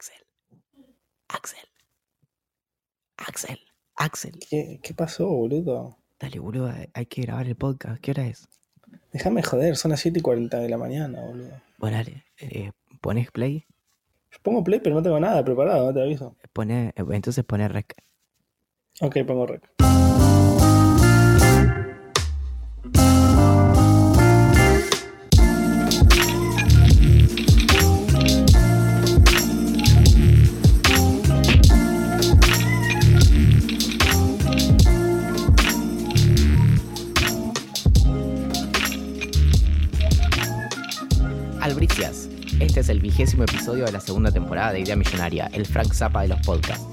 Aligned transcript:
Axel. 0.00 0.22
Axel. 1.28 1.68
Axel. 3.18 3.58
Axel. 3.96 4.38
¿Qué, 4.48 4.80
qué 4.82 4.94
pasó, 4.94 5.28
boludo? 5.28 5.98
Dale, 6.18 6.38
boludo, 6.38 6.72
hay- 6.94 7.04
que 7.06 7.20
grabar 7.20 7.46
el 7.46 7.54
podcast. 7.56 8.00
¿Qué 8.00 8.12
hora 8.12 8.26
es? 8.26 8.48
Déjame 9.12 9.42
joder, 9.42 9.76
son 9.76 9.90
las 9.90 10.00
7 10.00 10.18
y 10.20 10.22
40 10.22 10.58
de 10.58 10.70
la 10.70 10.78
mañana, 10.78 11.20
boludo. 11.20 11.50
Bueno, 11.76 11.98
dale. 11.98 12.24
eh, 12.38 12.72
¿Pones 13.02 13.30
play? 13.30 13.66
Yo 14.30 14.38
pongo 14.42 14.64
play, 14.64 14.80
pero 14.80 14.94
no 14.94 15.02
tengo 15.02 15.20
nada 15.20 15.44
preparado, 15.44 15.88
no 15.88 15.92
te 15.92 16.00
aviso. 16.00 16.34
Pone, 16.54 16.94
eh, 16.96 17.04
entonces 17.10 17.44
pone 17.44 17.68
rec. 17.68 17.92
Ok, 19.02 19.18
pongo 19.26 19.46
rec. 19.46 19.70
De 43.86 43.92
la 43.92 44.00
segunda 44.00 44.30
temporada 44.30 44.72
de 44.72 44.80
Idea 44.80 44.96
Millonaria, 44.96 45.50
el 45.52 45.64
Frank 45.64 45.92
Zappa 45.92 46.22
de 46.22 46.28
los 46.28 46.40
podcasts. 46.40 46.86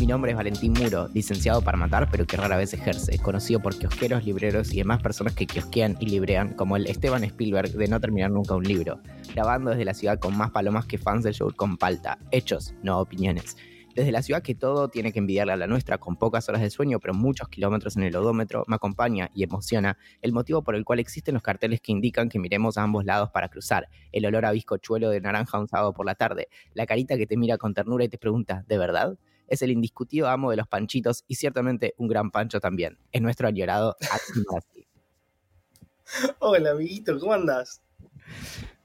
Mi 0.00 0.06
nombre 0.06 0.32
es 0.32 0.36
Valentín 0.36 0.72
Muro, 0.72 1.08
licenciado 1.14 1.62
para 1.62 1.76
matar 1.76 2.08
pero 2.10 2.26
que 2.26 2.36
rara 2.36 2.56
vez 2.56 2.72
ejerce, 2.74 3.18
conocido 3.18 3.60
por 3.60 3.78
kiosqueros, 3.78 4.24
libreros 4.24 4.72
y 4.72 4.78
demás 4.78 5.02
personas 5.02 5.34
que 5.34 5.46
kiosquean 5.46 5.96
y 6.00 6.06
librean, 6.06 6.54
como 6.54 6.76
el 6.76 6.86
Esteban 6.86 7.22
Spielberg 7.24 7.70
de 7.72 7.88
no 7.88 8.00
terminar 8.00 8.30
nunca 8.30 8.54
un 8.54 8.64
libro, 8.64 9.00
grabando 9.34 9.70
desde 9.70 9.84
la 9.84 9.94
ciudad 9.94 10.18
con 10.18 10.36
más 10.36 10.50
palomas 10.50 10.86
que 10.86 10.98
fans 10.98 11.22
del 11.22 11.34
show 11.34 11.52
con 11.54 11.76
palta, 11.76 12.18
hechos, 12.30 12.74
no 12.82 12.98
opiniones. 12.98 13.56
Desde 13.94 14.10
la 14.10 14.22
ciudad 14.22 14.42
que 14.42 14.56
todo 14.56 14.88
tiene 14.88 15.12
que 15.12 15.20
envidiarle 15.20 15.52
a 15.52 15.56
la 15.56 15.68
nuestra, 15.68 15.98
con 15.98 16.16
pocas 16.16 16.48
horas 16.48 16.62
de 16.62 16.70
sueño 16.70 16.98
pero 16.98 17.14
muchos 17.14 17.48
kilómetros 17.48 17.96
en 17.96 18.02
el 18.02 18.16
odómetro, 18.16 18.64
me 18.66 18.74
acompaña 18.74 19.30
y 19.34 19.44
emociona 19.44 19.96
el 20.20 20.32
motivo 20.32 20.64
por 20.64 20.74
el 20.74 20.84
cual 20.84 20.98
existen 20.98 21.34
los 21.34 21.44
carteles 21.44 21.80
que 21.80 21.92
indican 21.92 22.28
que 22.28 22.40
miremos 22.40 22.76
a 22.76 22.82
ambos 22.82 23.04
lados 23.04 23.30
para 23.30 23.48
cruzar, 23.48 23.88
el 24.10 24.26
olor 24.26 24.46
a 24.46 24.50
bizcochuelo 24.50 25.10
de 25.10 25.20
naranja 25.20 25.60
un 25.60 25.68
sábado 25.68 25.94
por 25.94 26.06
la 26.06 26.16
tarde, 26.16 26.48
la 26.72 26.86
carita 26.86 27.16
que 27.16 27.28
te 27.28 27.36
mira 27.36 27.56
con 27.56 27.72
ternura 27.72 28.02
y 28.02 28.08
te 28.08 28.18
pregunta, 28.18 28.64
¿de 28.66 28.78
verdad? 28.78 29.16
Es 29.46 29.62
el 29.62 29.70
indiscutido 29.70 30.28
amo 30.28 30.50
de 30.50 30.56
los 30.56 30.66
panchitos 30.66 31.22
y 31.28 31.36
ciertamente 31.36 31.94
un 31.96 32.08
gran 32.08 32.32
pancho 32.32 32.58
también. 32.58 32.98
Es 33.12 33.22
nuestro 33.22 33.46
añorado. 33.46 33.96
Hola, 36.40 36.72
amiguito, 36.72 37.16
¿cómo 37.20 37.32
andás? 37.32 37.80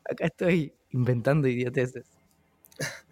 Acá 0.07 0.25
estoy 0.25 0.75
inventando 0.91 1.47
idioteces. 1.47 2.05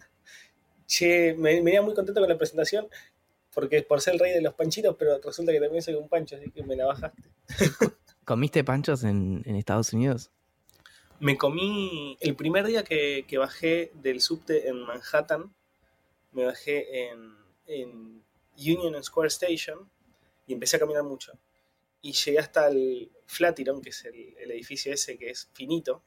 Che, 0.98 1.34
me, 1.34 1.54
me 1.56 1.62
venía 1.62 1.82
muy 1.82 1.94
contento 1.94 2.20
con 2.20 2.28
la 2.28 2.36
presentación, 2.36 2.88
porque 3.54 3.82
por 3.82 4.00
ser 4.00 4.14
el 4.14 4.20
rey 4.20 4.32
de 4.32 4.42
los 4.42 4.54
panchitos, 4.54 4.96
pero 4.98 5.20
resulta 5.20 5.52
que 5.52 5.60
también 5.60 5.80
soy 5.80 5.94
un 5.94 6.08
pancho, 6.08 6.34
así 6.36 6.50
que 6.50 6.64
me 6.64 6.74
la 6.74 6.86
bajaste. 6.86 7.22
¿Comiste 8.24 8.64
panchos 8.64 9.04
en, 9.04 9.42
en 9.46 9.54
Estados 9.54 9.92
Unidos? 9.92 10.30
Me 11.20 11.36
comí 11.38 12.16
el 12.20 12.34
primer 12.34 12.66
día 12.66 12.82
que, 12.82 13.24
que 13.28 13.38
bajé 13.38 13.92
del 13.94 14.20
subte 14.20 14.68
en 14.68 14.80
Manhattan, 14.82 15.54
me 16.32 16.44
bajé 16.44 17.10
en, 17.10 17.36
en 17.66 18.22
Union 18.56 19.02
Square 19.04 19.28
Station 19.28 19.88
y 20.48 20.52
empecé 20.52 20.76
a 20.76 20.80
caminar 20.80 21.04
mucho. 21.04 21.32
Y 22.02 22.12
llegué 22.12 22.38
hasta 22.40 22.68
el 22.68 23.10
Flatiron, 23.26 23.80
que 23.82 23.90
es 23.90 24.04
el, 24.04 24.36
el 24.36 24.50
edificio 24.50 24.92
ese 24.92 25.16
que 25.16 25.30
es 25.30 25.48
finito. 25.52 26.02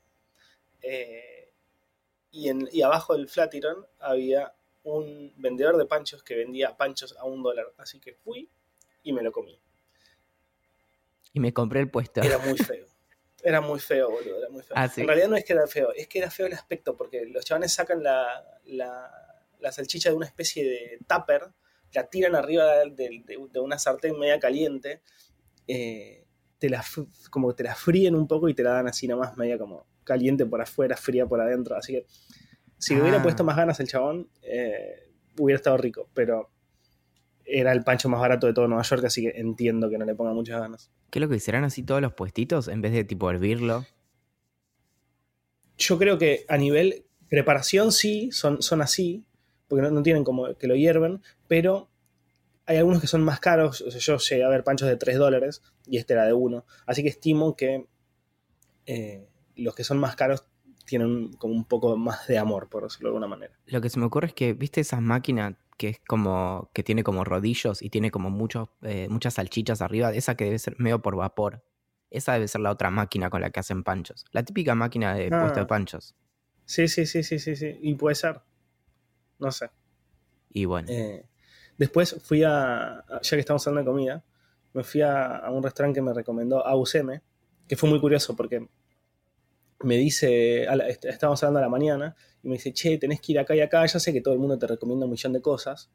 eh, 0.82 1.38
y, 2.34 2.50
en, 2.50 2.68
y 2.72 2.82
abajo 2.82 3.14
del 3.16 3.28
Flatiron 3.28 3.86
había 4.00 4.54
un 4.84 5.34
vendedor 5.38 5.78
de 5.78 5.86
panchos 5.86 6.24
que 6.24 6.36
vendía 6.36 6.76
panchos 6.78 7.16
a 7.18 7.26
un 7.26 7.44
dólar. 7.44 7.68
Así 7.78 8.00
que 8.00 8.14
fui 8.16 8.50
y 9.04 9.14
me 9.14 9.22
lo 9.24 9.32
comí. 9.32 9.60
Y 11.34 11.40
me 11.40 11.54
compré 11.54 11.80
el 11.82 11.90
puesto. 11.90 12.22
Era 12.22 12.38
muy 12.40 12.58
feo. 12.58 12.86
Era 13.44 13.62
muy 13.62 13.80
feo, 13.80 14.10
boludo. 14.12 14.38
Era 14.38 14.50
muy 14.50 14.62
feo. 14.62 14.76
Ah, 14.78 14.88
¿sí? 14.88 15.02
En 15.02 15.08
realidad 15.08 15.30
no 15.30 15.36
es 15.36 15.46
que 15.46 15.54
era 15.54 15.66
feo, 15.68 15.92
es 15.96 16.08
que 16.08 16.20
era 16.20 16.30
feo 16.30 16.46
el 16.46 16.54
aspecto, 16.54 16.96
porque 16.96 17.26
los 17.26 17.44
chavales 17.44 17.74
sacan 17.74 18.04
la, 18.04 18.28
la, 18.66 19.10
la 19.60 19.72
salchicha 19.72 20.10
de 20.10 20.16
una 20.16 20.28
especie 20.28 20.64
de 20.64 21.00
tupper, 21.08 21.48
la 21.94 22.08
tiran 22.08 22.36
arriba 22.36 22.86
de, 22.86 23.24
de- 23.26 23.48
de 23.52 23.60
una 23.60 23.80
sartén 23.80 24.18
media 24.20 24.40
caliente, 24.40 25.02
eh, 25.68 26.26
te 26.60 26.70
la, 26.70 26.84
como 27.32 27.50
que 27.50 27.56
te 27.56 27.64
la 27.64 27.74
fríen 27.76 28.14
un 28.16 28.28
poco 28.28 28.48
y 28.48 28.54
te 28.54 28.62
la 28.64 28.74
dan 28.74 28.88
así 28.88 29.08
nomás, 29.08 29.36
media 29.38 29.58
como 29.58 29.88
caliente 30.04 30.46
por 30.46 30.62
afuera, 30.62 30.96
fría 30.96 31.26
por 31.26 31.42
adentro. 31.42 31.76
Así 31.76 31.94
que 31.94 32.06
si 32.82 32.96
le 32.96 33.02
hubiera 33.02 33.20
Ah. 33.20 33.24
puesto 33.24 33.44
más 33.44 33.56
ganas 33.56 33.80
el 33.80 33.88
chabón, 33.88 34.28
eh, 34.42 35.12
hubiera 35.38 35.58
estado 35.58 35.78
rico, 35.78 36.10
pero 36.16 36.50
era 37.46 37.72
el 37.74 37.84
pancho 37.84 38.10
más 38.10 38.20
barato 38.20 38.48
de 38.48 38.54
todo 38.54 38.68
Nueva 38.68 38.84
York, 38.84 39.04
así 39.06 39.22
que 39.22 39.40
entiendo 39.40 39.90
que 39.90 39.98
no 39.98 40.06
le 40.06 40.16
ponga 40.16 40.34
muchas 40.34 40.60
ganas. 40.60 40.92
¿Qué 41.12 41.20
es 41.20 41.22
lo 41.22 41.30
que 41.30 41.36
hicieran 41.36 41.64
así 41.64 41.84
todos 41.84 42.02
los 42.02 42.14
puestitos 42.14 42.68
en 42.68 42.82
vez 42.82 42.92
de 42.94 43.04
tipo 43.04 43.30
hervirlo? 43.30 43.86
Yo 45.78 45.98
creo 45.98 46.18
que 46.18 46.46
a 46.48 46.58
nivel 46.58 47.06
preparación 47.30 47.92
sí, 47.92 48.32
son, 48.32 48.62
son 48.62 48.82
así, 48.82 49.26
porque 49.68 49.82
no, 49.84 49.92
no 49.92 50.04
tienen 50.04 50.24
como 50.24 50.56
que 50.56 50.68
lo 50.68 50.76
hierven, 50.76 51.22
pero 51.48 51.90
hay 52.66 52.78
algunos 52.78 53.02
que 53.02 53.08
son 53.08 53.24
más 53.24 53.40
caros. 53.40 53.82
O 53.82 53.92
sea, 53.92 54.00
yo 54.00 54.18
llegué 54.18 54.44
a 54.44 54.50
ver 54.50 54.64
panchos 54.64 54.88
de 54.88 54.96
3 54.98 55.18
dólares 55.18 55.62
y 55.86 55.98
este 55.98 56.14
era 56.14 56.26
de 56.26 56.34
1. 56.34 56.66
Así 56.86 57.04
que 57.04 57.10
estimo 57.10 57.56
que 57.56 57.86
eh, 58.86 59.28
los 59.56 59.76
que 59.76 59.84
son 59.84 59.98
más 59.98 60.16
caros 60.16 60.46
tienen 60.92 61.32
como 61.34 61.54
un 61.54 61.64
poco 61.66 61.96
más 61.98 62.28
de 62.28 62.38
amor, 62.38 62.68
por 62.70 62.84
decirlo 62.84 63.08
de 63.08 63.16
alguna 63.16 63.28
manera. 63.28 63.54
Lo 63.66 63.80
que 63.82 63.90
se 63.90 63.98
me 64.00 64.06
ocurre 64.06 64.28
es 64.28 64.34
que, 64.34 64.54
¿viste 64.54 64.82
esas 64.82 65.02
máquinas 65.02 65.56
que 65.78 65.88
es 65.90 66.00
como, 66.06 66.70
que 66.74 66.84
tiene 66.84 67.04
como 67.04 67.24
rodillos 67.24 67.82
y 67.82 67.90
tiene 67.90 68.12
como 68.12 68.30
muchos, 68.30 68.68
eh, 68.82 69.08
muchas 69.10 69.36
salchichas 69.36 69.82
arriba? 69.82 70.14
Esa 70.14 70.36
que 70.36 70.44
debe 70.44 70.60
ser 70.60 70.76
medio 70.80 71.02
por 71.02 71.16
vapor. 71.16 71.64
Esa 72.10 72.34
debe 72.34 72.48
ser 72.50 72.60
la 72.62 72.72
otra 72.72 72.90
máquina 72.92 73.30
con 73.30 73.40
la 73.42 73.50
que 73.52 73.62
hacen 73.62 73.84
panchos. 73.84 74.26
La 74.32 74.44
típica 74.44 74.76
máquina 74.76 75.16
de 75.16 75.30
Ah. 75.32 75.40
puesto 75.42 75.62
de 75.62 75.66
panchos. 75.66 76.14
Sí, 76.66 76.88
sí, 76.90 77.06
sí, 77.06 77.24
sí, 77.24 77.40
sí, 77.40 77.56
sí. 77.56 77.78
Y 77.82 77.96
puede 77.96 78.16
ser. 78.16 78.42
No 79.40 79.50
sé. 79.52 79.70
Y 80.52 80.66
bueno, 80.66 80.90
Eh, 80.92 81.26
después 81.78 82.18
fui 82.22 82.44
a, 82.44 83.04
ya 83.22 83.30
que 83.38 83.40
estamos 83.40 83.66
hablando 83.66 83.90
de 83.90 83.94
comida, 83.96 84.24
me 84.74 84.84
fui 84.84 85.02
a, 85.02 85.38
a 85.38 85.50
un 85.52 85.64
restaurante 85.64 85.98
que 86.00 86.02
me 86.04 86.14
recomendó 86.14 86.66
AUCM, 86.68 87.22
que 87.68 87.76
fue 87.78 87.90
muy 87.90 88.00
curioso 88.02 88.36
porque 88.36 88.68
me 89.84 89.98
dice, 89.98 90.68
estábamos 91.04 91.42
hablando 91.44 91.60
a 91.60 91.62
la 91.64 91.70
mañana, 91.70 92.16
y 92.44 92.48
me 92.48 92.56
dice, 92.56 92.74
che, 92.74 92.98
tenés 92.98 93.22
que 93.22 93.34
ir 93.34 93.40
acá 93.40 93.56
y 93.56 93.62
acá, 93.62 93.86
ya 93.86 94.00
sé 94.00 94.14
que 94.14 94.22
todo 94.22 94.34
el 94.34 94.40
mundo 94.40 94.58
te 94.58 94.68
recomienda 94.68 95.06
un 95.06 95.12
millón 95.12 95.34
de 95.34 95.42
cosas. 95.42 95.92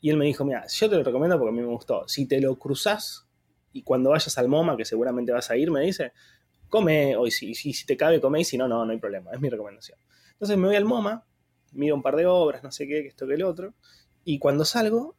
Y 0.00 0.10
él 0.10 0.16
me 0.16 0.24
dijo, 0.24 0.44
mira, 0.44 0.66
yo 0.66 0.88
te 0.88 0.96
lo 0.96 1.02
recomiendo 1.02 1.38
porque 1.38 1.50
a 1.50 1.52
mí 1.52 1.60
me 1.60 1.72
gustó. 1.72 2.08
Si 2.08 2.26
te 2.26 2.40
lo 2.40 2.58
cruzás 2.58 3.26
y 3.72 3.82
cuando 3.82 4.10
vayas 4.10 4.36
al 4.38 4.48
MoMA, 4.48 4.76
que 4.76 4.84
seguramente 4.84 5.32
vas 5.32 5.50
a 5.50 5.56
ir, 5.56 5.70
me 5.70 5.80
dice, 5.80 6.12
come, 6.68 7.16
o 7.16 7.26
si, 7.26 7.54
si, 7.54 7.86
te 7.86 7.96
cabe, 7.96 8.20
come, 8.20 8.40
y 8.40 8.44
si 8.44 8.56
no, 8.56 8.66
no, 8.66 8.84
no 8.84 8.92
hay 8.92 8.98
problema, 8.98 9.30
es 9.32 9.40
mi 9.40 9.48
recomendación. 9.48 9.98
Entonces 10.32 10.56
me 10.56 10.68
voy 10.68 10.76
al 10.76 10.84
MoMA, 10.84 11.24
miro 11.72 11.94
un 11.94 12.02
par 12.02 12.16
de 12.16 12.26
obras, 12.26 12.62
no 12.62 12.72
sé 12.72 12.86
qué, 12.86 13.02
que 13.02 13.08
esto 13.08 13.26
que 13.26 13.34
el 13.34 13.42
otro, 13.42 13.74
y 14.24 14.38
cuando 14.38 14.64
salgo, 14.64 15.16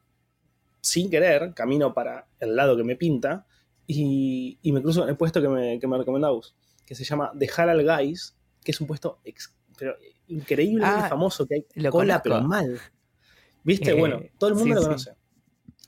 sin 0.82 1.10
querer, 1.10 1.54
camino 1.54 1.94
para 1.94 2.28
el 2.40 2.56
lado 2.56 2.76
que 2.76 2.84
me 2.84 2.96
pinta 2.96 3.46
y, 3.86 4.58
y 4.62 4.72
me 4.72 4.82
cruzo 4.82 5.04
en 5.04 5.10
el 5.10 5.18
puesto 5.18 5.42
que 5.42 5.48
me, 5.48 5.80
que 5.80 5.88
me 5.88 5.98
recomendó 5.98 6.28
Agus, 6.28 6.56
que 6.92 6.96
se 6.96 7.06
llama 7.06 7.32
The 7.40 7.50
Halal 7.56 7.86
Guys, 7.86 8.36
que 8.62 8.72
es 8.72 8.82
un 8.82 8.88
puesto 8.88 9.22
ex- 9.24 9.56
pero 9.78 9.96
increíblemente 10.28 11.04
Ah, 11.06 11.08
famoso, 11.10 11.48
que 11.48 11.56
hay 11.56 11.66
lo 11.76 11.90
cola, 11.90 12.22
conozco. 12.22 12.24
pero 12.24 12.42
mal. 12.42 12.80
¿Viste? 13.64 13.92
Eh, 13.92 13.94
bueno, 13.94 14.22
todo 14.38 14.50
el 14.50 14.56
mundo 14.58 14.68
sí, 14.70 14.76
lo 14.76 14.82
sí. 14.82 14.88
conoce. 14.88 15.12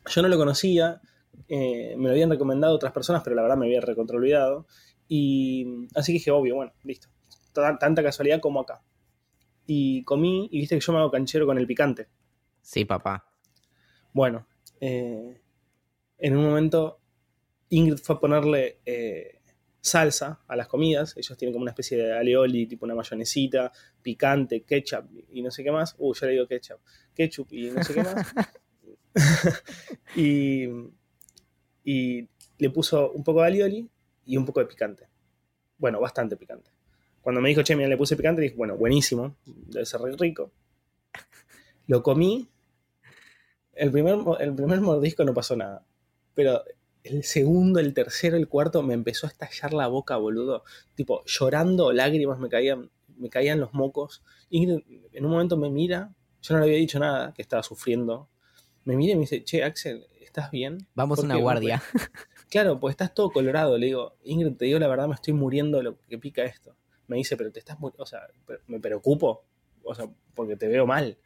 Yo 0.08 0.22
no 0.22 0.30
lo 0.30 0.38
conocía, 0.38 1.02
eh, 1.50 1.96
me 1.98 2.06
lo 2.06 2.12
habían 2.12 2.30
recomendado 2.30 2.74
otras 2.74 2.94
personas, 2.94 3.22
pero 3.22 3.36
la 3.36 3.42
verdad 3.42 3.58
me 3.58 3.66
había 3.66 3.82
recontrolvidado. 3.82 4.66
Y 5.10 5.88
así 5.94 6.14
que 6.14 6.20
dije, 6.20 6.32
obvio, 6.32 6.56
bueno, 6.56 6.72
listo. 6.84 7.10
Tan- 7.52 7.78
Tanta 7.80 8.02
casualidad 8.02 8.40
como 8.40 8.62
acá. 8.62 8.82
Y 9.68 10.06
comí, 10.06 10.48
y 10.54 10.60
viste 10.60 10.76
que 10.76 10.82
yo 10.86 10.94
me 10.94 11.00
hago 11.00 11.12
canchero 11.12 11.46
con 11.46 11.58
el 11.58 11.68
picante. 11.68 12.08
sí, 12.62 12.86
papá. 12.86 13.26
Bueno, 14.14 14.48
eh, 14.80 15.42
en 16.18 16.38
un 16.38 16.46
momento 16.46 17.02
Ingrid 17.70 17.98
fue 17.98 18.16
a 18.16 18.20
ponerle 18.20 18.80
eh, 18.86 19.42
salsa 19.84 20.40
a 20.48 20.56
las 20.56 20.68
comidas. 20.68 21.16
Ellos 21.18 21.38
tienen 21.38 21.54
como 21.54 21.64
una 21.64 21.72
especie 21.72 21.98
de 21.98 22.14
alioli, 22.14 22.66
tipo 22.66 22.86
una 22.86 22.96
mayonesita, 22.96 23.72
picante, 24.02 24.64
ketchup 24.64 25.06
y 25.32 25.42
no 25.42 25.52
sé 25.52 25.64
qué 25.64 25.72
más. 25.72 25.96
Uh, 26.00 26.14
yo 26.14 26.26
le 26.26 26.32
digo 26.32 26.48
ketchup. 26.48 26.80
Ketchup 27.14 27.52
y 27.52 27.70
no 27.70 27.84
sé 27.84 27.94
qué 27.94 28.04
más. 28.04 28.34
y, 30.16 30.68
y 31.84 32.28
le 32.58 32.70
puso 32.70 33.12
un 33.12 33.24
poco 33.24 33.42
de 33.42 33.48
alioli 33.48 33.90
y 34.26 34.38
un 34.38 34.46
poco 34.46 34.62
de 34.62 34.68
picante. 34.68 35.08
Bueno, 35.78 36.00
bastante 36.00 36.38
picante. 36.38 36.72
Cuando 37.22 37.42
me 37.42 37.50
dijo, 37.50 37.62
che, 37.62 37.76
mira, 37.76 37.90
le 37.90 37.98
puse 37.98 38.16
picante, 38.16 38.42
dije, 38.42 38.56
bueno, 38.56 38.78
buenísimo, 38.78 39.36
debe 39.46 39.86
ser 39.86 40.02
re 40.02 40.16
rico. 40.18 40.52
Lo 41.88 42.02
comí. 42.02 42.50
El 43.74 43.92
primer, 43.92 44.18
el 44.40 44.56
primer 44.56 44.80
mordisco 44.80 45.26
no 45.26 45.34
pasó 45.34 45.58
nada. 45.58 45.86
Pero 46.34 46.64
el 47.04 47.24
segundo, 47.24 47.80
el 47.80 47.94
tercero, 47.94 48.38
el 48.38 48.48
cuarto 48.48 48.82
me 48.82 48.94
empezó 48.94 49.28
a 49.28 49.30
estallar 49.30 49.74
la 49.74 49.88
boca, 49.88 50.16
boludo. 50.18 50.64
Tipo, 50.96 51.24
llorando, 51.26 51.92
lágrimas 51.92 52.40
me 52.40 52.50
caían, 52.50 52.90
me 53.18 53.30
caían 53.30 53.60
los 53.60 53.74
mocos. 53.74 54.24
Ingrid 54.50 54.80
en 55.12 55.26
un 55.26 55.32
momento 55.32 55.58
me 55.58 55.70
mira 55.70 56.14
Yo 56.42 56.54
no 56.54 56.60
le 56.60 56.66
había 56.66 56.78
dicho 56.78 57.00
nada, 57.00 57.34
que 57.34 57.42
estaba 57.42 57.64
sufriendo. 57.64 58.30
Me 58.86 58.96
mira 58.96 59.14
y 59.14 59.16
me 59.16 59.22
dice, 59.22 59.44
che, 59.44 59.64
Axel, 59.64 60.08
¿estás 60.22 60.52
bien? 60.52 60.88
Vamos 60.96 61.20
a 61.20 61.22
¿Por 61.22 61.26
una 61.26 61.38
guardia. 61.38 61.82
Claro, 62.50 62.80
pues 62.80 62.94
estás 62.94 63.14
todo 63.16 63.32
colorado. 63.32 63.80
Le 63.80 63.88
digo, 63.88 64.16
Ingrid, 64.24 64.58
te 64.58 64.66
digo 64.66 64.78
la 64.78 64.88
verdad, 64.88 65.08
me 65.08 65.16
estoy 65.16 65.34
muriendo 65.34 65.78
de 65.80 65.84
lo 65.86 66.00
que 66.02 66.20
pica 66.20 66.44
esto. 66.44 66.76
Me 67.08 67.18
dice, 67.18 67.36
pero 67.36 67.52
te 67.52 67.58
estás 67.58 67.80
muriendo, 67.80 68.04
o 68.04 68.06
sea, 68.06 68.28
me 68.68 68.80
preocupo, 68.80 69.44
o 69.84 69.96
sea, 69.96 70.06
porque 70.36 70.56
te 70.56 70.68
veo 70.68 70.86
mal. 70.86 71.18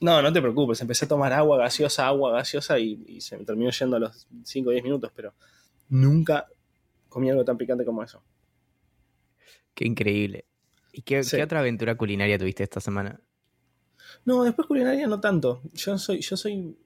No, 0.00 0.20
no 0.20 0.32
te 0.32 0.40
preocupes, 0.40 0.80
empecé 0.80 1.04
a 1.04 1.08
tomar 1.08 1.32
agua 1.32 1.56
gaseosa, 1.58 2.06
agua 2.06 2.32
gaseosa 2.32 2.78
y, 2.78 3.02
y 3.06 3.20
se 3.20 3.38
me 3.38 3.44
terminó 3.44 3.70
yendo 3.70 3.96
a 3.96 4.00
los 4.00 4.26
5 4.44 4.68
o 4.70 4.72
10 4.72 4.82
minutos, 4.84 5.10
pero 5.14 5.32
nunca 5.88 6.46
comí 7.08 7.30
algo 7.30 7.44
tan 7.44 7.56
picante 7.56 7.84
como 7.84 8.02
eso. 8.02 8.22
Qué 9.74 9.86
increíble. 9.86 10.46
¿Y 10.92 11.02
qué, 11.02 11.22
Sí. 11.22 11.36
qué 11.36 11.42
otra 11.42 11.60
aventura 11.60 11.96
culinaria 11.96 12.38
tuviste 12.38 12.62
esta 12.62 12.80
semana? 12.80 13.20
No, 14.24 14.44
después 14.44 14.66
culinaria 14.68 15.06
no 15.06 15.20
tanto. 15.20 15.62
Yo 15.72 15.96
soy, 15.98 16.20
yo 16.20 16.36
soy, 16.36 16.76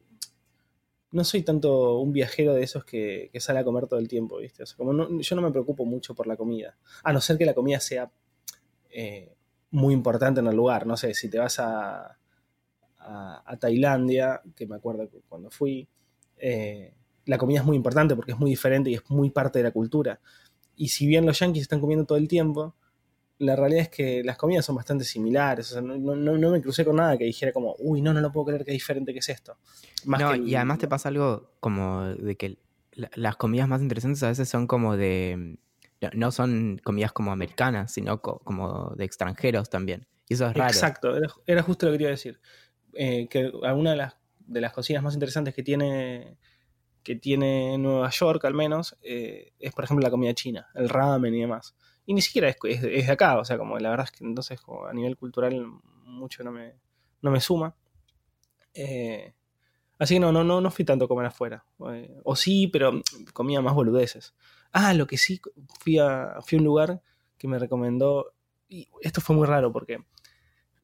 no 1.10 1.25
soy 1.25 1.43
tanto 1.43 1.99
un 1.99 2.12
viajero 2.12 2.55
de 2.55 2.62
esos 2.62 2.84
que, 2.84 3.31
que 3.32 3.40
sale 3.40 3.58
a 3.58 3.64
comer 3.64 3.87
todo 3.87 3.99
el 3.99 4.08
tiempo, 4.08 4.38
¿viste? 4.38 4.62
O 4.62 4.66
sea, 4.66 4.76
como 4.76 4.93
no- 4.93 5.20
yo 5.20 5.37
no 5.37 5.43
me 5.43 5.50
preocupo 5.50 5.84
mucho 5.84 6.14
por 6.14 6.26
la 6.26 6.37
comida. 6.37 6.76
A 7.02 7.12
no 7.12 7.20
ser 7.20 7.37
que 7.38 7.46
la 7.46 7.55
comida 7.55 7.81
sea 7.81 8.10
eh, 8.90 9.34
muy 9.70 9.93
importante 9.94 10.40
en 10.40 10.46
el 10.46 10.56
lugar. 10.56 10.87
No 10.87 10.96
sé, 10.96 11.14
si 11.14 11.28
te 11.28 11.38
vas 11.38 11.58
a, 11.60 12.19
a, 13.08 13.43
a 13.44 13.56
Tailandia, 13.56 14.43
que 14.55 14.66
me 14.66 14.76
acuerdo 14.76 15.08
que 15.08 15.20
cuando 15.28 15.50
fui, 15.50 15.88
eh, 16.37 16.94
la 17.26 17.38
comida 17.38 17.60
es 17.60 17.64
muy 17.66 17.76
importante 17.76 18.14
porque 18.14 18.32
es 18.32 18.38
muy 18.38 18.50
diferente 18.50 18.90
y 18.90 18.94
es 18.94 19.02
muy 19.10 19.31
parte 19.31 19.58
de 19.58 19.62
la 19.64 19.70
cultura. 19.70 20.20
Y 20.76 20.88
si 20.88 21.06
bien 21.06 21.26
los 21.26 21.38
yankees 21.38 21.62
están 21.62 21.81
comiendo 21.81 22.05
todo 22.06 22.19
el 22.19 22.28
tiempo, 22.28 22.75
la 23.38 23.55
realidad 23.56 23.82
es 23.82 23.88
que 23.88 24.22
las 24.25 24.37
comidas 24.37 24.64
son 24.64 24.76
bastante 24.76 25.05
similares. 25.05 25.70
O 25.70 25.72
sea, 25.75 25.82
no, 25.82 25.96
no- 25.96 26.38
no 26.38 26.50
me 26.50 26.60
crucé 26.60 26.84
con 26.84 26.96
nada 26.96 27.16
que 27.16 27.25
dijera 27.25 27.52
como, 27.52 27.75
uy, 27.78 28.00
no, 28.02 28.12
no 28.12 28.20
lo 28.20 28.32
puedo 28.32 28.46
creer 28.46 28.64
que 28.64 28.72
diferente 28.72 29.12
que 29.12 29.19
es 29.20 29.28
esto. 29.28 29.56
Más 30.06 30.20
no, 30.20 30.32
que 30.32 30.38
y 30.38 30.55
además 30.55 30.78
te 30.78 30.88
pasa 30.88 31.08
algo 31.08 31.52
como 31.60 32.05
de 32.05 32.37
que 32.37 32.58
la- 32.93 33.10
las 33.14 33.37
comidas 33.37 33.69
más 33.69 33.81
interesantes 33.82 34.22
a 34.22 34.28
veces 34.28 34.49
son 34.49 34.66
como 34.66 34.96
de... 34.96 35.58
No, 36.14 36.31
son 36.31 36.81
comidas 36.84 37.12
como 37.12 37.32
americanas, 37.32 37.93
sino 37.93 38.22
co- 38.22 38.38
como 38.44 38.94
de 38.96 39.05
extranjeros 39.05 39.69
también. 39.69 40.06
Y 40.28 40.34
eso 40.34 40.46
es 40.46 40.55
raro. 40.56 40.70
Exacto, 40.70 41.16
era, 41.16 41.28
era 41.46 41.62
justo 41.62 41.87
lo 41.87 41.93
que 41.93 41.99
quería 41.99 42.10
decir. 42.10 42.40
Eh, 43.00 43.29
que 43.29 43.53
alguna 43.62 43.91
de 43.93 43.97
las, 43.97 44.17
de 44.41 44.61
las 44.61 44.73
cocinas 44.73 45.03
más 45.05 45.15
interesantes 45.15 45.55
que 45.55 45.62
tiene, 45.62 46.37
que 47.05 47.17
tiene 47.17 47.79
Nueva 47.79 48.11
York, 48.11 48.45
al 48.45 48.55
menos, 48.55 48.97
eh, 49.03 49.53
es 49.59 49.73
por 49.75 49.85
ejemplo 49.85 50.05
la 50.05 50.11
comida 50.11 50.35
china, 50.35 50.69
el 50.75 50.89
ramen 50.89 51.35
y 51.35 51.41
demás. 51.43 51.77
Y 52.06 52.15
ni 52.15 52.23
siquiera 52.23 52.49
es, 52.49 52.56
es- 52.65 52.85
es 52.85 53.06
de 53.06 53.12
acá, 53.12 53.39
o 53.39 53.45
sea, 53.45 53.59
como 53.59 53.79
la 53.79 53.91
verdad 53.91 54.06
es 54.12 54.19
que 54.19 54.25
entonces 54.25 54.61
a 54.91 54.93
nivel 54.95 55.17
cultural 55.17 55.67
mucho 56.05 56.43
no 56.45 56.53
me, 56.53 56.75
no 57.23 57.31
me 57.31 57.41
suma. 57.41 57.77
Eh, 58.75 59.35
así 59.99 60.15
que 60.17 60.21
no, 60.21 60.33
no, 60.33 60.44
no, 60.44 60.61
no 60.61 60.71
fui 60.71 60.85
tanto 60.85 61.06
a 61.06 61.09
comer 61.09 61.27
afuera. 61.27 61.65
O 62.25 62.37
sí, 62.37 62.69
pero 62.69 63.03
comía 63.33 63.61
más 63.61 63.75
boludeces. 63.75 64.35
Ah, 64.73 64.94
lo 64.94 65.06
que 65.06 65.19
sí, 65.19 65.41
fui 65.81 65.99
a, 65.99 66.37
fui 66.47 66.56
a 66.59 66.61
un 66.61 66.65
lugar 66.67 67.03
que 67.39 67.49
me 67.49 67.59
recomendó, 67.59 68.35
y 68.69 68.89
esto 69.03 69.21
fue 69.21 69.37
muy 69.37 69.47
raro 69.47 69.73
porque 69.73 69.99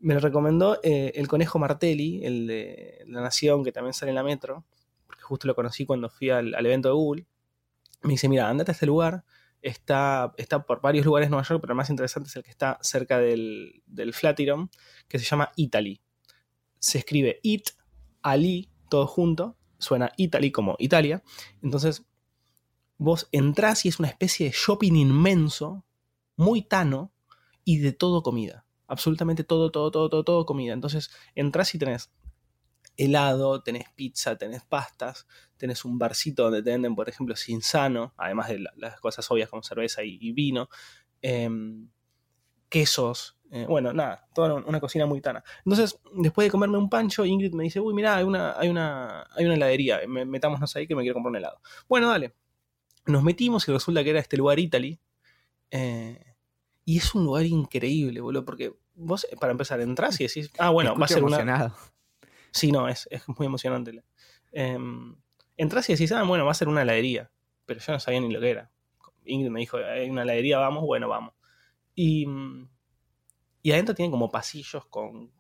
me 0.04 0.12
lo 0.12 0.20
recomendó 0.20 0.78
eh, 0.82 1.12
el 1.14 1.28
conejo 1.28 1.58
Martelli, 1.58 2.22
el 2.24 2.46
de 2.46 3.04
La 3.06 3.22
Nación, 3.22 3.64
que 3.64 3.72
también 3.72 3.94
sale 3.94 4.10
en 4.10 4.16
la 4.16 4.22
metro, 4.22 4.66
porque 5.06 5.22
justo 5.22 5.48
lo 5.48 5.54
conocí 5.54 5.86
cuando 5.86 6.10
fui 6.10 6.28
al, 6.28 6.54
al 6.54 6.66
evento 6.66 6.88
de 6.88 6.94
Google. 6.94 7.26
Me 8.02 8.10
dice, 8.10 8.28
mira, 8.28 8.50
andate 8.50 8.70
a 8.70 8.74
este 8.74 8.84
lugar, 8.84 9.24
está, 9.62 10.34
está 10.36 10.66
por 10.66 10.82
varios 10.82 11.06
lugares 11.06 11.28
en 11.28 11.30
Nueva 11.30 11.48
York, 11.48 11.58
pero 11.62 11.72
el 11.72 11.78
más 11.78 11.88
interesante 11.88 12.28
es 12.28 12.36
el 12.36 12.42
que 12.42 12.50
está 12.50 12.78
cerca 12.82 13.18
del, 13.18 13.82
del 13.86 14.12
Flatiron, 14.12 14.70
que 15.08 15.18
se 15.18 15.24
llama 15.24 15.52
Italy. 15.56 16.02
Se 16.78 16.98
escribe 16.98 17.40
It, 17.42 17.70
Ali, 18.20 18.68
todo 18.90 19.06
junto, 19.06 19.56
suena 19.78 20.12
Italy 20.18 20.52
como 20.52 20.76
Italia. 20.78 21.22
Entonces, 21.62 22.04
vos 22.98 23.26
entrás 23.32 23.86
y 23.86 23.88
es 23.88 23.98
una 23.98 24.08
especie 24.08 24.46
de 24.46 24.54
shopping 24.54 24.96
inmenso, 24.96 25.86
muy 26.36 26.60
tano, 26.60 27.10
y 27.64 27.78
de 27.78 27.92
todo 27.92 28.22
comida. 28.22 28.63
Absolutamente 28.94 29.43
todo, 29.44 29.70
todo, 29.73 29.91
todo, 29.91 30.08
todo, 30.08 30.25
todo 30.25 30.46
comida. 30.46 30.73
Entonces, 30.73 31.11
entras 31.35 31.75
y 31.75 31.79
tenés 31.79 32.12
helado, 32.96 33.62
tenés 33.62 33.87
pizza, 33.96 34.37
tenés 34.38 34.64
pastas, 34.64 35.26
tenés 35.56 35.85
un 35.85 35.99
barcito 35.99 36.44
donde 36.44 36.62
te 36.62 36.70
venden, 36.70 36.94
por 36.94 37.08
ejemplo, 37.08 37.37
Sinsano, 37.37 38.14
además 38.17 38.49
de 38.49 38.61
la- 38.61 38.73
las 38.76 39.00
cosas 39.00 39.29
obvias 39.31 39.49
como 39.50 39.62
cerveza 39.64 40.02
y, 40.05 40.32
vino, 40.32 40.69
em, 41.23 41.88
quesos, 42.69 43.38
eh, 43.52 43.67
bueno, 43.69 43.93
nada, 43.93 44.29
toda 44.35 44.55
una 44.55 44.81
cocina 44.81 45.06
muy 45.06 45.20
tana. 45.20 45.44
Entonces, 45.64 46.00
después 46.17 46.46
de 46.46 46.50
comerme 46.52 46.79
un 46.79 46.91
pancho, 46.91 47.25
Ingrid 47.25 47.55
me 47.55 47.64
dice, 47.64 47.81
uy, 47.81 47.94
mirá, 47.94 48.17
hay 48.17 48.25
una, 48.25 48.58
hay 48.58 48.69
una, 48.69 49.26
hay 49.37 49.44
una 49.46 49.55
heladería, 49.55 50.00
me- 50.08 50.25
metámonos 50.25 50.75
ahí 50.76 50.87
que 50.87 50.96
me 50.96 51.02
quiero 51.02 51.14
comprar 51.14 51.31
un 51.32 51.37
helado. 51.37 51.61
Bueno, 51.88 52.08
dale. 52.11 52.35
Nos 53.06 53.23
metimos 53.25 53.69
y 53.69 53.73
resulta 53.73 54.05
que 54.05 54.11
era 54.11 54.20
este 54.20 54.37
lugar 54.38 54.58
Italy. 54.61 55.00
eh, 55.70 56.33
y 56.84 56.98
es 56.98 57.14
un 57.14 57.25
lugar 57.25 57.44
increíble, 57.46 58.20
boludo, 58.20 58.44
porque 58.44 58.75
vos, 58.94 59.26
para 59.40 59.52
empezar, 59.52 59.81
entras 59.81 60.20
y 60.20 60.25
decís, 60.26 60.50
ah, 60.58 60.70
bueno, 60.70 60.94
Te 60.94 61.00
va 61.00 61.04
a 61.06 61.08
ser 61.08 61.22
una, 61.25 61.36
emocionado. 61.36 61.76
Sí, 62.52 62.70
no, 62.72 62.88
es, 62.88 63.08
es 63.10 63.22
muy 63.28 63.46
emocionante. 63.46 64.02
Em, 64.52 65.16
entras 65.56 65.88
y 65.88 65.94
decís, 65.94 66.12
ah, 66.12 66.22
bueno, 66.22 66.44
va 66.44 66.52
a 66.52 66.54
ser 66.54 66.69
una 66.69 66.82
heladería. 66.82 67.31
Pero 67.66 67.81
yo 67.81 67.92
no 67.92 68.00
sabía 68.00 68.20
ni 68.20 68.32
lo 68.32 68.40
que 68.40 68.50
era. 68.50 68.70
Ingrid 69.25 69.50
me 69.50 69.60
dijo, 69.60 69.78
hay 69.78 70.08
una 70.10 70.22
heladería, 70.22 70.58
vamos, 70.58 70.84
bueno, 70.84 71.08
vamos. 71.08 71.34
Y, 71.94 72.26
y 73.62 73.72
adentro 73.72 73.94
tienen 73.94 74.10
como 74.10 74.31
pasillos 74.31 74.86
con 74.86 75.32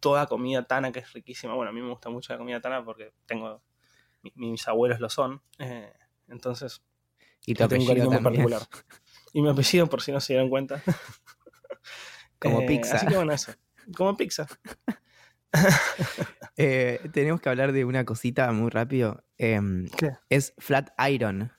toda 0.00 0.26
comida 0.26 0.66
tana 0.66 0.90
que 0.90 0.98
es 1.00 1.12
riquísima. 1.12 1.54
Bueno, 1.54 1.70
a 1.70 1.72
mí 1.72 1.80
me 1.80 1.90
gusta 1.90 2.10
mucho 2.10 2.32
la 2.32 2.38
comida 2.38 2.60
tana 2.60 2.84
porque 2.84 3.12
tengo. 3.26 3.62
mi- 4.22 4.32
mis 4.34 4.66
abuelos 4.68 5.00
lo 5.00 5.08
son. 5.08 5.42
eh, 5.58 5.92
entonces, 6.28 6.82
Y 7.46 7.54
tu 7.54 7.62
le 7.64 7.68
tengo 7.68 7.82
un 7.82 7.88
cariño 7.88 8.10
muy 8.10 8.20
particular. 8.22 8.62
Y 9.32 9.42
mi 9.42 9.48
apellido, 9.48 9.86
por 9.88 10.02
si 10.02 10.12
no 10.12 10.20
se 10.20 10.32
dieron 10.34 10.48
cuenta. 10.50 10.82
Como 12.38 12.60
Eh, 12.60 12.66
pizza. 12.66 12.96
Así 12.96 13.06
que 13.06 13.14
bueno, 13.16 13.32
eso. 13.32 13.52
Como 13.96 14.16
pizza. 14.16 14.46
Eh, 16.56 17.00
tenemos 17.12 17.40
que 17.40 17.48
hablar 17.48 17.72
de 17.72 17.84
una 17.84 18.04
cosita 18.04 18.52
muy 18.52 18.70
rápido. 18.70 19.24
Em, 19.38 19.86
¿Qué? 19.96 20.10
es 20.28 20.54
flat 20.58 20.90
iron. 21.10 21.50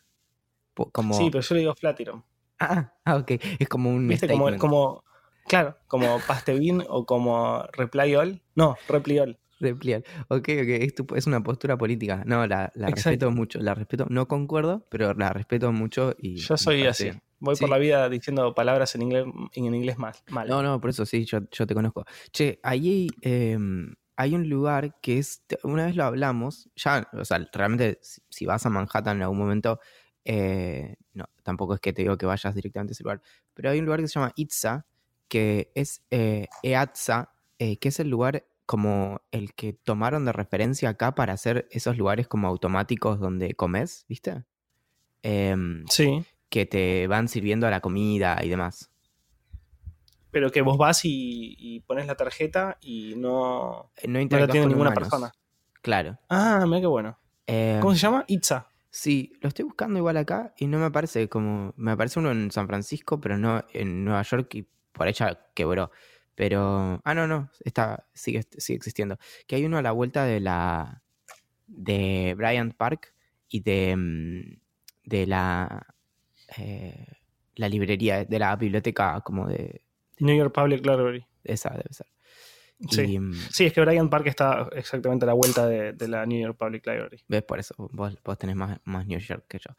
Como... 0.91 1.13
Sí, 1.15 1.29
pero 1.31 1.41
yo 1.41 1.55
le 1.55 1.61
digo 1.61 1.75
Flatiron. 1.75 2.23
ah, 2.59 2.93
ah, 3.05 3.15
ok. 3.17 3.31
Es 3.59 3.67
como 3.67 3.89
un 3.89 4.07
¿Viste? 4.07 4.27
Como, 4.27 4.55
como, 4.57 5.03
claro, 5.47 5.77
como 5.87 6.19
Pastebin 6.27 6.83
o 6.87 7.05
como 7.05 7.63
Reply 7.73 8.15
All. 8.15 8.41
No, 8.55 8.77
Reply 8.87 9.19
All. 9.19 9.39
Repliar. 9.59 10.03
Ok, 10.27 10.49
ok. 10.49 10.69
Es, 10.69 10.95
tu- 10.95 11.15
es 11.15 11.25
una 11.25 11.41
postura 11.41 11.77
política. 11.77 12.23
No, 12.25 12.45
la, 12.47 12.71
la 12.75 12.87
respeto 12.89 13.31
mucho. 13.31 13.59
La 13.59 13.73
respeto. 13.73 14.05
No 14.09 14.27
concuerdo, 14.27 14.85
pero 14.89 15.13
la 15.13 15.29
respeto 15.31 15.71
mucho. 15.71 16.15
Y 16.19 16.35
Yo 16.37 16.57
soy 16.57 16.85
así. 16.85 17.11
Voy 17.43 17.57
Sí. 17.57 17.61
por 17.61 17.69
la 17.69 17.77
vida 17.77 18.07
diciendo 18.07 18.55
palabras 18.55 18.95
en 18.95 19.01
inglés, 19.01 19.25
en 19.53 19.75
inglés 19.75 19.97
mal. 19.97 20.13
mal. 20.29 20.47
No, 20.47 20.63
no, 20.63 20.79
por 20.79 20.89
eso 20.89 21.05
sí, 21.05 21.25
yo, 21.25 21.39
yo 21.51 21.67
te 21.67 21.73
conozco. 21.73 22.05
Che, 22.31 22.61
ahí 22.63 23.09
em, 23.21 23.93
hay 24.15 24.33
un 24.33 24.47
lugar 24.47 24.95
que 25.01 25.17
es, 25.17 25.43
una 25.63 25.85
vez 25.87 25.95
lo 25.97 26.05
hablamos, 26.05 26.69
ya, 26.75 27.05
o 27.11 27.25
sea, 27.25 27.45
realmente 27.51 27.99
si, 28.29 28.45
vas 28.45 28.65
a 28.65 28.69
Manhattan 28.69 29.17
en 29.17 29.23
algún 29.23 29.39
momento, 29.39 29.81
eh, 30.23 30.95
no, 31.13 31.25
tampoco 31.43 31.73
es 31.73 31.81
que 31.81 31.91
te 31.91 32.03
digo 32.03 32.17
que 32.17 32.25
vayas 32.25 32.55
directamente 32.55 32.91
a 32.91 32.93
ese 32.93 33.03
lugar, 33.03 33.21
pero 33.53 33.69
hay 33.71 33.79
un 33.79 33.85
lugar 33.85 33.99
que 33.99 34.07
se 34.07 34.13
llama 34.13 34.31
Itza, 34.37 34.85
que 35.27 35.69
es 35.75 36.01
eh, 36.11 36.47
Eatza, 36.61 37.33
eh, 37.59 37.75
que 37.77 37.89
es 37.89 37.99
el 37.99 38.07
lugar 38.09 38.45
como 38.65 39.19
el 39.31 39.53
que 39.53 39.73
tomaron 39.73 40.23
de 40.23 40.31
referencia 40.31 40.87
acá 40.87 41.13
para 41.13 41.33
hacer 41.33 41.67
esos 41.71 41.97
lugares 41.97 42.29
como 42.29 42.47
automáticos 42.47 43.19
donde 43.19 43.53
comes, 43.53 44.05
¿viste? 44.07 44.45
Em, 45.23 45.85
Sí, 45.89 46.23
que 46.53 46.67
te 46.67 47.07
van 47.07 47.27
sirviendo 47.27 47.67
la 47.71 47.79
comida 47.81 48.37
y 48.43 48.47
demás. 48.49 48.91
pero 50.29 50.51
que 50.51 50.61
vos 50.61 50.77
vas 50.77 51.03
y, 51.03 51.55
y 51.57 51.79
pones 51.81 52.05
la 52.05 52.15
tarjeta 52.15 52.77
y 52.79 53.15
no, 53.17 53.89
Eh, 53.97 54.07
No 54.07 54.19
no 54.19 54.37
la 54.39 54.47
tiene 54.47 54.67
ninguna 54.67 54.91
humanos. 54.91 55.09
persona. 55.09 55.31
Claro. 55.81 56.19
Ah, 56.29 56.63
mira 56.67 56.81
qué 56.81 56.85
bueno. 56.87 57.17
Eh, 57.47 57.79
¿Cómo 57.81 57.93
se 57.95 57.99
llama? 58.01 58.23
Itza. 58.27 58.67
Sí, 58.91 59.33
lo 59.41 59.47
estoy 59.49 59.65
buscando 59.65 59.97
igual 59.97 60.17
acá 60.17 60.53
y 60.57 60.67
no 60.67 60.77
me 60.77 60.85
aparece 60.85 61.27
como. 61.27 61.73
Me 61.75 61.91
aparece 61.91 62.19
uno 62.19 62.31
en 62.31 62.51
San 62.51 62.67
Francisco, 62.67 63.19
pero 63.19 63.37
no 63.39 63.63
en 63.73 64.05
Nueva 64.05 64.21
York 64.21 64.53
y 64.53 64.67
por 64.91 65.07
ahí 65.07 65.13
ya 65.13 65.39
quebró. 65.55 65.89
Pero. 66.35 67.01
Ah, 67.03 67.13
no, 67.15 67.25
no. 67.27 67.49
Está, 67.65 68.05
sigue, 68.13 68.43
sigue 68.57 68.77
existiendo. 68.77 69.17
Que 69.47 69.55
hay 69.55 69.65
uno 69.65 69.77
a 69.79 69.81
la 69.81 69.91
vuelta 69.91 70.25
de 70.25 70.39
la. 70.39 71.01
de 71.67 72.35
Bryant 72.37 72.75
Park 72.75 73.13
y 73.49 73.61
de. 73.61 73.95
mm, 73.97 74.59
de 75.09 75.25
la. 75.27 75.87
Eh, 76.57 77.05
la 77.55 77.69
librería, 77.69 78.25
de 78.25 78.39
la 78.39 78.55
biblioteca 78.55 79.21
como 79.21 79.47
de. 79.47 79.81
New 80.19 80.35
York 80.37 80.53
Public 80.53 80.85
Library. 80.85 81.25
Esa 81.43 81.69
debe 81.71 81.91
ser. 81.91 82.07
Sí. 82.89 83.01
Y, 83.01 83.19
mm, 83.19 83.33
Sí, 83.51 83.65
es 83.65 83.73
que 83.73 83.81
Bryant 83.81 84.09
Park 84.09 84.27
está 84.27 84.67
exactamente 84.73 85.25
a 85.25 85.27
la 85.27 85.33
vuelta 85.33 85.67
de, 85.67 85.93
de 85.93 86.07
la 86.07 86.25
New 86.25 86.39
York 86.41 86.57
Public 86.57 86.85
Library. 86.85 87.23
¿Ves? 87.27 87.43
Por 87.43 87.59
eso 87.59 87.75
vos, 87.77 88.17
vos 88.23 88.37
tenés 88.37 88.55
más, 88.55 88.79
más 88.83 89.05
New 89.07 89.19
York 89.19 89.45
que 89.47 89.59
yo. 89.59 89.75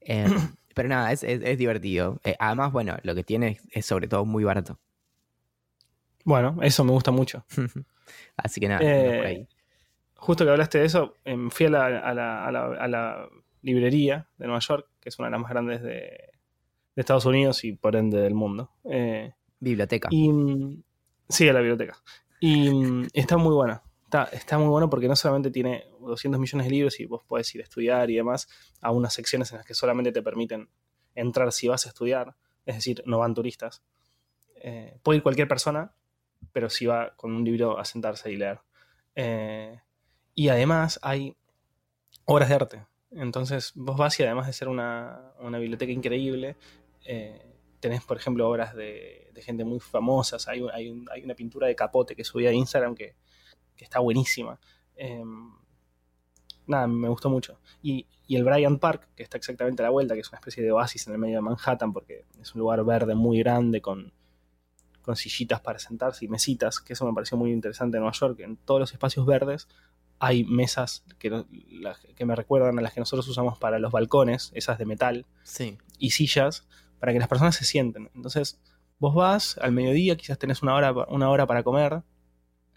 Eh, 0.00 0.24
pero 0.74 0.88
nada, 0.88 1.12
es, 1.12 1.22
es- 1.24 1.42
es 1.42 1.58
divertido. 1.58 2.20
Eh, 2.24 2.36
además, 2.38 2.72
bueno, 2.72 2.96
lo 3.02 3.14
que 3.14 3.24
tiene 3.24 3.48
es, 3.48 3.62
es 3.70 3.86
sobre 3.86 4.08
todo 4.08 4.24
muy 4.24 4.44
barato. 4.44 4.78
Bueno, 6.24 6.56
eso 6.62 6.84
me 6.84 6.92
gusta 6.92 7.10
mucho. 7.10 7.44
Así 8.36 8.60
que 8.60 8.68
nada, 8.68 8.80
por 8.80 9.26
ahí. 9.26 9.48
Justo 10.14 10.44
que 10.44 10.50
hablaste 10.50 10.78
de 10.78 10.86
eso, 10.86 11.14
em, 11.24 11.50
fui 11.50 11.66
a 11.66 11.70
la, 11.70 11.86
a 11.86 12.14
la- 12.14 12.44
a 12.46 12.50
la- 12.52 12.66
a 12.66 12.88
la 12.88 13.28
librería 13.66 14.28
de 14.38 14.46
Nueva 14.46 14.60
York, 14.60 14.88
que 15.00 15.08
es 15.08 15.18
una 15.18 15.26
de 15.26 15.32
las 15.32 15.40
más 15.40 15.50
grandes 15.50 15.82
de, 15.82 15.90
de 15.90 16.30
Estados 16.94 17.26
Unidos 17.26 17.64
y 17.64 17.72
por 17.72 17.96
ende 17.96 18.18
del 18.20 18.34
mundo. 18.34 18.70
Eh, 18.84 19.32
Biblioteca. 19.58 20.08
y 20.10 20.28
mm, 20.28 20.82
sí, 21.28 21.48
a 21.48 21.52
la 21.52 21.58
biblioteca. 21.58 21.96
Y 22.38 22.70
mm, 22.70 23.08
está 23.12 23.36
muy 23.36 23.54
buena. 23.54 23.82
Está, 24.04 24.24
está 24.32 24.56
muy 24.56 24.68
bueno 24.68 24.88
porque 24.88 25.08
no 25.08 25.16
solamente 25.16 25.50
tiene 25.50 25.84
200 26.00 26.40
millones 26.40 26.66
de 26.66 26.70
libros 26.70 27.00
y 27.00 27.06
vos 27.06 27.24
podés 27.24 27.52
ir 27.56 27.60
a 27.60 27.64
estudiar 27.64 28.08
y 28.08 28.14
demás, 28.14 28.48
a 28.80 28.92
unas 28.92 29.12
secciones 29.12 29.50
en 29.50 29.58
las 29.58 29.66
que 29.66 29.74
solamente 29.74 30.12
te 30.12 30.22
permiten 30.22 30.68
entrar 31.16 31.50
si 31.50 31.66
vas 31.66 31.86
a 31.86 31.88
estudiar, 31.88 32.36
es 32.66 32.76
decir, 32.76 33.02
no 33.04 33.18
van 33.18 33.34
turistas. 33.34 33.82
Eh, 34.62 34.96
puede 35.02 35.16
ir 35.16 35.22
cualquier 35.24 35.48
persona, 35.48 35.92
pero 36.52 36.70
si 36.70 36.86
va 36.86 37.16
con 37.16 37.32
un 37.32 37.44
libro 37.44 37.80
a 37.80 37.84
sentarse 37.84 38.30
y 38.30 38.36
leer. 38.36 38.60
Eh, 39.16 39.80
y 40.36 40.50
además 40.50 41.00
hay 41.02 41.36
obras 42.26 42.48
de 42.48 42.54
arte. 42.54 42.86
Entonces 43.10 43.72
vos 43.74 43.96
vas 43.96 44.18
y 44.20 44.24
además 44.24 44.46
de 44.46 44.52
ser 44.52 44.68
una, 44.68 45.32
una 45.40 45.58
biblioteca 45.58 45.92
increíble, 45.92 46.56
eh, 47.04 47.40
tenés, 47.80 48.02
por 48.04 48.16
ejemplo, 48.16 48.48
obras 48.48 48.74
de, 48.74 49.30
de 49.32 49.42
gente 49.42 49.64
muy 49.64 49.80
famosa. 49.80 50.36
Hay, 50.50 50.64
hay, 50.72 50.90
un- 50.90 51.08
hay 51.10 51.22
una 51.22 51.34
pintura 51.34 51.66
de 51.66 51.76
Capote 51.76 52.16
que 52.16 52.24
subí 52.24 52.46
a 52.46 52.52
Instagram 52.52 52.94
que, 52.94 53.14
que 53.76 53.84
está 53.84 54.00
buenísima. 54.00 54.58
Eh, 54.96 55.22
nada, 56.66 56.86
me 56.88 57.08
gustó 57.08 57.30
mucho. 57.30 57.60
Y, 57.82 58.06
y 58.26 58.36
el 58.36 58.44
Bryant 58.44 58.80
Park, 58.80 59.08
que 59.14 59.22
está 59.22 59.36
exactamente 59.36 59.82
a 59.82 59.84
la 59.84 59.90
vuelta, 59.90 60.14
que 60.14 60.20
es 60.20 60.28
una 60.30 60.38
especie 60.38 60.62
de 60.64 60.72
oasis 60.72 61.06
en 61.06 61.12
el 61.12 61.18
medio 61.18 61.36
de 61.36 61.42
Manhattan, 61.42 61.92
porque 61.92 62.24
es 62.40 62.54
un 62.54 62.60
lugar 62.60 62.84
verde 62.84 63.14
muy 63.14 63.38
grande 63.38 63.80
con, 63.80 64.12
con 65.02 65.14
sillitas 65.14 65.60
para 65.60 65.78
sentarse 65.78 66.24
y 66.24 66.28
mesitas, 66.28 66.80
que 66.80 66.94
eso 66.94 67.06
me 67.06 67.12
pareció 67.14 67.38
muy 67.38 67.52
interesante 67.52 67.98
en 67.98 68.02
Nueva 68.02 68.16
York. 68.18 68.40
En 68.40 68.56
todos 68.56 68.80
los 68.80 68.92
espacios 68.92 69.24
verdes 69.26 69.68
hay 70.18 70.44
mesas 70.44 71.04
que, 71.18 71.30
no- 71.30 71.46
las 71.70 71.98
que 72.00 72.24
me 72.24 72.34
recuerdan 72.36 72.78
a 72.78 72.82
las 72.82 72.92
que 72.94 73.00
nosotros 73.00 73.26
usamos 73.28 73.58
para 73.58 73.78
los 73.78 73.92
balcones, 73.92 74.50
esas 74.54 74.78
de 74.78 74.86
metal, 74.86 75.26
Sí. 75.42 75.76
y 75.98 76.10
sillas 76.10 76.66
para 77.00 77.12
que 77.12 77.18
las 77.18 77.28
personas 77.28 77.54
se 77.56 77.64
sienten. 77.64 78.10
Entonces, 78.14 78.58
vos 78.98 79.14
vas 79.14 79.58
al 79.58 79.72
mediodía, 79.72 80.16
quizás 80.16 80.38
tenés 80.38 80.62
una 80.62 80.74
hora, 80.74 80.92
una 81.08 81.28
hora 81.28 81.46
para 81.46 81.62
comer, 81.62 82.02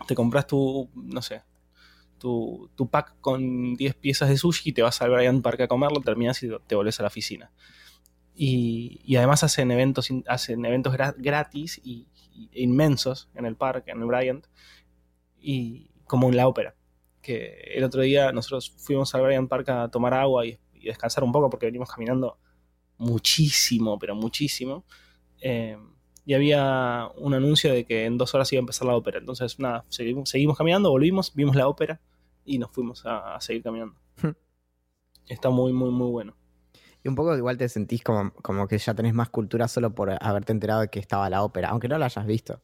te 0.07 0.15
compras 0.15 0.47
tu, 0.47 0.89
no 0.95 1.21
sé, 1.21 1.41
tu, 2.17 2.69
tu 2.75 2.89
pack 2.89 3.15
con 3.21 3.75
10 3.75 3.95
piezas 3.95 4.27
de 4.27 4.37
sushi 4.37 4.69
y 4.71 4.73
te 4.73 4.81
vas 4.81 5.01
al 5.01 5.09
Bryant 5.11 5.41
Park 5.41 5.61
a 5.61 5.67
comerlo, 5.69 6.01
terminas 6.01 6.43
y 6.43 6.49
te 6.67 6.75
volvés 6.75 6.99
a 6.99 7.03
la 7.03 7.07
oficina. 7.07 7.51
Y, 8.35 9.01
y 9.03 9.15
además 9.17 9.43
hacen 9.43 9.71
eventos, 9.71 10.09
hacen 10.27 10.65
eventos 10.65 10.93
gra- 10.93 11.15
gratis 11.17 11.79
y, 11.83 12.07
y 12.33 12.49
inmensos 12.53 13.29
en 13.35 13.45
el 13.45 13.55
parque, 13.55 13.91
en 13.91 13.99
el 14.01 14.05
Bryant, 14.05 14.45
y 15.41 15.89
como 16.05 16.29
en 16.29 16.37
la 16.37 16.47
ópera. 16.47 16.75
Que 17.21 17.61
el 17.75 17.83
otro 17.83 18.01
día 18.01 18.31
nosotros 18.31 18.73
fuimos 18.77 19.13
al 19.15 19.21
Bryant 19.21 19.49
Park 19.49 19.69
a 19.69 19.89
tomar 19.89 20.13
agua 20.13 20.45
y, 20.45 20.59
y 20.73 20.85
descansar 20.85 21.23
un 21.23 21.31
poco 21.31 21.49
porque 21.49 21.65
venimos 21.65 21.89
caminando 21.89 22.37
muchísimo, 22.97 23.97
pero 23.97 24.15
muchísimo. 24.15 24.85
Eh, 25.41 25.77
y 26.25 26.33
había 26.33 27.09
un 27.17 27.33
anuncio 27.33 27.73
de 27.73 27.85
que 27.85 28.05
en 28.05 28.17
dos 28.17 28.35
horas 28.35 28.51
iba 28.53 28.59
a 28.59 28.61
empezar 28.61 28.87
la 28.87 28.95
ópera. 28.95 29.17
Entonces, 29.17 29.59
nada, 29.59 29.85
seguimos, 29.89 30.29
seguimos 30.29 30.57
caminando, 30.57 30.91
volvimos, 30.91 31.33
vimos 31.33 31.55
la 31.55 31.67
ópera 31.67 31.99
y 32.45 32.59
nos 32.59 32.71
fuimos 32.71 33.05
a, 33.05 33.35
a 33.35 33.41
seguir 33.41 33.63
caminando. 33.63 33.95
Hmm. 34.21 34.31
Está 35.27 35.49
muy, 35.49 35.73
muy, 35.73 35.89
muy 35.89 36.11
bueno. 36.11 36.35
Y 37.03 37.07
un 37.07 37.15
poco 37.15 37.35
igual 37.35 37.57
te 37.57 37.69
sentís 37.69 38.03
como, 38.03 38.31
como 38.33 38.67
que 38.67 38.77
ya 38.77 38.93
tenés 38.93 39.13
más 39.13 39.29
cultura 39.29 39.67
solo 39.67 39.95
por 39.95 40.15
haberte 40.21 40.51
enterado 40.51 40.81
de 40.81 40.89
que 40.89 40.99
estaba 40.99 41.29
la 41.29 41.43
ópera, 41.43 41.69
aunque 41.69 41.87
no 41.87 41.97
la 41.97 42.05
hayas 42.05 42.25
visto. 42.25 42.61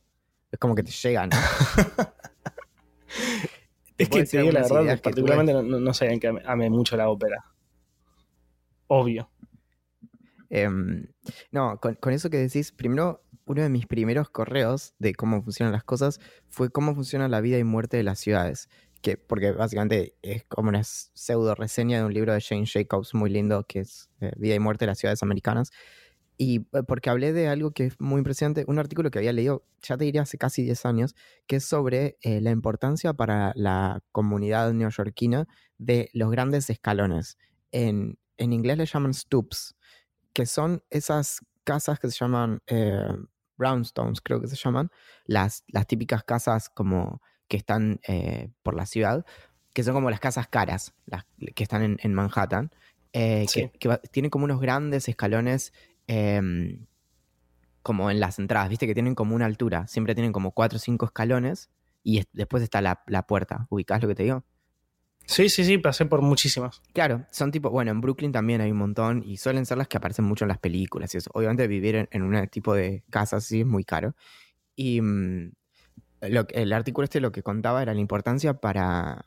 Es 0.52 0.60
como 0.60 0.76
que 0.76 0.84
te 0.84 0.92
llega, 0.92 1.26
¿no? 1.26 1.38
Es 3.98 4.10
que 4.10 4.24
te 4.26 4.40
digo 4.40 4.52
la 4.52 4.62
verdad, 4.62 5.02
particularmente 5.02 5.54
no, 5.54 5.62
no, 5.62 5.80
no 5.80 5.94
sabían 5.94 6.20
que 6.20 6.28
ame, 6.28 6.42
ame 6.46 6.70
mucho 6.70 6.98
la 6.98 7.10
ópera. 7.10 7.46
Obvio. 8.88 9.30
Em, 10.50 11.08
no, 11.52 11.80
con, 11.80 11.96
con 11.96 12.14
eso 12.14 12.30
que 12.30 12.38
decís, 12.38 12.72
primero, 12.72 13.24
uno 13.46 13.62
de 13.62 13.70
mis 13.70 13.86
primeros 13.86 14.30
correos 14.30 14.94
de 15.00 15.14
cómo 15.14 15.42
funcionan 15.42 15.74
las 15.74 15.84
cosas 15.84 16.20
fue 16.50 16.70
cómo 16.70 16.96
funciona 16.96 17.28
la 17.28 17.42
vida 17.42 17.58
y 17.58 17.64
muerte 17.64 17.98
de 17.98 18.04
las 18.04 18.20
ciudades. 18.20 18.70
Que, 19.02 19.18
porque 19.18 19.52
básicamente 19.52 20.16
es 20.24 20.46
como 20.46 20.70
una 20.70 20.84
pseudo 20.84 21.54
reseña 21.54 22.00
de 22.00 22.06
un 22.06 22.14
libro 22.14 22.34
de 22.34 22.42
Jane 22.42 22.66
Jacobs 22.66 23.14
muy 23.14 23.30
lindo 23.30 23.64
que 23.68 23.82
es 23.82 24.10
eh, 24.20 24.32
Vida 24.36 24.56
y 24.56 24.60
muerte 24.60 24.86
de 24.86 24.88
las 24.88 24.98
ciudades 24.98 25.22
americanas. 25.22 25.72
Y 26.38 26.68
eh, 26.74 26.84
porque 26.88 27.10
hablé 27.10 27.34
de 27.34 27.48
algo 27.48 27.72
que 27.72 27.86
es 27.86 28.00
muy 28.00 28.20
impresionante, 28.20 28.66
un 28.68 28.80
artículo 28.80 29.12
que 29.12 29.20
había 29.20 29.34
leído, 29.34 29.66
ya 29.82 29.98
te 29.98 30.06
diría 30.06 30.24
hace 30.24 30.38
casi 30.38 30.64
10 30.64 30.86
años, 30.86 31.16
que 31.48 31.58
es 31.58 31.66
sobre 31.66 32.18
eh, 32.22 32.42
la 32.42 32.52
importancia 32.52 33.14
para 33.14 33.54
la 33.56 34.02
comunidad 34.12 34.74
neoyorquina 34.74 35.48
de 35.78 36.10
los 36.14 36.32
grandes 36.32 36.70
escalones. 36.70 37.38
En, 37.72 38.18
en 38.38 38.54
inglés 38.54 38.78
le 38.78 38.86
llaman 38.86 39.14
stoops, 39.14 39.76
que 40.34 40.46
son 40.46 40.84
esas 40.90 41.40
casas 41.64 42.00
que 42.00 42.10
se 42.10 42.18
llaman 42.20 42.62
eh, 42.68 43.08
brownstones, 43.58 44.22
creo 44.22 44.42
que 44.42 44.48
se 44.48 44.56
llaman, 44.56 44.92
las, 45.26 45.64
las 45.68 45.88
típicas 45.88 46.24
casas 46.24 46.70
como 46.70 47.22
que 47.48 47.58
están 47.58 48.00
eh, 48.08 48.50
por 48.64 48.76
la 48.76 48.86
ciudad, 48.86 49.26
que 49.74 49.84
son 49.84 49.94
como 49.94 50.10
las 50.10 50.20
casas 50.20 50.48
caras, 50.48 50.94
las 51.06 51.26
que 51.56 51.64
están 51.64 51.84
en, 51.84 51.98
en 52.02 52.14
Manhattan, 52.14 52.72
eh, 53.14 53.46
Sí. 53.48 53.70
que, 53.80 53.98
tienen 54.12 54.30
como 54.30 54.46
unos 54.46 54.60
grandes 54.60 55.08
escalones 55.08 55.74
em, 56.08 56.86
como 57.82 58.10
en 58.10 58.20
las 58.20 58.40
entradas, 58.40 58.70
viste 58.70 58.88
que 58.88 58.94
tienen 58.94 59.16
como 59.16 59.36
una 59.36 59.46
altura, 59.46 59.88
siempre 59.88 60.16
tienen 60.16 60.32
como 60.34 60.52
cuatro 60.52 60.78
o 60.78 60.80
cinco 60.80 61.06
escalones 61.06 61.70
y 62.04 62.20
es- 62.20 62.28
después 62.34 62.64
está 62.64 62.82
la, 62.82 63.04
la 63.08 63.28
puerta, 63.28 63.68
¿ubicás 63.70 64.02
lo 64.02 64.08
que 64.08 64.16
te 64.16 64.24
digo? 64.24 64.44
Sí, 65.28 65.50
sí, 65.50 65.64
sí, 65.66 65.78
pasé 65.80 66.06
por 66.06 66.22
muchísimas. 66.22 66.82
Claro, 66.94 67.26
son 67.32 67.52
tipo, 67.52 67.72
bueno, 67.72 67.90
en 67.92 68.00
Brooklyn 68.02 68.32
también 68.32 68.62
hay 68.62 68.72
un 68.72 68.78
montón 68.78 69.24
y 69.26 69.38
suelen 69.38 69.66
ser 69.66 69.78
las 69.80 69.88
que 69.88 69.98
aparecen 69.98 70.26
mucho 70.26 70.46
en 70.46 70.50
las 70.50 70.60
películas 70.60 71.14
y 71.14 71.18
eso. 71.18 71.32
Obviamente 71.34 71.68
vivir 71.68 71.96
en, 71.96 72.08
en 72.12 72.22
un 72.24 72.48
tipo 72.48 72.76
de 72.76 73.04
casa 73.10 73.38
así 73.38 73.62
es 73.62 73.66
muy 73.68 73.84
caro. 73.84 74.16
Y 74.76 75.02
mm, 75.02 75.52
lo 76.30 76.48
el 76.50 76.74
artículo 76.74 77.06
este 77.06 77.22
lo 77.22 77.32
que 77.32 77.44
contaba 77.44 77.82
era 77.82 77.94
la 77.96 78.00
importancia 78.00 78.56
para, 78.56 79.26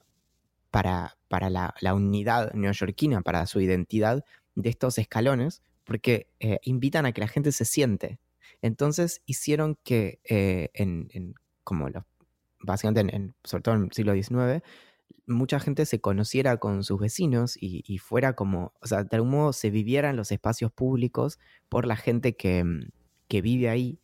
para, 0.71 1.17
para 1.29 1.51
la, 1.51 1.75
la 1.81 1.95
unidad 1.95 2.53
neoyorquina, 2.55 3.23
para 3.23 3.47
su 3.47 3.61
identidad 3.61 4.25
de 4.55 4.69
estos 4.71 4.99
escalones, 4.99 5.63
porque 5.89 6.29
eh, 6.39 6.61
invitan 6.65 7.07
a 7.07 7.13
que 7.13 7.23
la 7.23 7.29
gente 7.29 7.51
se 7.51 7.65
siente. 7.65 8.21
Entonces 8.61 9.23
hicieron 9.25 9.79
que 9.85 10.21
eh, 10.29 10.69
en, 10.75 11.35
como 11.65 11.89
básicamente 12.61 13.17
en- 13.17 13.35
sobre 13.43 13.63
todo 13.63 13.75
en 13.77 13.85
el 13.85 13.93
siglo 13.93 14.13
XIX, 14.13 14.63
mucha 15.27 15.61
gente 15.61 15.87
se 15.87 16.01
conociera 16.01 16.59
con 16.59 16.85
sus 16.85 17.01
vecinos 17.01 17.57
y, 17.59 17.99
fuera 17.99 18.35
como, 18.35 18.75
o 18.83 18.87
sea, 18.87 19.05
de 19.05 19.17
algún 19.17 19.31
modo 19.31 19.53
se 19.55 19.71
viviera 19.71 20.11
en 20.11 20.17
los 20.17 20.31
espacios 20.31 20.71
públicos 20.73 21.39
por 21.71 21.87
la 21.87 21.97
gente 21.97 22.37
que, 22.37 22.65
mm, 22.65 22.91
que 23.29 23.41
vive 23.43 23.71
ahí, 23.71 23.99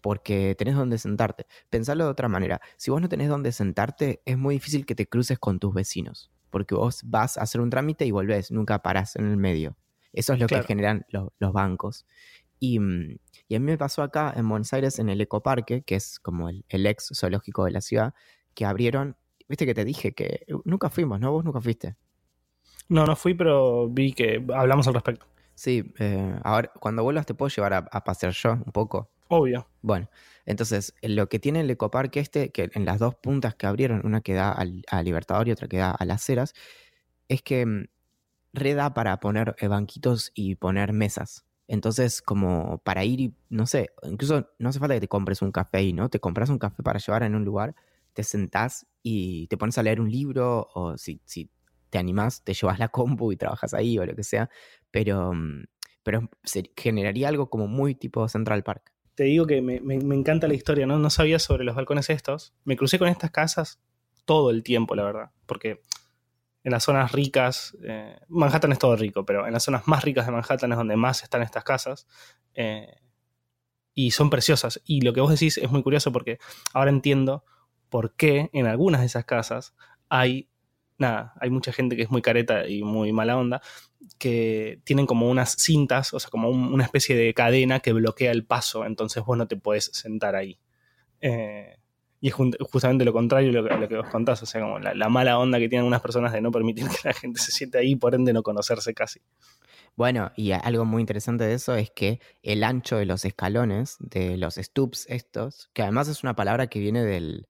porque 0.00 0.54
tenés 0.56 0.76
donde 0.76 0.98
sentarte. 0.98 1.46
Pensarlo 1.70 2.04
de 2.04 2.10
otra 2.10 2.28
manera, 2.28 2.60
si 2.78 2.90
vos 2.90 3.00
no 3.02 3.08
tenés 3.10 3.28
donde 3.28 3.52
sentarte, 3.52 4.22
es 4.24 4.38
muy 4.38 4.54
difícil 4.56 4.86
que 4.86 4.94
te 4.94 5.06
cruces 5.08 5.38
con 5.38 5.58
tus 5.58 5.74
vecinos, 5.74 6.30
porque 6.50 6.74
vos 6.74 7.02
vas 7.04 7.36
a 7.38 7.42
hacer 7.42 7.60
un 7.60 7.68
trámite 7.70 8.06
y 8.06 8.10
volvés, 8.10 8.50
nunca 8.50 8.80
parás 8.82 9.16
en 9.16 9.26
el 9.26 9.36
medio. 9.36 9.76
Eso 10.16 10.32
es 10.32 10.40
lo 10.40 10.46
Claro. 10.48 10.64
que 10.64 10.68
generan 10.68 11.06
lo- 11.10 11.32
los 11.38 11.52
bancos. 11.52 12.06
Y, 12.58 12.78
mm, 12.80 13.18
y 13.48 13.54
a 13.54 13.60
mí 13.60 13.66
me 13.66 13.78
pasó 13.78 14.02
acá 14.02 14.32
en 14.36 14.48
Buenos 14.48 14.72
Aires, 14.72 14.98
en 14.98 15.08
el 15.08 15.20
Ecoparque, 15.20 15.82
que 15.82 15.94
es 15.94 16.18
como 16.18 16.48
el, 16.48 16.64
el 16.68 16.86
ex 16.86 17.10
zoológico 17.14 17.64
de 17.64 17.70
la 17.70 17.80
ciudad, 17.80 18.14
que 18.54 18.64
abrieron, 18.64 19.16
viste 19.48 19.66
que 19.66 19.74
te 19.74 19.84
dije 19.84 20.12
que 20.12 20.46
nunca 20.64 20.88
fuimos, 20.90 21.20
¿no? 21.20 21.30
Vos 21.30 21.44
nunca 21.44 21.60
fuiste. 21.60 21.96
No, 22.88 23.04
no 23.06 23.14
fui, 23.16 23.34
pero 23.34 23.88
vi 23.88 24.12
que 24.12 24.44
hablamos 24.54 24.86
al 24.88 24.94
respecto. 24.94 25.26
Sí, 25.54 25.92
eh, 25.98 26.38
ahora 26.44 26.70
cuando 26.80 27.02
vuelvas 27.02 27.26
te 27.26 27.34
puedo 27.34 27.48
llevar 27.48 27.72
a, 27.74 27.78
a 27.90 28.04
pasear 28.04 28.32
yo 28.32 28.52
un 28.52 28.72
poco. 28.72 29.10
Obvio. 29.28 29.66
Bueno, 29.82 30.08
entonces 30.44 30.94
lo 31.02 31.28
que 31.28 31.38
tiene 31.38 31.60
el 31.60 31.70
ecoparque 31.70 32.20
este, 32.20 32.50
que 32.52 32.70
en 32.74 32.84
las 32.84 32.98
dos 33.00 33.14
puntas 33.16 33.54
que 33.56 33.66
abrieron, 33.66 34.02
una 34.04 34.20
que 34.20 34.34
da 34.34 34.52
al, 34.52 34.82
a 34.90 35.02
Libertador 35.02 35.48
y 35.48 35.52
otra 35.52 35.66
que 35.68 35.78
da 35.78 35.90
a 35.90 36.04
Las 36.04 36.28
Heras, 36.30 36.54
es 37.28 37.42
que 37.42 37.66
mm, 37.66 37.84
reda 38.56 38.92
para 38.94 39.20
poner 39.20 39.54
eh, 39.58 39.68
banquitos 39.68 40.32
y 40.34 40.56
poner 40.56 40.92
mesas. 40.92 41.44
Entonces, 41.68 42.22
como 42.22 42.78
para 42.84 43.04
ir 43.04 43.20
y, 43.20 43.34
no 43.48 43.66
sé, 43.66 43.90
incluso 44.04 44.48
no 44.58 44.68
hace 44.68 44.78
falta 44.78 44.94
que 44.94 45.00
te 45.00 45.08
compres 45.08 45.42
un 45.42 45.50
café 45.52 45.78
ahí, 45.78 45.92
¿no? 45.92 46.08
Te 46.08 46.20
compras 46.20 46.48
un 46.50 46.58
café 46.58 46.82
para 46.82 46.98
llevar 47.00 47.22
en 47.24 47.34
un 47.34 47.44
lugar, 47.44 47.74
te 48.12 48.22
sentás 48.22 48.86
y 49.02 49.46
te 49.48 49.56
pones 49.56 49.76
a 49.78 49.82
leer 49.82 50.00
un 50.00 50.10
libro 50.10 50.68
o 50.74 50.96
si, 50.96 51.20
si 51.24 51.50
te 51.90 51.98
animás, 51.98 52.42
te 52.44 52.54
llevas 52.54 52.78
la 52.78 52.88
compu 52.88 53.32
y 53.32 53.36
trabajas 53.36 53.74
ahí 53.74 53.98
o 53.98 54.06
lo 54.06 54.14
que 54.14 54.22
sea, 54.24 54.48
pero, 54.90 55.32
mm, 55.32 55.64
pero 56.02 56.28
se 56.44 56.70
generaría 56.76 57.28
algo 57.28 57.50
como 57.50 57.66
muy 57.66 57.94
tipo 57.96 58.28
Central 58.28 58.62
Park. 58.62 58.92
Te 59.16 59.24
digo 59.24 59.46
que 59.46 59.60
me, 59.62 59.80
me- 59.80 59.98
me 59.98 60.14
encanta 60.14 60.46
la 60.46 60.54
historia, 60.54 60.86
¿no? 60.86 60.98
No 60.98 61.10
sabía 61.10 61.38
sobre 61.40 61.64
los 61.64 61.74
balcones 61.74 62.10
estos. 62.10 62.54
Me 62.64 62.76
crucé 62.76 62.98
con 62.98 63.08
estas 63.08 63.30
casas 63.32 63.80
todo 64.24 64.50
el 64.50 64.62
tiempo, 64.62 64.94
la 64.94 65.02
verdad. 65.04 65.30
Porque 65.46 65.82
en 66.66 66.72
las 66.72 66.82
zonas 66.82 67.12
ricas, 67.12 67.76
eh, 67.84 68.18
Manhattan 68.26 68.72
es 68.72 68.80
todo 68.80 68.96
rico, 68.96 69.24
pero 69.24 69.46
en 69.46 69.52
las 69.52 69.62
zonas 69.62 69.86
más 69.86 70.02
ricas 70.02 70.26
de 70.26 70.32
Manhattan 70.32 70.72
es 70.72 70.76
donde 70.76 70.96
más 70.96 71.22
están 71.22 71.42
estas 71.42 71.62
casas. 71.62 72.08
eh, 72.54 72.92
y 73.94 74.10
son 74.10 74.30
preciosas. 74.30 74.82
Y 74.84 75.02
lo 75.02 75.12
que 75.12 75.20
vos 75.20 75.30
decís 75.30 75.58
es 75.58 75.70
muy 75.70 75.84
curioso 75.84 76.10
porque 76.10 76.38
ahora 76.74 76.90
entiendo 76.90 77.44
por 77.88 78.16
qué 78.16 78.50
en 78.52 78.66
algunas 78.66 79.00
de 79.00 79.06
esas 79.06 79.24
casas 79.24 79.76
hay, 80.08 80.48
nada, 80.98 81.34
hay 81.40 81.50
mucha 81.50 81.72
gente 81.72 81.94
que 81.94 82.02
es 82.02 82.10
muy 82.10 82.20
careta 82.20 82.66
y 82.68 82.82
muy 82.82 83.12
mala 83.12 83.36
onda, 83.38 83.62
que 84.18 84.80
tienen 84.82 85.06
como 85.06 85.30
unas 85.30 85.52
cintas, 85.52 86.12
o 86.14 86.18
sea, 86.18 86.30
como 86.30 86.50
una 86.50 86.82
especie 86.82 87.16
de 87.16 87.32
cadena 87.32 87.78
que 87.78 87.92
bloquea 87.92 88.32
el 88.32 88.44
paso, 88.44 88.84
entonces 88.84 89.24
vos 89.24 89.38
no 89.38 89.46
te 89.46 89.56
podés 89.56 89.88
sentar 89.94 90.34
ahí. 90.34 90.58
Eh, 91.20 91.76
y 92.20 92.28
es 92.28 92.34
justamente 92.34 93.04
lo 93.04 93.12
contrario 93.12 93.50
a 93.50 93.76
lo, 93.76 93.88
que 93.88 93.96
vos 93.96 94.08
contás, 94.08 94.42
o 94.42 94.46
sea, 94.46 94.62
como 94.62 94.78
la, 94.78 95.08
mala 95.08 95.38
onda 95.38 95.58
que 95.58 95.68
tienen 95.68 95.86
unas 95.86 96.00
personas 96.00 96.32
de 96.32 96.40
no 96.40 96.50
permitir 96.50 96.88
que 96.88 97.08
la 97.08 97.12
gente 97.12 97.40
se 97.40 97.52
siente 97.52 97.78
ahí, 97.78 97.96
por 97.96 98.14
ende 98.14 98.32
no 98.32 98.42
conocerse 98.42 98.94
casi. 98.94 99.20
Bueno, 99.96 100.30
y 100.36 100.52
algo 100.52 100.84
muy 100.84 101.00
interesante 101.00 101.44
de 101.44 101.54
eso 101.54 101.74
es 101.74 101.90
que 101.90 102.20
el 102.42 102.64
ancho 102.64 102.96
de 102.96 103.06
los 103.06 103.24
escalones, 103.24 103.96
de 103.98 104.36
los 104.36 104.56
stoops 104.56 105.06
estos, 105.08 105.70
que 105.72 105.82
además 105.82 106.08
es 106.08 106.22
una 106.22 106.36
palabra 106.36 106.66
que 106.66 106.78
viene 106.78 107.04
del, 107.04 107.46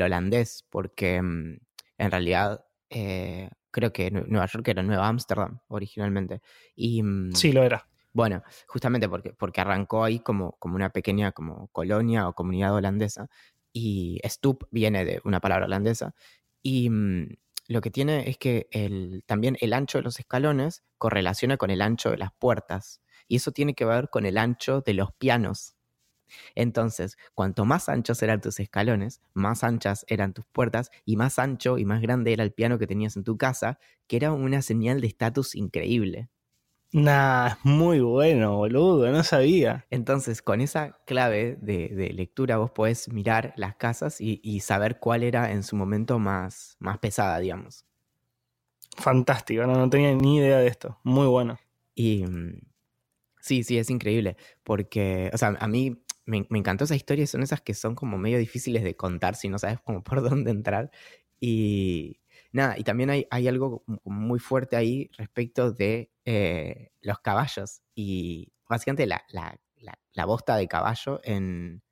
holandés, 0.00 0.64
porque 0.70 1.20
mm, 1.20 1.58
en 1.98 2.10
realidad 2.10 2.64
eh, 2.90 3.50
creo 3.70 3.92
que 3.92 4.10
Nueva 4.10 4.46
York 4.46 4.68
era 4.68 4.82
Nueva 4.82 5.08
Ámsterdam 5.08 5.60
originalmente. 5.68 6.40
Y, 6.76 7.02
mm, 7.02 7.32
sí, 7.34 7.52
lo 7.52 7.62
era. 7.62 7.88
Bueno, 8.12 8.42
justamente 8.66 9.08
porque, 9.08 9.32
porque 9.32 9.60
arrancó 9.60 10.04
ahí 10.04 10.20
como, 10.20 10.52
como 10.58 10.76
una 10.76 10.90
pequeña 10.90 11.32
como 11.32 11.68
colonia 11.68 12.28
o 12.28 12.34
comunidad 12.34 12.74
holandesa. 12.74 13.28
Y 13.72 14.20
stoop 14.24 14.66
viene 14.70 15.04
de 15.04 15.20
una 15.24 15.40
palabra 15.40 15.66
holandesa. 15.66 16.14
Y 16.62 16.90
mm, 16.90 17.36
lo 17.68 17.80
que 17.80 17.90
tiene 17.90 18.28
es 18.30 18.38
que 18.38 18.68
el, 18.70 19.22
también 19.26 19.56
el 19.60 19.72
ancho 19.72 19.98
de 19.98 20.04
los 20.04 20.18
escalones 20.18 20.84
correlaciona 20.98 21.56
con 21.56 21.70
el 21.70 21.82
ancho 21.82 22.10
de 22.10 22.18
las 22.18 22.32
puertas. 22.32 23.00
Y 23.28 23.36
eso 23.36 23.52
tiene 23.52 23.74
que 23.74 23.84
ver 23.84 24.08
con 24.10 24.26
el 24.26 24.38
ancho 24.38 24.80
de 24.80 24.94
los 24.94 25.12
pianos. 25.12 25.76
Entonces, 26.54 27.16
cuanto 27.34 27.64
más 27.64 27.88
anchos 27.88 28.22
eran 28.22 28.40
tus 28.40 28.60
escalones, 28.60 29.20
más 29.34 29.64
anchas 29.64 30.04
eran 30.08 30.32
tus 30.34 30.46
puertas 30.46 30.90
y 31.04 31.16
más 31.16 31.38
ancho 31.38 31.78
y 31.78 31.84
más 31.84 32.00
grande 32.02 32.32
era 32.32 32.44
el 32.44 32.52
piano 32.52 32.78
que 32.78 32.86
tenías 32.86 33.16
en 33.16 33.24
tu 33.24 33.36
casa, 33.36 33.78
que 34.06 34.16
era 34.16 34.32
una 34.32 34.62
señal 34.62 35.00
de 35.00 35.06
estatus 35.08 35.54
increíble. 35.54 36.28
Nah, 36.92 37.56
muy 37.64 38.00
bueno, 38.00 38.56
boludo, 38.56 39.10
no 39.12 39.22
sabía. 39.22 39.86
Entonces, 39.90 40.40
con 40.40 40.62
esa 40.62 40.98
clave 41.04 41.58
de, 41.60 41.90
lectura 42.14 42.56
vos 42.56 42.70
podés 42.70 43.12
mirar 43.12 43.52
las 43.56 43.76
casas 43.76 44.20
y, 44.20 44.60
saber 44.60 44.98
cuál 44.98 45.22
era 45.22 45.52
en 45.52 45.62
su 45.62 45.76
momento 45.76 46.18
más, 46.18 46.76
más 46.78 46.98
pesada, 46.98 47.38
digamos. 47.40 47.84
Fantástico, 48.96 49.66
no, 49.66 49.74
no 49.74 49.90
tenía 49.90 50.14
ni 50.14 50.38
idea 50.38 50.58
de 50.58 50.66
esto. 50.66 50.98
Muy 51.04 51.26
bueno. 51.26 51.58
Y 51.94 52.24
mm, 52.24 52.60
sí, 53.40 53.64
sí, 53.64 53.78
es 53.78 53.90
increíble. 53.90 54.36
Porque, 54.64 55.30
o 55.34 55.38
sea, 55.38 55.56
a 55.60 55.68
mí 55.68 56.02
me, 56.24 56.46
encantó 56.50 56.84
esa 56.84 56.96
historia. 56.96 57.26
Son 57.26 57.42
esas 57.42 57.60
que 57.60 57.74
son 57.74 57.94
como 57.94 58.18
medio 58.18 58.38
difíciles 58.38 58.82
de 58.82 58.96
contar 58.96 59.34
si 59.36 59.48
no 59.48 59.58
sabes 59.58 59.78
como 59.80 60.02
por 60.02 60.22
dónde 60.28 60.50
entrar. 60.50 60.90
Y 61.40 62.20
nada, 62.52 62.78
y 62.78 62.84
también 62.84 63.10
hay, 63.10 63.48
algo 63.48 63.84
muy 64.04 64.38
fuerte 64.38 64.76
ahí 64.76 65.10
respecto 65.16 65.72
de 65.72 66.10
eh, 66.24 66.90
los 67.00 67.20
caballos 67.20 67.82
y 67.94 68.52
básicamente 68.68 69.06
la, 69.06 69.22
la, 69.30 69.58
la, 70.12 70.24
bosta 70.24 70.56
de 70.56 70.66
caballo 70.68 71.20
en, 71.24 71.82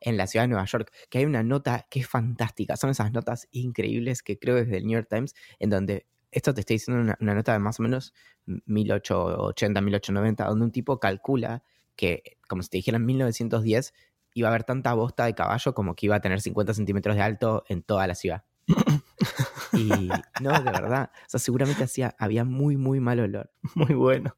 en, 0.00 0.16
la 0.16 0.26
ciudad 0.26 0.44
de 0.44 0.48
Nueva 0.48 0.64
York, 0.66 0.92
que 1.08 1.18
hay 1.18 1.24
una 1.24 1.42
nota 1.42 1.86
que 1.90 2.00
es 2.00 2.08
fantástica, 2.08 2.76
son 2.76 2.90
esas 2.90 3.12
notas 3.12 3.48
increíbles 3.52 4.22
que 4.22 4.38
creo 4.38 4.56
desde 4.56 4.78
el 4.78 4.86
New 4.86 4.98
York 4.98 5.08
Times, 5.08 5.34
en 5.58 5.70
donde, 5.70 6.06
esto 6.30 6.52
te 6.52 6.60
estoy 6.60 6.74
diciendo 6.74 7.14
una, 7.18 7.34
nota 7.34 7.52
de 7.52 7.58
más 7.58 7.80
o 7.80 7.82
menos 7.82 8.12
1880, 8.46 9.80
1890, 9.80 10.44
donde 10.44 10.64
un 10.64 10.72
tipo 10.72 10.98
calcula 10.98 11.62
que, 11.94 12.36
como 12.48 12.62
si 12.62 12.68
te 12.68 12.76
dijeran 12.78 13.06
1910, 13.06 13.94
iba 14.34 14.48
a 14.48 14.50
haber 14.50 14.64
tanta 14.64 14.92
bosta 14.92 15.24
de 15.24 15.34
caballo 15.34 15.74
como 15.74 15.94
que 15.94 16.06
iba 16.06 16.16
a 16.16 16.20
tener 16.20 16.40
50 16.42 16.74
centímetros 16.74 17.16
de 17.16 17.22
alto 17.22 17.64
en 17.68 17.82
toda 17.82 18.06
la 18.06 18.14
ciudad. 18.14 18.44
y 19.72 20.08
no, 20.40 20.52
de 20.52 20.70
verdad. 20.70 21.10
O 21.14 21.28
sea, 21.28 21.40
seguramente 21.40 21.84
hacía, 21.84 22.14
había 22.18 22.44
muy, 22.44 22.76
muy 22.76 23.00
mal 23.00 23.20
olor. 23.20 23.50
Muy 23.74 23.94
bueno. 23.94 24.36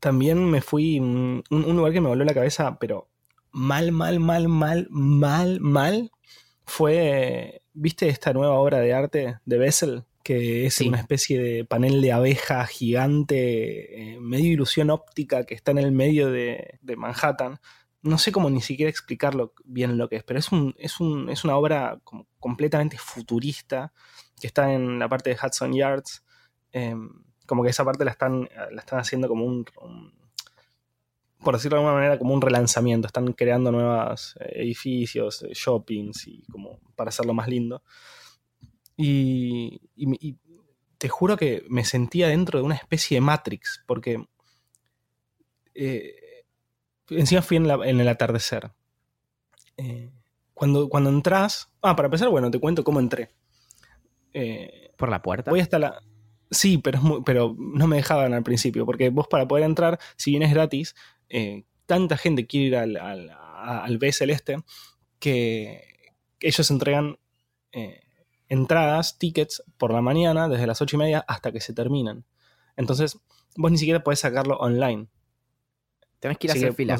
También 0.00 0.44
me 0.44 0.60
fui. 0.60 0.98
Un, 1.00 1.42
un 1.50 1.76
lugar 1.76 1.92
que 1.92 2.00
me 2.00 2.08
voló 2.08 2.24
la 2.24 2.34
cabeza, 2.34 2.78
pero 2.78 3.08
mal, 3.52 3.92
mal, 3.92 4.20
mal, 4.20 4.48
mal, 4.48 4.86
mal, 4.90 5.60
mal. 5.60 6.10
Fue. 6.64 7.62
¿Viste 7.72 8.08
esta 8.08 8.32
nueva 8.32 8.54
obra 8.54 8.78
de 8.78 8.94
arte 8.94 9.38
de 9.44 9.58
Bessel? 9.58 10.04
que 10.24 10.64
es 10.64 10.80
una 10.80 10.98
especie 10.98 11.38
de 11.38 11.64
panel 11.66 12.00
de 12.00 12.10
abeja 12.10 12.66
gigante, 12.66 14.14
eh, 14.14 14.20
medio 14.20 14.50
ilusión 14.50 14.88
óptica 14.88 15.44
que 15.44 15.54
está 15.54 15.70
en 15.70 15.78
el 15.78 15.92
medio 15.92 16.30
de, 16.32 16.80
Manhattan. 16.96 17.60
No 18.04 18.18
sé 18.18 18.30
cómo 18.32 18.50
ni 18.50 18.60
siquiera 18.60 18.90
explicarlo 18.90 19.54
bien 19.64 19.98
lo 19.98 20.08
que 20.08 20.16
es, 20.16 20.22
pero 20.22 20.38
es, 20.38 20.52
un, 20.52 20.74
es, 20.78 21.00
un, 21.00 21.28
es 21.30 21.42
una 21.42 21.56
obra 21.56 21.98
completamente 22.38 22.98
futurista 22.98 23.92
que 24.40 24.46
está 24.46 24.72
en 24.72 24.98
la 24.98 25.08
parte 25.08 25.30
de 25.30 25.36
Hudson 25.42 25.72
Yards. 25.72 26.24
Em, 26.70 27.10
como 27.46 27.62
que 27.62 27.70
esa 27.70 27.84
parte 27.84 28.04
la 28.04 28.12
están, 28.12 28.48
la 28.70 28.80
están 28.80 29.00
haciendo 29.00 29.26
como 29.26 29.44
un, 29.44 29.64
por 31.44 31.54
decirlo 31.54 31.76
de 31.76 31.80
alguna 31.80 31.94
manera, 31.94 32.18
como 32.18 32.34
un 32.34 32.40
relanzamiento. 32.40 33.06
Están 33.06 33.32
creando 33.32 33.72
nuevos 33.72 34.36
eh, 34.40 34.62
edificios, 34.62 35.42
eh, 35.42 35.50
shoppings 35.52 36.26
y 36.26 36.42
como 36.50 36.80
para 36.96 37.08
hacerlo 37.08 37.34
más 37.34 37.48
lindo. 37.48 37.82
Y, 38.96 39.80
te 40.98 41.08
juro 41.10 41.36
que 41.36 41.64
me 41.68 41.84
sentía 41.84 42.28
dentro 42.28 42.58
de 42.58 42.64
una 42.64 42.76
especie 42.76 43.16
de 43.16 43.20
Matrix, 43.20 43.82
porque 43.86 44.24
eh, 45.74 46.14
encima 47.10 47.42
fui 47.42 47.56
en, 47.56 47.66
el 47.66 48.08
atardecer. 48.08 48.72
Eh, 49.76 50.10
cuando, 50.52 50.88
cuando 50.88 51.10
entras. 51.10 51.70
Ah, 51.82 51.96
para 51.96 52.06
empezar, 52.06 52.28
bueno, 52.28 52.50
te 52.50 52.60
cuento 52.60 52.84
cómo 52.84 53.00
entré. 53.00 53.30
Eh, 54.32 54.90
¿Por 54.96 55.08
la 55.08 55.22
puerta? 55.22 55.50
Voy 55.50 55.60
hasta 55.60 55.78
la. 55.78 56.02
Sí, 56.50 56.78
pero, 56.78 57.22
pero 57.24 57.56
no 57.58 57.86
me 57.86 57.96
dejaban 57.96 58.34
al 58.34 58.42
principio, 58.42 58.86
porque 58.86 59.10
vos 59.10 59.26
para 59.28 59.48
poder 59.48 59.64
entrar, 59.64 59.98
si 60.16 60.30
bien 60.30 60.42
es 60.42 60.52
gratis, 60.52 60.94
tanta 61.86 62.16
gente 62.16 62.46
quiere 62.46 62.66
ir 62.66 62.76
al, 62.76 62.96
al, 62.96 63.30
al 63.30 63.98
B 63.98 64.12
Celeste 64.12 64.62
que 65.18 66.12
ellos 66.40 66.70
entregan 66.70 67.18
entradas, 68.48 69.18
tickets 69.18 69.62
por 69.78 69.92
la 69.92 70.00
mañana, 70.00 70.48
desde 70.48 70.66
las 70.66 70.80
8 70.80 70.96
y 70.96 70.98
media 70.98 71.24
hasta 71.26 71.52
que 71.52 71.60
se 71.60 71.72
terminan. 71.72 72.24
Entonces, 72.76 73.18
vos 73.56 73.70
ni 73.70 73.78
siquiera 73.78 74.02
podés 74.02 74.20
sacarlo 74.20 74.56
online. 74.56 75.08
Tenés 76.20 76.38
que 76.38 76.46
ir 76.46 76.50
a 76.50 76.54
hacer 76.54 76.72
fila. 76.74 76.96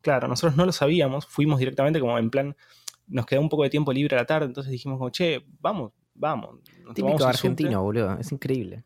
claro, 0.00 0.28
nosotros 0.28 0.56
no 0.56 0.66
lo 0.66 0.72
sabíamos, 0.72 1.26
fuimos 1.26 1.58
directamente 1.58 2.00
como 2.00 2.18
en 2.18 2.30
plan, 2.30 2.56
nos 3.06 3.26
quedó 3.26 3.40
un 3.40 3.48
poco 3.48 3.64
de 3.64 3.70
tiempo 3.70 3.92
libre 3.92 4.16
a 4.16 4.20
la 4.20 4.26
tarde, 4.26 4.46
entonces 4.46 4.70
dijimos 4.70 4.98
como, 4.98 5.10
che, 5.10 5.44
vamos, 5.60 5.92
vamos. 6.14 6.60
Típico 6.94 7.24
argentino, 7.24 7.82
boludo, 7.82 8.18
es 8.18 8.30
increíble. 8.32 8.84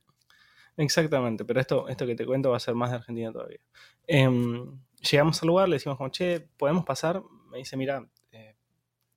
Exactamente, 0.76 1.44
pero 1.44 1.60
esto, 1.60 1.88
esto 1.88 2.06
que 2.06 2.14
te 2.14 2.26
cuento 2.26 2.50
va 2.50 2.58
a 2.58 2.60
ser 2.60 2.74
más 2.74 2.90
de 2.90 2.96
Argentina 2.96 3.32
todavía. 3.32 3.60
Em, 4.06 4.78
llegamos 5.10 5.42
al 5.42 5.46
lugar, 5.46 5.68
le 5.68 5.76
decimos 5.76 5.96
como, 5.96 6.10
che, 6.10 6.40
¿podemos 6.56 6.84
pasar? 6.84 7.22
Me 7.50 7.58
dice, 7.58 7.76
mira, 7.76 8.06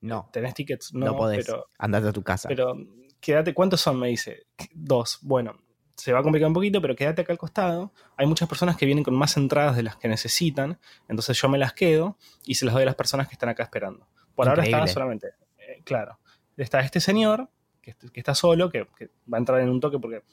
no. 0.02 0.30
¿Tenés 0.32 0.54
tickets? 0.54 0.94
No, 0.94 1.08
no 1.08 1.18
podés. 1.18 1.46
Pero, 1.46 1.70
andate 1.78 2.08
a 2.08 2.14
tu 2.14 2.24
casa. 2.24 2.48
Pero 2.48 2.76
quédate, 3.20 3.54
¿cuántos 3.54 3.82
son? 3.82 4.00
Me 4.00 4.08
dice. 4.08 4.48
Dos. 4.74 5.20
Bueno, 5.22 5.58
se 6.00 6.14
va 6.14 6.20
a 6.20 6.24
complicar 6.24 6.48
un 6.48 6.54
poquito, 6.54 6.82
pero 6.82 6.96
quédate 6.96 7.22
acá 7.22 7.34
al 7.34 7.38
costado. 7.38 7.92
Hay 8.16 8.26
muchas 8.26 8.48
personas 8.48 8.78
que 8.78 8.86
vienen 8.86 9.04
con 9.04 9.16
más 9.16 9.36
entradas 9.36 9.76
de 9.76 9.84
las 9.84 9.98
que 9.98 10.08
necesitan, 10.08 10.80
entonces 11.08 11.40
yo 11.40 11.50
me 11.50 11.58
las 11.58 11.74
quedo 11.74 12.18
y 12.46 12.56
se 12.56 12.66
las 12.66 12.74
doy 12.74 12.84
a 12.84 12.86
las 12.86 12.96
personas 12.96 13.28
que 13.28 13.34
están 13.34 13.50
acá 13.50 13.64
esperando. 13.64 14.08
Por 14.34 14.48
ahora 14.48 14.64
está 14.64 14.88
solamente, 14.88 15.28
eh, 15.58 15.82
claro, 15.84 16.20
está 16.56 16.80
este 16.80 17.02
señor 17.02 17.50
que, 17.82 17.96
está 18.14 18.34
solo, 18.34 18.70
que, 18.70 18.84
va 19.32 19.38
a 19.38 19.38
entrar 19.38 19.60
en 19.60 19.70
un 19.70 19.80
toque 19.80 20.00
porque 20.00 20.24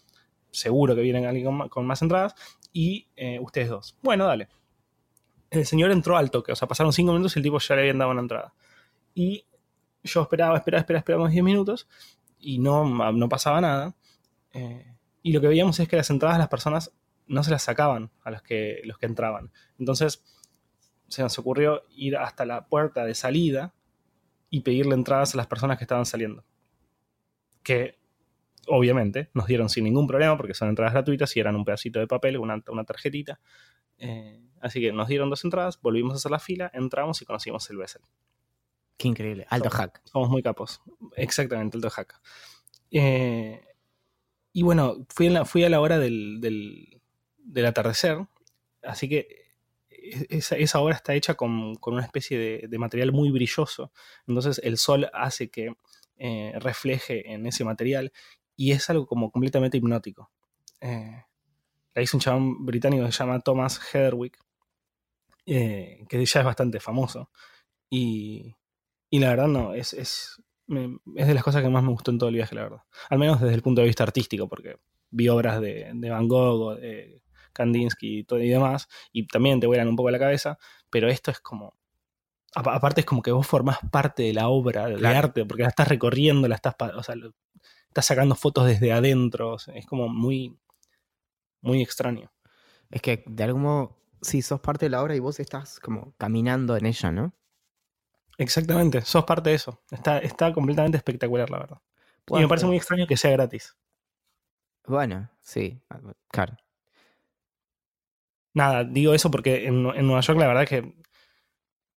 seguro 0.52 0.94
que 0.94 1.00
vienen 1.00 1.26
alguien 1.26 1.68
con, 1.68 1.86
más 1.86 2.00
entradas, 2.02 2.34
y 2.72 3.08
eh, 3.16 3.38
ustedes 3.40 3.68
dos. 3.68 3.98
Bueno, 4.02 4.26
dale. 4.26 4.48
El 5.50 5.66
señor 5.66 5.90
entró 5.90 6.16
al 6.16 6.30
toque, 6.30 6.52
o 6.52 6.56
sea, 6.56 6.68
pasaron 6.68 6.92
cinco 6.92 7.12
minutos 7.12 7.34
y 7.36 7.40
el 7.40 7.42
tipo 7.42 7.58
ya 7.58 7.74
le 7.74 7.82
habían 7.82 7.98
dado 7.98 8.10
una 8.12 8.20
entrada. 8.20 8.54
Y 9.14 9.46
yo 10.04 10.22
esperaba, 10.22 10.56
esperaba, 10.56 10.80
esperaba, 10.80 11.00
esperamos 11.00 11.30
10 11.30 11.44
minutos 11.44 11.88
y 12.38 12.58
no, 12.58 13.12
no 13.12 13.28
pasaba 13.28 13.60
nada. 13.60 13.94
Eh, 14.52 14.95
y 15.26 15.32
lo 15.32 15.40
que 15.40 15.48
veíamos 15.48 15.80
es 15.80 15.88
que 15.88 15.96
las 15.96 16.08
entradas 16.10 16.38
las 16.38 16.46
personas 16.46 16.92
no 17.26 17.42
se 17.42 17.50
las 17.50 17.64
sacaban 17.64 18.12
a 18.22 18.30
los 18.30 18.42
que, 18.42 18.80
los 18.84 18.96
que 18.96 19.06
entraban. 19.06 19.50
Entonces 19.76 20.22
se 21.08 21.20
nos 21.20 21.36
ocurrió 21.40 21.82
ir 21.90 22.16
hasta 22.16 22.46
la 22.46 22.68
puerta 22.68 23.04
de 23.04 23.16
salida 23.16 23.74
y 24.50 24.60
pedirle 24.60 24.94
entradas 24.94 25.34
a 25.34 25.36
las 25.38 25.48
personas 25.48 25.78
que 25.78 25.84
estaban 25.84 26.06
saliendo. 26.06 26.44
Que 27.64 27.98
obviamente 28.68 29.28
nos 29.34 29.48
dieron 29.48 29.68
sin 29.68 29.82
ningún 29.82 30.06
problema 30.06 30.36
porque 30.36 30.54
son 30.54 30.68
entradas 30.68 30.92
gratuitas 30.92 31.36
y 31.36 31.40
eran 31.40 31.56
un 31.56 31.64
pedacito 31.64 31.98
de 31.98 32.06
papel, 32.06 32.38
una, 32.38 32.62
una 32.68 32.84
tarjetita. 32.84 33.40
Eh, 33.98 34.40
así 34.60 34.80
que 34.80 34.92
nos 34.92 35.08
dieron 35.08 35.28
dos 35.28 35.44
entradas, 35.44 35.80
volvimos 35.82 36.12
a 36.12 36.16
hacer 36.18 36.30
la 36.30 36.38
fila, 36.38 36.70
entramos 36.72 37.20
y 37.20 37.24
conocimos 37.24 37.68
el 37.68 37.78
Bessel. 37.78 38.02
Qué 38.96 39.08
increíble. 39.08 39.44
Alto 39.50 39.70
hack. 39.70 40.02
Somos 40.04 40.30
muy 40.30 40.44
capos. 40.44 40.80
Exactamente, 41.16 41.78
alto 41.78 41.90
hack. 41.90 42.14
Eh, 42.92 43.60
y 44.56 44.62
bueno, 44.62 45.04
fui, 45.10 45.28
fui 45.44 45.64
a 45.64 45.68
la 45.68 45.82
hora 45.82 45.98
del, 45.98 46.40
del, 46.40 47.66
atardecer, 47.66 48.26
así 48.82 49.06
que 49.06 49.52
esa, 50.30 50.56
esa 50.56 50.80
obra 50.80 50.94
está 50.94 51.12
hecha 51.12 51.34
con, 51.34 51.74
una 51.84 52.02
especie 52.02 52.66
de, 52.66 52.78
material 52.78 53.12
muy 53.12 53.30
brilloso. 53.30 53.92
Entonces 54.26 54.58
el 54.64 54.78
sol 54.78 55.10
hace 55.12 55.50
que 55.50 55.74
eh, 56.16 56.54
refleje 56.58 57.34
en 57.34 57.44
ese 57.44 57.64
material. 57.64 58.14
Y 58.56 58.72
es 58.72 58.88
algo 58.88 59.06
como 59.06 59.30
completamente 59.30 59.76
hipnótico. 59.76 60.30
Eh, 60.80 61.22
la 61.94 62.02
hizo 62.02 62.16
un 62.16 62.22
chabón 62.22 62.64
británico 62.64 63.04
que 63.04 63.12
se 63.12 63.18
llama 63.18 63.40
Thomas 63.40 63.78
Heatherwick, 63.78 64.38
eh, 65.44 66.06
que 66.08 66.24
ya 66.24 66.40
es 66.40 66.46
bastante 66.46 66.80
famoso. 66.80 67.28
Y, 67.90 68.56
y 69.10 69.18
la 69.18 69.28
verdad 69.28 69.48
no, 69.48 69.74
es, 69.74 70.40
es, 70.68 71.26
de 71.26 71.34
las 71.34 71.44
cosas 71.44 71.62
que 71.62 71.68
más 71.68 71.82
me 71.82 71.90
gustó 71.90 72.10
en 72.10 72.18
todo 72.18 72.28
el 72.28 72.34
viaje, 72.34 72.54
la 72.54 72.62
verdad. 72.62 72.82
Al 73.08 73.18
menos 73.18 73.40
desde 73.40 73.54
el 73.54 73.62
punto 73.62 73.80
de 73.80 73.86
vista 73.86 74.02
artístico, 74.02 74.48
porque 74.48 74.78
vi 75.10 75.28
obras 75.28 75.60
de, 75.60 75.90
de 75.94 76.10
Van 76.10 76.28
Gogh 76.28 76.76
de 76.78 77.22
Kandinsky 77.52 78.18
y, 78.18 78.24
todo 78.24 78.40
y 78.40 78.48
demás, 78.48 78.88
y 79.12 79.26
también 79.26 79.60
te 79.60 79.66
vuelan 79.66 79.88
un 79.88 79.96
poco 79.96 80.10
la 80.10 80.18
cabeza, 80.18 80.58
pero 80.90 81.08
esto 81.08 81.30
es 81.30 81.40
como 81.40 81.74
aparte 82.56 83.02
es 83.02 83.06
como 83.06 83.22
que 83.22 83.32
vos 83.32 83.46
formás 83.46 83.78
parte 83.90 84.22
de 84.22 84.32
la 84.32 84.48
obra 84.48 84.86
de 84.88 85.06
arte, 85.06 85.44
porque 85.44 85.62
la 85.62 85.68
estás 85.68 85.88
recorriendo, 85.88 86.48
la 86.48 86.54
estás, 86.54 86.74
o 86.96 87.02
sea, 87.02 87.14
estás 87.88 88.06
sacando 88.06 88.34
fotos 88.34 88.66
desde 88.66 88.92
adentro, 88.92 89.56
es 89.74 89.86
como 89.86 90.08
muy, 90.08 90.56
muy 91.60 91.82
extraño. 91.82 92.32
Es 92.90 93.02
que 93.02 93.24
de 93.26 93.44
algún 93.44 93.62
modo, 93.62 93.96
sí, 94.22 94.42
sos 94.42 94.60
parte 94.60 94.86
de 94.86 94.90
la 94.90 95.02
obra 95.02 95.14
y 95.14 95.20
vos 95.20 95.38
estás 95.40 95.80
como 95.80 96.14
caminando 96.16 96.76
en 96.76 96.86
ella, 96.86 97.12
¿no? 97.12 97.34
Exactamente, 98.38 99.00
sos 99.02 99.24
parte 99.24 99.50
de 99.50 99.56
eso. 99.56 99.82
Está, 99.90 100.18
está 100.18 100.52
completamente 100.52 100.98
espectacular, 100.98 101.50
la 101.50 101.58
verdad. 101.58 101.78
y 102.28 102.40
me 102.40 102.48
parece 102.48 102.66
muy 102.66 102.76
extraño 102.76 103.06
que 103.06 103.16
sea 103.16 103.30
gratis. 103.30 103.76
Bueno, 104.86 105.30
sí, 105.40 105.80
claro. 106.28 106.56
Nada, 108.54 108.84
digo 108.84 109.12
eso 109.14 109.30
porque 109.30 109.66
en, 109.66 109.86
en 109.86 110.06
Nueva 110.06 110.20
York 110.20 110.38
la 110.38 110.46
verdad 110.46 110.62
es 110.62 110.68
que 110.68 110.94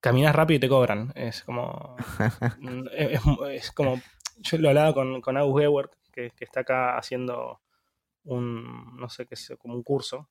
caminas 0.00 0.34
rápido 0.34 0.56
y 0.56 0.60
te 0.60 0.68
cobran. 0.68 1.12
Es 1.14 1.42
como. 1.42 1.96
Es, 3.52 3.72
como. 3.72 4.00
Yo 4.38 4.58
lo 4.58 4.68
hablaba 4.68 4.94
con, 4.94 5.20
con 5.20 5.36
Agus 5.36 5.60
Gewer, 5.60 5.90
que, 6.12 6.32
está 6.40 6.60
acá 6.60 6.96
haciendo 6.96 7.60
un. 8.24 8.96
No 8.96 9.08
sé 9.08 9.26
qué 9.26 9.34
es, 9.34 9.52
como 9.58 9.74
un 9.74 9.82
curso. 9.82 10.28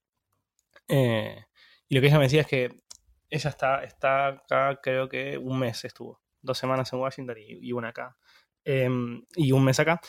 Eh, 0.87 1.45
y 1.89 1.95
lo 1.95 2.01
que 2.01 2.07
ella 2.07 2.17
me 2.17 2.25
decía 2.25 2.41
es 2.41 2.47
que 2.47 2.81
ella 3.29 3.49
está, 3.49 3.83
está 3.83 4.27
acá, 4.27 4.79
creo 4.81 5.09
que 5.09 5.37
un 5.37 5.59
mes 5.59 5.83
estuvo. 5.85 6.21
Dos 6.41 6.57
semanas 6.57 6.91
en 6.93 6.99
Washington 6.99 7.37
y, 7.39 7.71
una 7.71 7.89
acá. 7.89 8.17
Em, 8.63 9.23
y 9.35 9.51
un 9.51 9.63
mes 9.63 9.79
acá. 9.79 9.99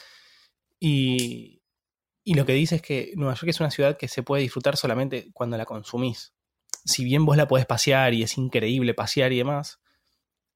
Y, 0.78 1.62
y 2.24 2.34
lo 2.34 2.46
que 2.46 2.52
dice 2.52 2.76
es 2.76 2.82
que 2.82 3.12
Nueva 3.16 3.34
York 3.34 3.48
es 3.48 3.60
una 3.60 3.70
ciudad 3.70 3.96
que 3.96 4.08
se 4.08 4.22
puede 4.22 4.42
disfrutar 4.42 4.76
solamente 4.76 5.30
cuando 5.32 5.56
la 5.56 5.64
consumís 5.64 6.34
si 6.88 7.04
bien 7.04 7.26
vos 7.26 7.36
la 7.36 7.46
podés 7.46 7.66
pasear 7.66 8.14
y 8.14 8.22
es 8.22 8.38
increíble 8.38 8.94
pasear 8.94 9.32
y 9.32 9.38
demás, 9.38 9.80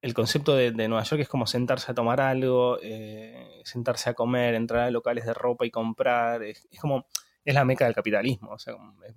el 0.01 0.15
concepto 0.15 0.57
de, 0.57 0.73
Nueva 0.73 1.05
York 1.05 1.23
es 1.23 1.29
como 1.29 1.47
sentarse 1.47 1.93
a 1.93 1.95
tomar 1.95 2.21
algo, 2.21 2.79
eh, 2.83 3.61
sentarse 3.65 4.11
a 4.11 4.15
comer, 4.15 4.55
entrar 4.55 4.85
a 4.85 4.91
locales 4.91 5.27
de 5.27 5.35
ropa 5.35 5.65
y 5.65 5.71
comprar. 5.71 6.43
Es, 6.43 6.67
como, 6.81 7.07
es 7.45 7.55
la 7.55 7.65
meca 7.65 7.85
del 7.85 7.95
capitalismo. 7.95 8.51
O 8.51 8.59
sea, 8.59 8.75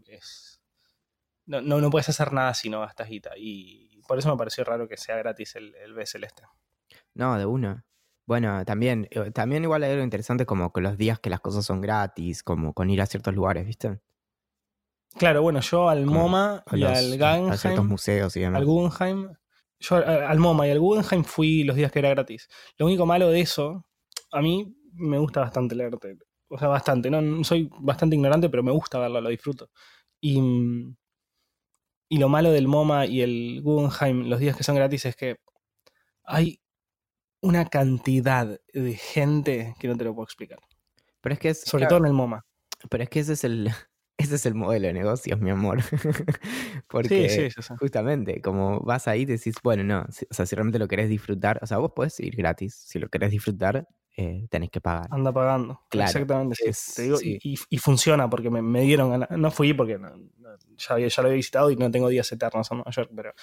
es, 0.08 0.55
no, 1.46 1.62
no, 1.62 1.90
puedes 1.90 2.10
hacer 2.10 2.34
nada 2.34 2.54
si 2.54 2.70
no 2.70 2.82
gastas 2.82 3.10
guita. 3.10 3.32
Y 3.38 4.02
por 4.08 4.18
eso 4.18 4.30
me 4.30 4.38
pareció 4.38 4.64
raro 4.64 4.88
que 4.88 4.98
sea 4.98 5.18
gratis 5.18 5.56
el, 5.56 5.76
el 5.76 5.94
B 5.94 6.06
celeste. 6.06 6.44
No, 7.14 7.38
de 7.38 7.46
una. 7.46 7.86
Bueno, 8.28 8.66
también, 8.66 9.08
eh, 9.12 9.32
también 9.32 9.64
igual 9.64 9.84
hay 9.84 9.92
algo 9.92 10.04
interesante 10.04 10.46
como 10.46 10.72
con 10.72 10.84
los 10.84 10.98
días 10.98 11.20
que 11.20 11.30
las 11.30 11.42
cosas 11.42 11.64
son 11.66 11.82
gratis, 11.82 12.42
como 12.42 12.74
con 12.74 12.90
ir 12.90 13.02
a 13.02 13.06
ciertos 13.06 13.36
lugares, 13.36 13.66
¿viste? 13.66 14.00
Claro, 15.18 15.44
bueno, 15.44 15.62
yo 15.62 15.88
al 15.88 16.06
MoMA 16.06 16.64
y 16.74 16.84
al 16.84 17.12
Guggenheim. 17.12 17.52
A 17.52 17.58
ciertos 17.58 17.86
museos 17.86 18.36
y 18.36 18.42
demás. 18.42 18.60
Al 18.60 18.66
Guggenheim. 18.66 19.30
Yo 19.80 19.98
al 19.98 20.40
MoMA 20.40 20.68
y 20.68 20.72
al 20.72 20.80
Guggenheim 20.80 21.24
fui 21.24 21.64
los 21.64 21.76
días 21.76 21.92
que 21.92 22.00
era 22.00 22.10
gratis. 22.10 22.48
Lo 22.78 22.88
único 22.88 23.06
malo 23.06 23.30
de 23.30 23.42
eso, 23.42 23.86
a 24.32 24.42
mí 24.42 24.76
me 24.94 25.20
gusta 25.20 25.42
bastante 25.42 25.76
el 25.76 25.82
arte. 25.82 26.18
O 26.50 26.58
sea, 26.58 26.68
bastante. 26.68 27.10
No, 27.10 27.44
soy 27.44 27.70
bastante 27.80 28.16
ignorante, 28.16 28.50
pero 28.50 28.64
me 28.64 28.72
gusta 28.72 29.00
verlo, 29.00 29.22
lo 29.22 29.30
disfruto. 29.30 29.70
Y, 30.20 30.42
y 32.08 32.18
lo 32.18 32.30
malo 32.30 32.52
del 32.52 32.68
MoMA 32.68 33.06
y 33.06 33.22
el 33.22 33.62
Guggenheim, 33.62 34.28
los 34.30 34.40
días 34.40 34.56
que 34.56 34.64
son 34.64 34.76
gratis, 34.76 35.06
es 35.06 35.16
que 35.16 35.38
hay 36.24 36.62
una 37.42 37.66
cantidad 37.66 38.60
de 38.74 38.94
gente 38.94 39.76
que 39.80 39.88
no 39.88 39.96
te 39.96 40.04
lo 40.04 40.14
puedo 40.14 40.26
explicar. 40.26 40.60
Pero 41.22 41.34
es 41.34 41.40
que 41.40 41.50
es. 41.50 41.62
Sobre 41.62 41.88
todo 41.88 42.00
en 42.00 42.06
el 42.06 42.14
MoMA. 42.14 42.46
Pero 42.90 43.04
es 43.04 43.10
que 43.10 43.20
ese 43.20 43.34
es 43.34 43.44
el, 43.44 43.70
ese 44.18 44.36
es 44.36 44.46
el 44.46 44.56
modelo 44.56 44.88
de 44.88 44.94
negocios, 44.94 45.40
mi 45.40 45.50
amor. 45.50 45.80
Porque 46.88 47.30
sí, 47.30 47.62
sí, 47.62 47.74
justamente, 47.80 48.42
como 48.42 48.80
vas 48.82 49.08
ahí, 49.08 49.26
decís, 49.26 49.56
bueno, 49.64 49.84
no, 49.84 50.02
o 50.02 50.34
sea, 50.34 50.46
si 50.46 50.56
realmente 50.56 50.80
lo 50.80 50.88
querés 50.88 51.10
disfrutar, 51.10 51.60
o 51.62 51.68
sea, 51.68 51.78
vos 51.78 51.92
podés 51.96 52.20
ir 52.20 52.36
gratis. 52.36 52.76
Si 52.76 53.00
lo 53.00 53.10
querés 53.10 53.32
disfrutar, 53.32 53.88
eh, 54.18 54.48
tenés 54.50 54.70
que 54.70 54.82
pagar. 54.82 55.08
Anda 55.12 55.32
pagando. 55.32 55.82
Claro, 55.90 56.10
Exactamente. 56.10 56.56
te 56.96 57.02
digo, 57.02 57.18
y, 57.22 57.60
y, 57.70 57.78
funciona 57.78 58.30
porque 58.30 58.50
me, 58.50 58.62
me 58.62 58.82
dieron 58.82 59.28
No 59.30 59.52
fui 59.52 59.74
porque 59.74 60.00
ya, 60.78 60.94
había, 60.94 61.08
ya 61.08 61.22
lo 61.22 61.28
había 61.28 61.38
visitado 61.38 61.70
y 61.72 61.76
no 61.76 61.92
tengo 61.92 62.08
días 62.10 62.32
eternos 62.32 62.70
en 62.72 62.78
Nueva 62.78 62.92
York, 62.92 63.12
pero. 63.16 63.34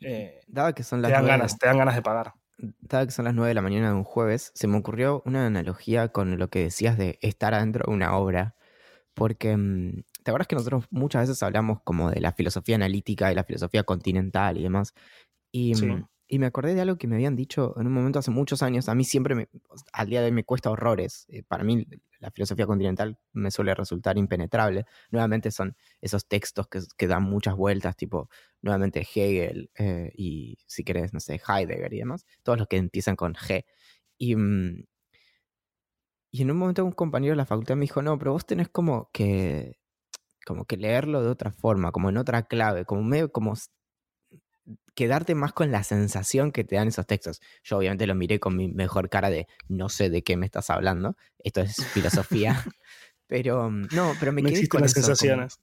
Eh, 0.00 0.40
Daba 0.48 0.74
que 0.74 0.82
son 0.82 1.00
las 1.00 1.10
te 1.10 1.14
dan 1.14 1.26
ganas, 1.26 1.58
te 1.58 1.66
dan 1.66 1.78
ganas 1.78 1.94
de 1.94 2.02
pagar. 2.02 2.34
Dada 2.80 3.06
que 3.06 3.12
son 3.12 3.24
las 3.24 3.34
9 3.34 3.48
de 3.48 3.54
la 3.54 3.62
mañana 3.62 3.88
de 3.88 3.94
un 3.94 4.04
jueves, 4.04 4.52
se 4.54 4.66
me 4.66 4.76
ocurrió 4.76 5.22
una 5.24 5.46
analogía 5.46 6.08
con 6.08 6.38
lo 6.38 6.48
que 6.48 6.64
decías 6.64 6.98
de 6.98 7.18
estar 7.22 7.54
adentro 7.54 7.84
de 7.86 7.92
una 7.92 8.16
obra 8.16 8.56
porque, 9.14 9.56
mm, 9.56 10.04
¿te 10.22 10.30
acuerdas 10.30 10.48
que 10.48 10.56
nosotros 10.56 10.86
muchas 10.90 11.28
veces 11.28 11.42
hablamos 11.42 11.80
como 11.82 12.10
de 12.10 12.20
la 12.20 12.32
filosofía 12.32 12.76
analítica 12.76 13.30
y 13.30 13.34
la 13.34 13.44
filosofía 13.44 13.84
continental 13.84 14.56
y 14.56 14.62
demás? 14.62 14.94
Y, 15.50 15.74
mm, 15.74 16.06
y 16.32 16.38
me 16.38 16.46
acordé 16.46 16.74
de 16.74 16.80
algo 16.80 16.96
que 16.96 17.06
me 17.06 17.16
habían 17.16 17.36
dicho 17.36 17.74
en 17.78 17.86
un 17.86 17.92
momento 17.92 18.18
hace 18.18 18.30
muchos 18.30 18.62
años. 18.62 18.88
A 18.88 18.94
mí 18.94 19.04
siempre, 19.04 19.34
me, 19.34 19.50
al 19.92 20.08
día 20.08 20.20
de 20.20 20.28
hoy, 20.28 20.32
me 20.32 20.44
cuesta 20.44 20.70
horrores. 20.70 21.26
Eh, 21.28 21.42
para 21.42 21.62
mí, 21.62 21.86
la 22.20 22.30
filosofía 22.30 22.64
continental 22.64 23.18
me 23.34 23.50
suele 23.50 23.74
resultar 23.74 24.16
impenetrable. 24.16 24.86
Nuevamente 25.10 25.50
son 25.50 25.76
esos 26.00 26.26
textos 26.26 26.68
que, 26.68 26.80
que 26.96 27.06
dan 27.06 27.24
muchas 27.24 27.54
vueltas, 27.54 27.98
tipo, 27.98 28.30
nuevamente 28.62 29.00
Hegel 29.00 29.70
eh, 29.76 30.10
y, 30.16 30.56
si 30.66 30.84
querés, 30.84 31.12
no 31.12 31.20
sé, 31.20 31.38
Heidegger 31.46 31.92
y 31.92 31.98
demás. 31.98 32.24
Todos 32.42 32.58
los 32.58 32.66
que 32.66 32.78
empiezan 32.78 33.14
con 33.14 33.34
G. 33.34 33.66
Y, 34.16 34.34
mm, 34.34 34.86
y 36.30 36.40
en 36.40 36.50
un 36.50 36.56
momento 36.56 36.82
un 36.82 36.92
compañero 36.92 37.32
de 37.32 37.36
la 37.36 37.44
facultad 37.44 37.76
me 37.76 37.82
dijo, 37.82 38.00
no, 38.00 38.18
pero 38.18 38.32
vos 38.32 38.46
tenés 38.46 38.70
como 38.70 39.10
que, 39.12 39.76
como 40.46 40.64
que 40.64 40.78
leerlo 40.78 41.22
de 41.22 41.28
otra 41.28 41.52
forma, 41.52 41.92
como 41.92 42.08
en 42.08 42.16
otra 42.16 42.44
clave, 42.44 42.86
como 42.86 43.02
medio 43.02 43.30
como 43.30 43.54
quedarte 44.94 45.34
más 45.34 45.52
con 45.52 45.70
la 45.70 45.82
sensación 45.82 46.52
que 46.52 46.64
te 46.64 46.76
dan 46.76 46.88
esos 46.88 47.06
textos. 47.06 47.40
Yo 47.62 47.78
obviamente 47.78 48.06
lo 48.06 48.14
miré 48.14 48.40
con 48.40 48.56
mi 48.56 48.68
mejor 48.68 49.08
cara 49.08 49.30
de 49.30 49.48
no 49.68 49.88
sé 49.88 50.10
de 50.10 50.22
qué 50.22 50.36
me 50.36 50.46
estás 50.46 50.70
hablando, 50.70 51.16
esto 51.38 51.60
es 51.60 51.76
filosofía, 51.92 52.64
pero 53.26 53.70
mm, 53.70 53.88
no, 53.92 54.14
pero 54.20 54.32
me 54.32 54.42
quedé 54.42 54.68
con 54.68 54.82
las 54.82 54.92
sensaciones. 54.92 55.58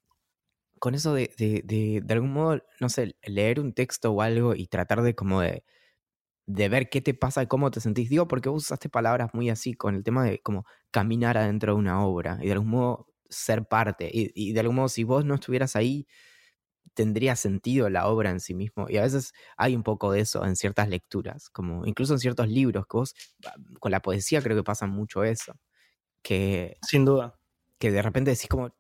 Con, 0.80 0.96
eso 0.96 1.14
de, 1.14 1.34
de, 1.38 1.62
de, 1.66 2.02
de 2.04 2.14
algún 2.14 2.32
modo, 2.32 2.64
no 2.80 2.88
sé, 2.88 3.16
leer 3.24 3.60
un 3.60 3.74
texto 3.74 4.12
o 4.12 4.22
algo 4.22 4.56
y 4.56 4.68
tratar 4.68 5.02
de 5.02 5.14
como 5.14 5.42
de 5.42 5.64
de 6.50 6.68
ver 6.68 6.90
qué 6.90 7.00
te 7.00 7.14
pasa 7.14 7.44
y 7.44 7.48
cómo 7.48 7.70
te 7.70 7.80
sentís. 7.80 8.10
Digo, 8.10 8.28
porque 8.28 8.50
vos 8.50 8.64
usaste 8.64 8.90
palabras 8.90 9.30
muy 9.34 9.52
así 9.52 9.76
con 9.76 9.94
el 9.94 10.04
tema 10.04 10.24
de 10.24 10.42
como 10.42 10.66
caminar 10.90 11.38
adentro 11.38 11.74
de 11.74 11.80
una 11.80 12.04
obra 12.04 12.40
y 12.42 12.48
de 12.48 12.54
algún 12.54 12.70
modo 12.70 13.08
ser 13.30 13.68
parte. 13.68 14.10
Y, 14.12 14.52
de 14.54 14.60
algún 14.60 14.78
modo, 14.78 14.90
si 14.90 15.04
vos 15.04 15.24
no 15.24 15.36
estuvieras 15.36 15.76
ahí, 15.76 16.08
tendría 16.94 17.36
sentido 17.36 17.90
la 17.90 18.08
obra 18.08 18.30
en 18.32 18.40
sí 18.40 18.54
mismo. 18.54 18.88
Y 18.90 18.98
a 18.98 19.04
veces 19.04 19.34
hay 19.58 19.76
un 19.76 19.84
poco 19.84 20.12
de 20.12 20.22
eso 20.22 20.46
en 20.46 20.56
ciertas 20.56 20.90
lecturas, 20.90 21.50
como 21.50 21.86
incluso 21.86 22.14
en 22.14 22.20
ciertos 22.20 22.48
libros, 22.48 22.86
que 22.88 22.98
vos, 22.98 23.16
ah, 23.46 23.56
con 23.80 23.92
la 23.92 24.02
poesía 24.02 24.42
creo 24.42 24.58
que 24.58 24.64
pasa 24.64 24.88
mucho 24.88 25.24
eso. 25.24 25.54
Que, 26.22 26.78
Sin 26.82 27.06
duda. 27.06 27.40
Que 27.78 27.92
de 27.92 28.02
repente 28.02 28.32
decís 28.32 28.50
como, 28.50 28.76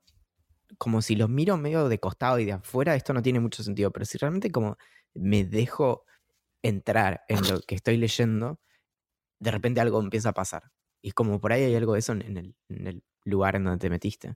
como 0.77 1.01
si 1.01 1.15
los 1.15 1.29
miro 1.29 1.57
medio 1.57 1.87
de 1.87 1.99
costado 1.99 2.39
y 2.39 2.45
de 2.45 2.53
afuera, 2.53 2.95
esto 2.95 3.13
no 3.13 3.21
tiene 3.21 3.39
mucho 3.39 3.63
sentido, 3.63 3.91
pero 3.91 4.05
si 4.05 4.17
realmente 4.17 4.51
como 4.51 4.77
me 5.13 5.43
dejo 5.45 6.03
entrar 6.61 7.23
en 7.27 7.47
lo 7.47 7.61
que 7.61 7.75
estoy 7.75 7.97
leyendo, 7.97 8.59
de 9.39 9.51
repente 9.51 9.81
algo 9.81 10.01
empieza 10.01 10.29
a 10.29 10.33
pasar. 10.33 10.71
Y 11.01 11.11
como 11.11 11.39
por 11.39 11.53
ahí 11.53 11.63
hay 11.63 11.75
algo 11.75 11.93
de 11.93 11.99
eso 11.99 12.13
en 12.13 12.55
el, 12.67 13.03
lugar 13.23 13.55
en 13.55 13.63
donde 13.63 13.79
te 13.79 13.89
metiste. 13.89 14.35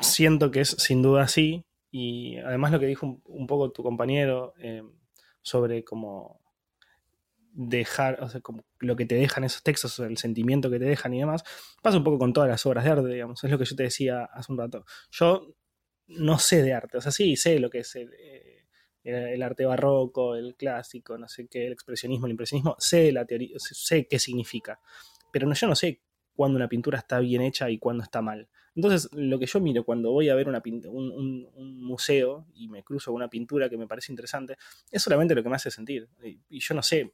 Siento 0.00 0.50
que 0.50 0.60
es 0.60 0.70
sin 0.70 1.02
duda 1.02 1.22
así. 1.22 1.64
Y 1.94 2.38
además 2.38 2.72
lo 2.72 2.80
que 2.80 2.86
dijo 2.86 3.20
un, 3.26 3.46
poco 3.46 3.70
tu 3.70 3.82
compañero 3.82 4.54
eh, 4.58 4.82
sobre 5.42 5.84
cómo 5.84 6.40
dejar, 7.52 8.22
o 8.22 8.30
sea, 8.30 8.40
lo 8.80 8.96
que 8.96 9.04
te 9.04 9.14
dejan 9.14 9.44
esos 9.44 9.62
textos, 9.62 9.98
el 9.98 10.16
sentimiento 10.16 10.70
que 10.70 10.78
te 10.78 10.86
dejan 10.86 11.12
y 11.12 11.20
demás, 11.20 11.44
pasa 11.82 11.98
un 11.98 12.04
poco 12.04 12.18
con 12.18 12.32
todas 12.32 12.48
las 12.48 12.64
obras 12.64 12.84
de 12.84 12.90
arte, 12.90 13.08
digamos. 13.08 13.44
Es 13.44 13.50
lo 13.50 13.58
que 13.58 13.66
yo 13.66 13.76
te 13.76 13.82
decía 13.82 14.24
hace 14.24 14.50
un 14.50 14.58
rato. 14.58 14.86
Yo 15.10 15.54
no 16.06 16.38
sé 16.38 16.62
de 16.62 16.72
arte, 16.72 16.96
o 16.96 17.00
sea, 17.02 17.12
sí 17.12 17.36
sé 17.36 17.58
lo 17.58 17.68
que 17.68 17.80
es 17.80 17.94
el, 17.94 18.10
eh, 18.14 18.64
el 19.04 19.42
arte 19.42 19.66
barroco, 19.66 20.34
el 20.34 20.54
clásico, 20.56 21.18
no 21.18 21.28
sé 21.28 21.46
qué, 21.46 21.66
el 21.66 21.72
expresionismo, 21.72 22.26
el 22.26 22.32
impresionismo, 22.32 22.74
sé 22.78 23.12
la 23.12 23.26
teoría, 23.26 23.56
sé 23.58 24.06
qué 24.06 24.18
significa, 24.18 24.80
pero 25.30 25.46
no, 25.46 25.54
yo 25.54 25.66
no 25.66 25.74
sé 25.74 26.00
cuándo 26.34 26.56
una 26.56 26.68
pintura 26.68 26.98
está 26.98 27.20
bien 27.20 27.42
hecha 27.42 27.68
y 27.68 27.78
cuándo 27.78 28.02
está 28.02 28.22
mal. 28.22 28.48
Entonces, 28.74 29.10
lo 29.12 29.38
que 29.38 29.46
yo 29.46 29.60
miro 29.60 29.84
cuando 29.84 30.10
voy 30.12 30.28
a 30.28 30.34
ver 30.34 30.48
un, 30.48 31.48
museo 31.56 32.46
y 32.54 32.68
me 32.68 32.82
cruzo 32.82 33.12
una 33.12 33.28
pintura 33.28 33.68
que 33.68 33.76
me 33.76 33.86
parece 33.86 34.12
interesante, 34.12 34.56
es 34.90 35.02
solamente 35.02 35.34
lo 35.34 35.42
que 35.42 35.48
me 35.48 35.56
hace 35.56 35.70
sentir. 35.70 36.08
Y, 36.22 36.60
yo 36.60 36.74
no 36.74 36.82
sé 36.82 37.12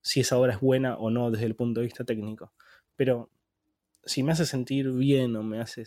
si 0.00 0.20
esa 0.20 0.38
obra 0.38 0.54
es 0.54 0.60
buena 0.60 0.96
o 0.96 1.10
no 1.10 1.30
desde 1.30 1.46
el 1.46 1.54
punto 1.54 1.80
de 1.80 1.86
vista 1.86 2.04
técnico. 2.04 2.52
Pero 2.94 3.30
si 4.04 4.22
me 4.22 4.32
hace 4.32 4.46
sentir 4.46 4.90
bien 4.92 5.36
o 5.36 5.42
me 5.42 5.60
hace 5.60 5.84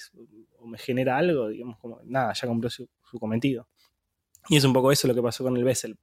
o 0.59 0.67
me 0.67 0.77
genera 0.77 1.17
algo, 1.17 1.47
digamos, 1.47 1.77
como 1.79 2.01
nada, 2.03 2.33
ya 2.33 2.47
cumplió 2.47 2.69
su, 2.69 2.87
cometido. 3.19 3.67
Y 4.49 4.57
es 4.57 4.63
un 4.63 4.73
poco 4.73 4.91
eso 4.91 5.07
lo 5.07 5.15
que 5.15 5.21
pasó 5.21 5.43
con 5.43 5.57
el 5.57 5.63
Bessel. 5.63 5.97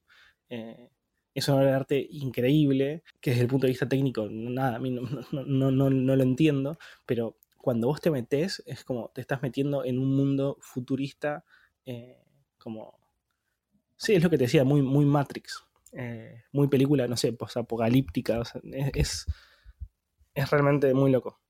Eh, 0.49 0.91
es 1.37 1.49
una 1.49 1.59
obra 1.59 1.67
de 1.67 1.77
arte 1.77 2.09
increíble, 2.13 3.03
que 3.21 3.31
desde 3.31 3.43
el 3.43 3.49
punto 3.49 3.67
de 3.67 3.73
vista 3.73 3.87
técnico, 3.87 4.27
nada, 4.31 4.77
a 4.77 4.79
mí 4.79 4.91
no, 4.91 5.71
no, 5.71 5.91
lo 5.91 6.23
entiendo, 6.23 6.79
pero 7.05 7.37
cuando 7.67 7.89
vos 7.89 8.01
te 8.01 8.13
metes, 8.13 8.63
es 8.65 8.85
como 8.85 9.11
te 9.13 9.21
estás 9.21 9.43
metiendo 9.43 9.85
en 9.85 9.99
un 9.99 10.15
mundo 10.15 10.57
futurista, 10.61 11.45
eh, 11.85 12.23
como... 12.59 12.97
Sí, 13.97 14.15
es 14.15 14.23
lo 14.23 14.31
que 14.31 14.39
te 14.39 14.45
decía, 14.45 14.63
muy, 14.63 14.83
muy 14.83 15.05
Matrix, 15.05 15.65
eh, 15.91 16.45
muy 16.53 16.69
película, 16.69 17.09
no 17.09 17.17
sé, 17.17 17.33
posapocalíptica, 17.33 18.41
es, 18.95 19.27
es 20.33 20.51
realmente 20.51 20.95
muy 20.95 21.11
loco. 21.11 21.41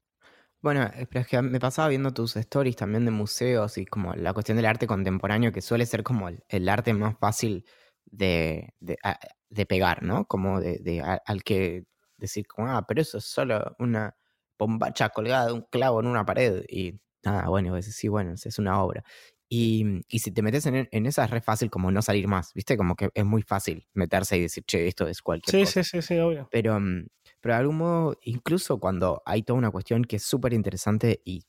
Bueno, 0.62 0.84
eh, 0.84 1.06
pero 1.06 1.20
es 1.20 1.26
que 1.26 1.42
me 1.42 1.60
pasaba 1.60 1.88
viendo 1.88 2.14
tus 2.14 2.34
stories 2.34 2.76
también 2.76 3.04
de 3.04 3.10
museos 3.10 3.76
y 3.76 3.84
como 3.84 4.14
la 4.14 4.32
cuestión 4.32 4.56
del 4.56 4.64
arte 4.64 4.86
contemporáneo, 4.86 5.52
que 5.52 5.60
suele 5.60 5.84
ser 5.84 6.02
como 6.02 6.30
el, 6.30 6.68
arte 6.70 6.94
más 6.94 7.18
fácil 7.18 7.66
de, 8.06 8.72
de, 8.80 9.66
pegar, 9.66 10.02
¿no? 10.02 10.24
Como 10.24 10.62
de, 10.62 11.20
al 11.26 11.44
que 11.44 11.84
decir, 12.16 12.46
como, 12.46 12.68
ah, 12.68 12.86
pero 12.88 13.02
eso 13.02 13.18
es 13.18 13.26
solo 13.26 13.76
una 13.78 14.16
bombacha 14.58 15.08
colgada 15.10 15.46
de 15.46 15.52
un 15.52 15.62
clavo 15.62 16.00
en 16.00 16.06
una 16.06 16.24
pared. 16.24 16.64
Y 16.68 17.00
nada, 17.24 17.48
bueno, 17.48 17.80
sí, 17.82 18.08
bueno, 18.08 18.34
es 18.34 18.58
una 18.58 18.82
obra. 18.82 19.04
Y, 19.48 20.02
y 20.08 20.18
si 20.18 20.32
te 20.32 20.42
metes 20.42 20.66
en, 20.66 20.88
en, 20.90 21.06
esa 21.06 21.24
es 21.24 21.30
re 21.30 21.40
fácil 21.40 21.70
como 21.70 21.92
no 21.92 22.02
salir 22.02 22.26
más, 22.26 22.52
¿viste? 22.52 22.76
Como 22.76 22.96
que 22.96 23.10
es 23.14 23.24
muy 23.24 23.42
fácil 23.42 23.86
meterse 23.94 24.36
y 24.36 24.42
decir, 24.42 24.64
che, 24.66 24.88
esto 24.88 25.06
es 25.06 25.22
cualquier 25.22 25.64
cosa. 25.64 25.84
Sí, 25.84 25.90
sí, 25.90 26.02
sí, 26.02 26.18
obvio. 26.18 26.48
Pero, 26.50 26.80
mm, 26.80 27.06
pero 27.40 27.54
de 27.54 27.60
algún 27.60 27.76
modo, 27.76 28.18
incluso 28.22 28.80
cuando 28.80 29.22
hay 29.24 29.42
toda 29.44 29.58
una 29.58 29.70
cuestión 29.70 30.04
que 30.04 30.16
es 30.16 30.24
súper 30.24 30.52
interesante 30.52 31.20
y 31.24 31.44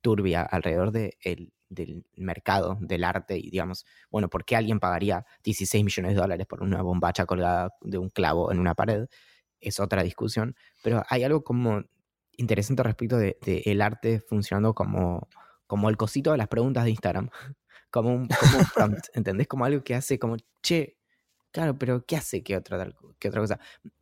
turbia 0.00 0.42
alrededor 0.42 0.92
de 0.92 1.18
el, 1.20 1.52
del 1.68 2.06
mercado 2.16 2.78
del 2.80 3.04
arte 3.04 3.36
y 3.36 3.50
digamos, 3.50 3.84
bueno, 4.10 4.30
¿por 4.30 4.46
qué 4.46 4.56
alguien 4.56 4.80
pagaría 4.80 5.26
16 5.44 5.84
millones 5.84 6.14
de 6.14 6.20
dólares 6.20 6.46
por 6.46 6.62
una 6.62 6.80
bombacha 6.80 7.26
colgada 7.26 7.74
de 7.82 7.98
un 7.98 8.08
clavo 8.08 8.50
en 8.50 8.60
una 8.60 8.74
pared? 8.74 9.08
Es 9.60 9.78
otra 9.78 10.02
discusión, 10.02 10.56
pero 10.82 11.02
hay 11.10 11.24
algo 11.24 11.44
como 11.44 11.82
interesante 12.36 12.82
respecto 12.82 13.16
de, 13.16 13.38
de 13.42 13.62
el 13.66 13.80
arte 13.82 14.20
funcionando 14.20 14.74
como, 14.74 15.28
como 15.66 15.88
el 15.88 15.96
cosito 15.96 16.32
de 16.32 16.38
las 16.38 16.48
preguntas 16.48 16.84
de 16.84 16.90
Instagram, 16.90 17.30
como 17.90 18.10
un, 18.14 18.28
como 18.28 18.58
un 18.58 18.66
prompt, 18.74 19.06
¿entendés? 19.14 19.48
Como 19.48 19.64
algo 19.64 19.82
que 19.82 19.94
hace 19.94 20.18
como, 20.18 20.36
che, 20.62 20.96
Claro, 21.56 21.78
pero 21.78 22.04
¿qué 22.04 22.16
hace 22.16 22.42
que 22.42 22.54
otra, 22.54 22.92
que 23.18 23.28
otra 23.28 23.40
cosa? 23.40 23.58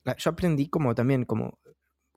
Ah, 0.07 0.16
yo 0.18 0.31
aprendí 0.31 0.68
como 0.68 0.92
también, 0.97 1.25
como 1.25 1.61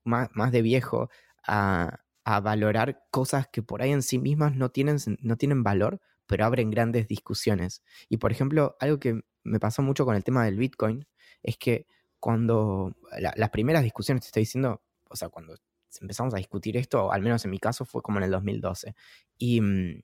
más, 0.04 0.30
más 0.34 0.52
de 0.52 0.64
viejo, 0.64 1.12
a, 1.46 2.00
a, 2.24 2.40
valorar 2.40 3.06
cosas 3.12 3.48
que 3.48 3.62
por 3.62 3.84
ahí 3.84 3.92
en 3.92 4.02
sí 4.02 4.18
mismas 4.18 4.56
no 4.56 4.70
tienen, 4.70 4.98
no 5.20 5.38
tienen 5.38 5.62
valor, 5.62 6.02
pero 6.26 6.44
abren 6.44 6.72
grandes 6.72 7.08
discusiones. 7.08 7.84
Y 8.10 8.18
por 8.18 8.32
ejemplo, 8.32 8.78
algo 8.80 9.00
que 9.00 9.22
me 9.44 9.60
pasó 9.60 9.84
mucho 9.84 10.06
con 10.06 10.16
el 10.16 10.24
tema 10.24 10.44
del 10.44 10.58
Bitcoin 10.58 11.08
es 11.44 11.58
que 11.58 11.86
cuando 12.20 12.96
las 13.36 13.50
primeras 13.52 13.84
discusiones, 13.84 14.24
te 14.24 14.30
estoy 14.30 14.42
diciendo, 14.42 14.82
o 15.08 15.16
sea, 15.16 15.30
cuando 15.30 15.56
empezamos 16.02 16.34
a 16.34 16.38
discutir 16.38 16.78
esto, 16.78 17.12
al 17.12 17.22
menos 17.22 17.44
en 17.46 17.52
mi 17.52 17.60
caso, 17.60 17.86
fue 17.86 18.02
como 18.02 18.20
en 18.20 18.26
el 18.26 18.32
2012. 18.32 18.96
Y, 19.38 19.62
mm, 19.62 20.02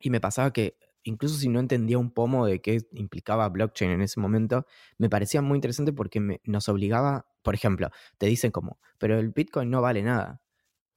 y 0.00 0.10
me 0.10 0.20
pasaba 0.20 0.52
que 0.52 0.78
incluso 1.06 1.36
si 1.36 1.48
no 1.48 1.60
entendía 1.60 1.98
un 1.98 2.10
pomo 2.10 2.46
de 2.46 2.60
qué 2.60 2.80
implicaba 2.92 3.48
blockchain 3.48 3.90
en 3.92 4.02
ese 4.02 4.20
momento, 4.20 4.66
me 4.98 5.08
parecía 5.08 5.40
muy 5.40 5.56
interesante 5.56 5.92
porque 5.92 6.40
nos 6.44 6.68
obligaba, 6.68 7.26
por 7.42 7.54
ejemplo, 7.54 7.90
te 8.18 8.26
dicen 8.26 8.50
como, 8.50 8.80
pero 8.98 9.18
el 9.18 9.30
Bitcoin 9.30 9.70
no 9.70 9.80
vale 9.80 10.02
nada. 10.02 10.42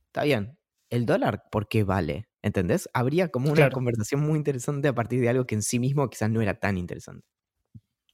Está 0.08 0.24
bien, 0.24 0.58
el 0.90 1.06
dólar, 1.06 1.44
¿por 1.52 1.68
qué 1.68 1.84
vale? 1.84 2.28
¿Entendés? 2.42 2.90
Habría 2.94 3.30
como 3.30 3.52
una 3.52 3.70
conversación 3.70 4.22
muy 4.22 4.38
interesante 4.38 4.88
a 4.88 4.96
partir 4.96 5.22
de 5.22 5.30
algo 5.30 5.46
que 5.46 5.56
en 5.56 5.62
sí 5.62 5.78
mismo 5.78 6.10
quizás 6.10 6.30
no 6.32 6.42
era 6.42 6.60
tan 6.60 6.78
interesante. 6.78 7.28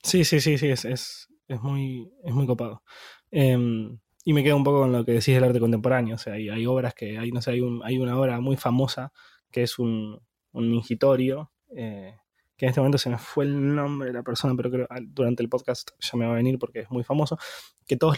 Sí, 0.04 0.26
sí, 0.26 0.40
sí, 0.40 0.58
sí, 0.58 0.68
es, 0.68 0.86
es, 0.86 1.28
muy, 1.62 2.12
es 2.24 2.34
muy 2.34 2.46
copado. 2.46 2.84
Em, 3.32 3.98
y 4.26 4.34
me 4.34 4.44
quedo 4.44 4.58
un 4.58 4.66
poco 4.66 4.82
con 4.82 4.92
lo 4.92 5.06
que 5.06 5.14
decís 5.14 5.36
del 5.36 5.46
arte 5.46 5.62
contemporáneo. 5.62 6.16
O 6.16 6.18
sea, 6.18 6.34
hay, 6.34 6.66
obras 6.66 6.94
que, 6.94 7.18
hay, 7.18 7.32
no 7.32 7.42
sé, 7.42 7.52
hay, 7.52 7.62
un, 7.62 7.82
hay 7.86 7.98
una 7.98 8.20
obra 8.20 8.42
muy 8.42 8.58
famosa 8.58 9.14
que 9.52 9.64
es 9.64 9.80
un, 9.80 10.20
un 10.52 10.70
mingitorio 10.70 11.52
eh, 11.76 12.16
que 12.58 12.66
en 12.66 12.70
este 12.70 12.80
momento 12.80 12.98
se 12.98 13.10
me 13.10 13.18
fue 13.18 13.44
el 13.44 13.76
nombre 13.76 14.08
de 14.08 14.14
la 14.14 14.24
persona, 14.24 14.54
pero 14.56 14.72
creo 14.72 14.88
que 14.88 14.96
durante 15.08 15.44
el 15.44 15.50
podcast 15.50 15.92
ya 16.00 16.18
me 16.18 16.26
va 16.26 16.32
a 16.32 16.36
venir 16.36 16.58
porque 16.58 16.80
es 16.80 16.90
muy 16.90 17.04
famoso, 17.04 17.38
que 17.86 17.98
todos 17.98 18.18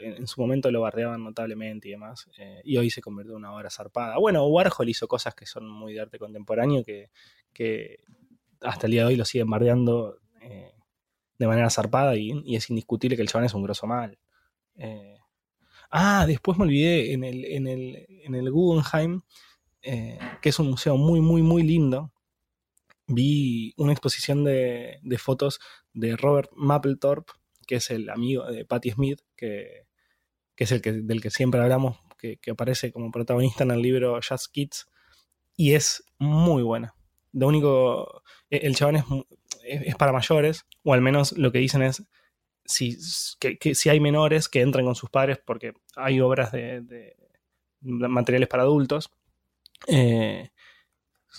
en 0.00 0.26
su 0.26 0.40
momento 0.40 0.70
lo 0.70 0.80
bardeaban 0.80 1.22
notablemente 1.22 1.88
y 1.88 1.90
demás, 1.90 2.30
eh, 2.38 2.62
y 2.64 2.78
hoy 2.78 2.88
se 2.88 3.02
convirtió 3.02 3.32
en 3.32 3.38
una 3.38 3.54
obra 3.54 3.68
zarpada. 3.68 4.16
Bueno, 4.18 4.46
Warhol 4.46 4.88
hizo 4.88 5.06
cosas 5.06 5.34
que 5.34 5.44
son 5.44 5.68
muy 5.68 5.92
de 5.92 6.00
arte 6.00 6.18
contemporáneo, 6.18 6.82
que, 6.82 7.10
hasta 8.62 8.86
el 8.86 8.92
día 8.92 9.02
de 9.02 9.08
hoy 9.08 9.16
lo 9.16 9.26
siguen 9.26 9.50
bardeando 9.50 10.18
eh, 10.40 10.72
de 11.38 11.46
manera 11.46 11.68
zarpada 11.68 12.16
y, 12.16 12.56
es 12.56 12.70
indiscutible 12.70 13.16
que 13.16 13.22
el 13.22 13.28
chabón 13.28 13.44
es 13.44 13.52
un 13.52 13.62
grosso 13.62 13.86
mal. 13.86 14.18
Ah, 15.94 16.26
después 16.26 16.58
me 16.58 16.64
olvidé 16.64 17.12
en 17.12 17.22
el, 17.22 17.44
en 17.44 17.68
el, 17.68 18.06
en 18.08 18.34
el 18.34 18.50
Guggenheim, 18.50 19.22
que 19.80 20.48
es 20.48 20.58
un 20.58 20.70
museo 20.70 20.96
muy, 20.96 21.20
muy, 21.20 21.42
muy 21.42 21.62
lindo, 21.62 22.12
vi 23.06 23.74
una 23.76 23.92
exposición 23.92 24.44
de, 24.44 24.98
fotos 25.18 25.60
de 25.92 26.16
Robert 26.16 26.50
Mapplethorpe, 26.56 27.32
que 27.66 27.76
es 27.76 27.90
el 27.90 28.10
amigo 28.10 28.44
de 28.44 28.64
Patti 28.64 28.90
Smith, 28.90 29.20
que, 29.36 29.86
es 30.56 30.72
el 30.72 30.82
que, 30.82 30.92
del 30.92 31.20
que 31.20 31.30
siempre 31.30 31.60
hablamos, 31.60 31.98
que, 32.18 32.38
aparece 32.50 32.90
como 32.90 33.12
protagonista 33.12 33.62
en 33.62 33.70
el 33.70 33.82
libro 33.82 34.18
Just 34.26 34.50
Kids, 34.50 34.88
y 35.56 35.74
es 35.74 36.04
muy 36.18 36.62
buena. 36.62 36.96
Lo 37.32 37.46
único, 37.46 38.22
e, 38.50 38.66
el 38.66 38.74
chabón 38.74 38.96
es, 38.96 39.04
es, 39.62 39.94
para 39.94 40.12
mayores, 40.12 40.66
o 40.82 40.92
al 40.92 41.02
menos 41.02 41.32
lo 41.32 41.52
que 41.52 41.58
dicen 41.58 41.82
es 41.82 42.02
si, 42.64 42.96
que, 43.38 43.74
si 43.74 43.88
hay 43.88 44.00
menores 44.00 44.48
que 44.48 44.60
entren 44.60 44.84
con 44.84 44.94
sus 44.94 45.10
padres, 45.10 45.38
porque 45.44 45.74
hay 45.96 46.20
obras 46.20 46.52
de, 46.52 47.16
materiales 47.80 48.48
para 48.48 48.62
adultos. 48.62 49.10
Eh, 49.86 50.50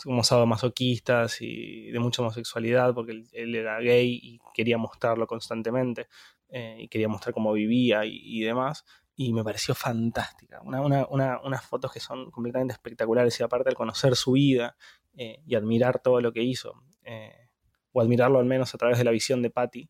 como 0.03 0.23
sadomasoquistas 0.23 1.41
y 1.41 1.89
de 1.91 1.99
mucha 1.99 2.21
homosexualidad, 2.21 2.93
porque 2.93 3.23
él, 3.31 3.55
era 3.55 3.79
gay 3.79 4.19
y 4.21 4.39
quería 4.53 4.77
mostrarlo 4.77 5.27
constantemente, 5.27 6.07
eh, 6.49 6.77
y 6.81 6.87
quería 6.87 7.07
mostrar 7.07 7.33
cómo 7.33 7.53
vivía 7.53 8.01
y, 8.05 8.41
demás, 8.41 8.85
y 9.15 9.33
me 9.33 9.43
pareció 9.43 9.73
fantástica. 9.75 10.61
unas 10.61 11.65
fotos 11.65 11.91
que 11.91 11.99
son 11.99 12.31
completamente 12.31 12.73
espectaculares, 12.73 13.39
y 13.39 13.43
aparte 13.43 13.69
al 13.69 13.75
conocer 13.75 14.15
su 14.15 14.33
vida 14.33 14.75
eh, 15.15 15.41
y 15.45 15.55
admirar 15.55 15.99
todo 15.99 16.21
lo 16.21 16.31
que 16.33 16.43
hizo, 16.43 16.83
eh, 17.03 17.49
o 17.91 18.01
admirarlo 18.01 18.39
al 18.39 18.45
menos 18.45 18.73
a 18.75 18.77
través 18.77 18.97
de 18.97 19.05
la 19.05 19.11
visión 19.11 19.41
de 19.41 19.49
Patty, 19.49 19.89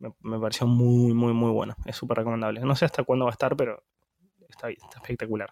me, 0.00 0.38
pareció 0.38 0.66
muy, 0.66 1.12
muy, 1.12 1.32
muy 1.32 1.50
bueno. 1.50 1.76
Es 1.84 1.96
súper 1.96 2.18
recomendable. 2.18 2.60
No 2.60 2.74
sé 2.74 2.84
hasta 2.84 3.04
cuándo 3.04 3.26
va 3.26 3.30
a 3.30 3.32
estar, 3.32 3.56
pero 3.56 3.82
está, 4.48 4.70
está 4.70 4.96
espectacular. 4.96 5.50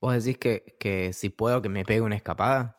¿Vos 0.00 0.14
decís 0.14 0.38
que, 0.38 0.76
que 0.80 1.12
si 1.12 1.28
puedo 1.28 1.60
que 1.60 1.68
me 1.68 1.84
pegue 1.84 2.00
una 2.00 2.16
escapada? 2.16 2.78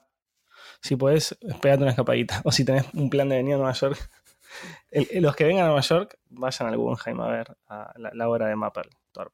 Si 0.82 0.96
podés, 0.96 1.38
pégate 1.62 1.84
una 1.84 1.92
escapadita. 1.92 2.42
O 2.46 2.52
si 2.52 2.66
tenés 2.66 2.86
un 2.94 3.10
plan 3.10 3.30
de 3.30 3.38
venir 3.38 3.56
a 3.56 3.58
Nueva 3.58 3.74
York. 3.74 3.98
los 5.14 5.36
que 5.36 5.44
vengan 5.46 5.66
a 5.66 5.68
Nueva 5.68 5.82
York, 5.82 6.18
vayan 6.30 6.70
al 6.70 6.78
Guggenheim 6.78 7.22
a 7.22 7.28
ver 7.30 7.58
a 7.68 7.94
la, 7.98 8.30
obra 8.30 8.48
de 8.48 8.56
Mappel 8.56 8.90
Torp. 9.12 9.34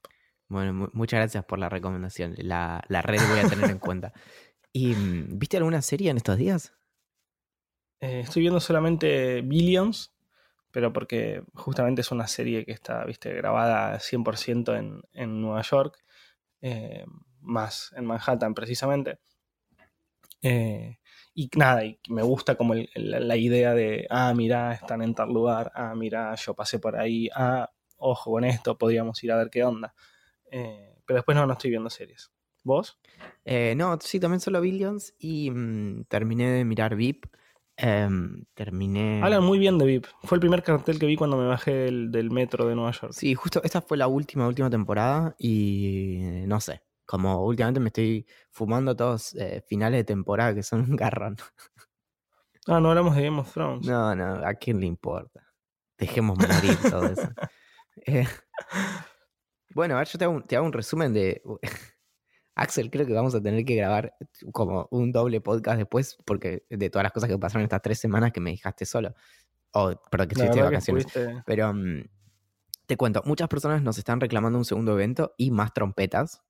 Bueno, 0.50 0.90
muchas 0.94 1.20
gracias 1.20 1.46
por 1.46 1.60
la 1.60 1.70
recomendación. 1.70 2.36
La, 2.38 2.84
la 2.88 3.02
red 3.02 3.20
voy 3.30 3.40
a 3.40 3.50
tener 3.50 3.70
en 3.70 3.80
cuenta. 3.80 4.14
¿Y 4.74 4.94
mm, 4.94 5.40
viste 5.40 5.58
alguna 5.58 5.82
serie 5.82 6.12
en 6.12 6.18
estos 6.18 6.38
días? 6.38 6.74
Eh, 8.00 8.22
estoy 8.22 8.42
viendo 8.42 8.60
solamente 8.60 9.42
Billions, 9.42 10.14
pero 10.72 10.94
porque 10.94 11.44
justamente 11.54 12.02
es 12.02 12.12
una 12.12 12.28
serie 12.28 12.66
que 12.66 12.72
está, 12.72 13.04
viste, 13.06 13.34
grabada 13.34 14.00
100% 14.00 14.78
en, 14.78 15.02
en 15.14 15.42
Nueva 15.42 15.62
York. 15.62 16.04
Eh, 16.62 17.06
más 17.42 17.94
en 17.96 18.06
Manhattan 18.06 18.54
precisamente. 18.54 19.20
Eh, 20.42 20.98
y 21.34 21.50
nada, 21.56 21.86
y 21.86 22.00
me 22.10 22.24
gusta 22.24 22.56
como 22.56 22.74
la, 22.96 23.38
idea 23.38 23.74
de, 23.74 24.08
ah, 24.10 24.34
mira, 24.36 24.74
están 24.74 25.02
en 25.02 25.14
tal 25.16 25.30
lugar, 25.30 25.72
ah, 25.76 25.94
mira, 25.96 26.34
yo 26.36 26.54
pasé 26.54 26.80
por 26.80 26.96
ahí, 26.98 27.30
ah, 27.36 27.70
ojo 27.98 28.32
con 28.32 28.44
esto, 28.44 28.78
podríamos 28.78 29.24
ir 29.24 29.32
a 29.32 29.38
ver 29.38 29.50
qué 29.50 29.64
onda. 29.64 29.94
Eh, 30.52 30.96
pero 31.06 31.18
después 31.18 31.36
no, 31.36 31.46
no 31.46 31.54
estoy 31.54 31.72
viendo 31.72 31.90
series. 31.90 32.32
¿Vos? 32.64 33.00
No, 33.78 33.98
sí, 34.02 34.20
también 34.20 34.42
solo 34.42 34.60
Billions 34.60 35.14
y 35.18 35.50
mm, 35.52 36.06
terminé 36.10 36.52
de 36.52 36.66
mirar 36.66 36.96
VIP. 36.96 37.28
Em, 37.78 38.44
terminé. 38.56 39.22
Hablan 39.24 39.44
muy 39.44 39.60
bien 39.60 39.78
de 39.78 39.86
VIP. 39.86 40.08
Fue 40.24 40.38
el 40.38 40.40
primer 40.40 40.64
cartel 40.64 40.98
que 40.98 41.06
vi 41.06 41.16
cuando 41.16 41.38
me 41.38 41.46
bajé 41.46 41.72
del, 41.74 42.12
del 42.12 42.32
metro 42.32 42.68
de 42.68 42.76
Nueva 42.76 42.92
York. 42.92 43.14
Sí, 43.14 43.36
justo 43.36 43.62
esta 43.64 43.82
fue 43.82 43.98
la 43.98 44.08
última, 44.08 44.48
última 44.48 44.70
temporada 44.70 45.36
y 45.38 46.44
no 46.48 46.60
sé, 46.60 46.82
como 47.06 47.46
últimamente 47.46 47.80
me 47.80 47.88
estoy 47.88 48.26
fumando 48.52 48.96
todos 48.96 49.36
eh, 49.36 49.64
finales 49.68 50.00
de 50.00 50.04
temporada 50.04 50.56
que 50.56 50.64
son 50.64 50.82
un 50.82 50.96
garrón. 50.96 51.38
Ah, 52.70 52.82
no 52.82 52.90
hablamos 52.90 53.16
de 53.16 53.24
Game 53.24 53.40
of 53.40 53.54
Thrones. 53.54 53.88
No, 53.88 54.14
no, 54.14 54.46
¿a 54.46 54.54
quién 54.56 54.82
le 54.82 54.88
importa? 54.88 55.42
Dejemos 55.98 56.38
morir 56.38 56.78
todo 56.90 57.06
eso. 57.06 57.30
Eh, 58.06 58.28
bueno, 59.74 59.96
a 59.96 60.00
ver, 60.00 60.08
yo 60.08 60.20
te 60.20 60.26
hago, 60.26 60.36
un, 60.36 60.44
te 60.44 60.56
hago 60.56 60.66
un 60.68 60.74
resumen 60.74 61.14
de... 61.14 61.42
Axel, 62.58 62.90
creo 62.90 63.06
que 63.06 63.14
vamos 63.14 63.36
a 63.36 63.42
tener 63.42 63.64
que 63.66 63.76
grabar 63.76 64.16
como 64.52 64.88
un 64.90 65.12
doble 65.12 65.42
podcast 65.42 65.78
después, 65.78 66.18
porque 66.26 66.66
de 66.70 66.90
todas 66.90 67.04
las 67.04 67.12
cosas 67.12 67.30
que 67.30 67.38
pasaron 67.38 67.64
estas 67.64 67.82
tres 67.84 68.00
semanas 68.00 68.32
que 68.32 68.40
me 68.40 68.50
dejaste 68.50 68.86
solo. 68.86 69.14
O, 69.74 69.94
perdón, 70.10 70.28
que 70.28 70.34
estuviste 70.34 70.58
de 70.58 70.64
vacaciones. 70.64 71.06
Pero 71.46 71.74
mm, 71.74 72.04
te 72.88 72.98
cuento, 72.98 73.22
muchas 73.26 73.48
personas 73.48 73.84
nos 73.84 73.98
están 74.00 74.20
reclamando 74.20 74.58
un 74.58 74.66
segundo 74.66 74.94
evento 74.94 75.34
y 75.38 75.52
más 75.52 75.72
trompetas. 75.72 76.42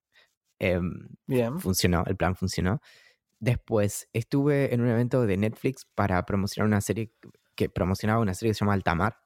Em, 0.59 1.09
Bien. 1.25 1.59
Funcionó, 1.59 2.03
el 2.07 2.15
plan 2.15 2.35
funcionó. 2.35 2.79
Después 3.39 4.07
estuve 4.13 4.73
en 4.73 4.81
un 4.81 4.87
evento 4.87 5.25
de 5.25 5.35
Netflix 5.37 5.85
para 5.93 6.25
promocionar 6.25 6.67
una 6.67 6.81
serie 6.81 7.13
que 7.55 7.69
promocionaba 7.69 8.21
una 8.21 8.33
serie 8.33 8.51
que 8.51 8.53
se 8.53 8.59
llama 8.61 8.73
Altamar. 8.73 9.17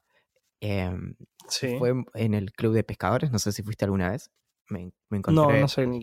Em, 0.62 1.16
Sí. 1.48 1.76
fue 1.78 1.94
en 2.14 2.34
el 2.34 2.52
club 2.54 2.74
de 2.74 2.84
pescadores, 2.84 3.32
no 3.32 3.40
sé 3.40 3.52
si 3.52 3.62
fuiste 3.62 3.86
alguna 3.86 4.12
vez. 4.12 4.32
Me, 4.72 4.92
me 5.10 5.18
encontré, 5.18 5.46
no, 5.56 5.60
no 5.62 5.68
sé 5.68 5.86
ni. 5.86 6.00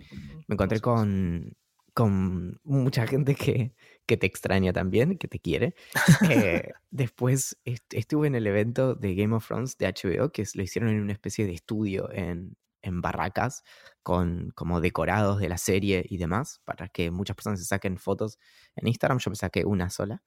me 0.47 0.55
encontré 0.55 0.81
con, 0.81 1.57
con 1.95 2.61
mucha 2.65 3.07
gente 3.07 3.35
que, 3.35 3.75
que 4.07 4.17
te 4.17 4.27
extraña 4.27 4.73
también, 4.73 5.19
que 5.19 5.27
te 5.29 5.41
quiere. 5.41 5.75
Eh, 6.31 6.71
después 6.91 7.59
est- 7.65 7.93
estuve 7.95 8.27
en 8.29 8.35
el 8.35 8.47
evento 8.47 8.95
de 8.95 9.15
Game 9.15 9.35
of 9.35 9.47
Thrones 9.47 9.77
de 9.79 9.87
HBO, 9.87 10.31
que 10.31 10.45
lo 10.55 10.63
hicieron 10.63 10.91
en 10.91 11.01
una 11.01 11.13
especie 11.13 11.47
de 11.47 11.53
estudio 11.53 12.11
en, 12.13 12.57
en 12.83 13.01
barracas, 13.01 13.65
con 14.03 14.51
como 14.55 14.81
decorados 14.81 15.41
de 15.41 15.49
la 15.49 15.59
serie 15.59 16.05
y 16.09 16.19
demás, 16.19 16.61
para 16.65 16.89
que 16.89 17.11
muchas 17.11 17.35
personas 17.37 17.59
se 17.59 17.67
saquen 17.67 17.99
fotos 17.99 18.39
en 18.77 18.87
Instagram. 18.89 19.19
Yo 19.19 19.31
me 19.31 19.37
saqué 19.37 19.65
una 19.65 19.91
sola. 19.91 20.23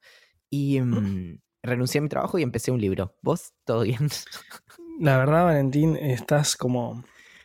Y 0.50 0.80
mm, 0.80 1.38
renuncié 1.62 2.00
a 2.00 2.02
mi 2.02 2.08
trabajo 2.08 2.38
y 2.38 2.42
empecé 2.42 2.70
un 2.70 2.80
libro. 2.80 3.16
¿Vos? 3.22 3.54
¿Todo 3.64 3.82
bien? 3.84 4.08
La 5.00 5.16
verdad, 5.16 5.44
Valentín, 5.44 5.96
estás 5.96 6.56
como. 6.56 7.02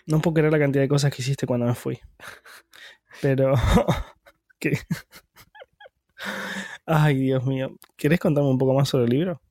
No 0.08 0.20
puedo 0.22 0.36
creer 0.36 0.52
la 0.52 0.60
cantidad 0.60 0.84
de 0.84 0.88
cosas 0.88 1.14
que 1.14 1.22
hiciste 1.22 1.46
cuando 1.46 1.66
me 1.68 1.76
fui. 1.76 2.00
Pero. 3.22 3.54
¿Qué? 4.60 4.80
Ay, 6.86 7.18
Dios 7.18 7.46
mío. 7.46 7.76
¿Querés 7.96 8.20
contarme 8.20 8.50
un 8.50 8.58
poco 8.58 8.74
más 8.74 8.90
sobre 8.90 9.06
el 9.06 9.12
libro? 9.12 9.42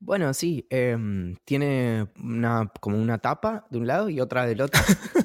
Bueno, 0.00 0.34
sí, 0.34 0.66
em, 0.70 1.36
tiene 1.44 2.08
una, 2.22 2.70
como 2.80 2.98
una 3.00 3.18
tapa 3.18 3.66
de 3.70 3.78
un 3.78 3.86
lado 3.86 4.10
y 4.10 4.20
otra 4.20 4.46
del 4.46 4.60
otro. 4.62 4.80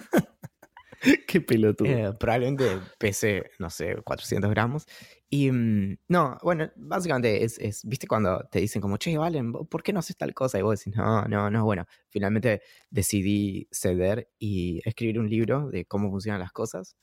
Qué 1.28 1.42
pelotudo. 1.42 1.88
Eh, 1.88 2.14
probablemente 2.20 2.66
pese, 2.98 3.52
no 3.60 3.70
sé, 3.70 3.96
400 4.04 4.50
gramos. 4.50 4.86
Y 5.30 5.52
mm, 5.52 5.98
no, 6.08 6.38
bueno, 6.44 6.70
básicamente 6.76 7.44
es, 7.44 7.58
es, 7.60 7.86
viste 7.86 8.08
cuando 8.08 8.48
te 8.52 8.60
dicen 8.60 8.82
como, 8.82 8.98
che, 8.98 9.18
Valen, 9.18 9.52
¿vos 9.52 9.68
¿por 9.68 9.84
qué 9.84 9.94
no 9.94 10.00
haces 10.00 10.18
tal 10.18 10.34
cosa? 10.34 10.60
Y 10.60 10.62
vos 10.62 10.80
decís, 10.80 10.96
no, 10.96 11.26
no, 11.26 11.50
no, 11.50 11.64
bueno, 11.64 11.86
finalmente 12.10 12.62
decidí 12.90 13.68
ceder 13.72 14.30
y 14.40 14.82
escribir 14.86 15.20
un 15.20 15.30
libro 15.30 15.70
de 15.70 15.86
cómo 15.86 16.10
funcionan 16.10 16.42
las 16.42 16.52
cosas. 16.52 16.96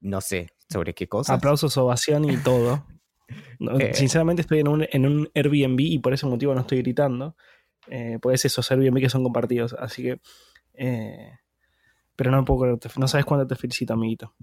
No 0.00 0.20
sé 0.20 0.48
sobre 0.68 0.94
qué 0.94 1.08
cosas. 1.08 1.36
Aplausos, 1.36 1.76
ovación 1.76 2.24
y 2.24 2.36
todo. 2.38 2.86
No, 3.60 3.78
Eh. 3.78 3.94
Sinceramente 3.94 4.42
estoy 4.42 4.58
en 4.58 4.66
un, 4.66 4.86
en 4.90 5.06
un 5.06 5.30
Airbnb 5.36 5.78
y 5.78 6.00
por 6.00 6.12
ese 6.12 6.26
motivo 6.26 6.52
no 6.52 6.62
estoy 6.62 6.78
gritando. 6.78 7.36
Eh, 7.86 8.18
pues 8.20 8.44
esos 8.44 8.68
Airbnb 8.72 8.98
que 8.98 9.08
son 9.08 9.22
compartidos. 9.22 9.72
Así 9.78 10.02
que. 10.02 10.20
eh, 10.74 11.30
pero 12.20 12.30
no 12.32 12.44
puedo 12.44 12.76
creer, 12.78 12.98
no 12.98 13.08
sabes 13.08 13.24
cuánto 13.24 13.46
te 13.46 13.56
felicito, 13.56 13.94
amiguito. 13.94 14.34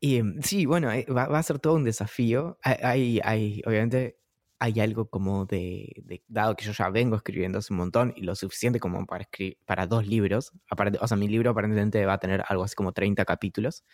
Y 0.00 0.22
mm, 0.22 0.40
sí, 0.40 0.64
bueno, 0.64 0.90
eh, 0.90 1.04
va, 1.14 1.26
va 1.28 1.38
a 1.38 1.42
ser 1.42 1.58
todo 1.58 1.74
un 1.74 1.84
desafío. 1.84 2.58
Hay, 2.62 3.20
hay, 3.22 3.60
obviamente, 3.66 4.18
hay 4.58 4.80
algo 4.80 5.10
como 5.10 5.44
de, 5.44 5.92
de- 6.06 6.24
dado 6.26 6.56
que 6.56 6.64
yo 6.64 6.72
ya 6.72 6.88
vengo 6.88 7.16
escribiendo 7.16 7.58
hace 7.58 7.74
un 7.74 7.80
montón 7.80 8.14
y 8.16 8.22
lo 8.22 8.34
suficiente 8.34 8.80
como 8.80 9.04
para 9.04 9.24
escribir 9.24 9.58
para 9.66 9.86
dos 9.86 10.06
libros. 10.06 10.52
Aparte, 10.70 10.96
o 11.02 11.06
sea, 11.06 11.18
mi 11.18 11.28
libro 11.28 11.50
aparentemente 11.50 12.06
va 12.06 12.14
a 12.14 12.18
tener 12.18 12.42
algo 12.48 12.64
así 12.64 12.74
como 12.74 12.92
30 12.92 13.26
capítulos. 13.26 13.84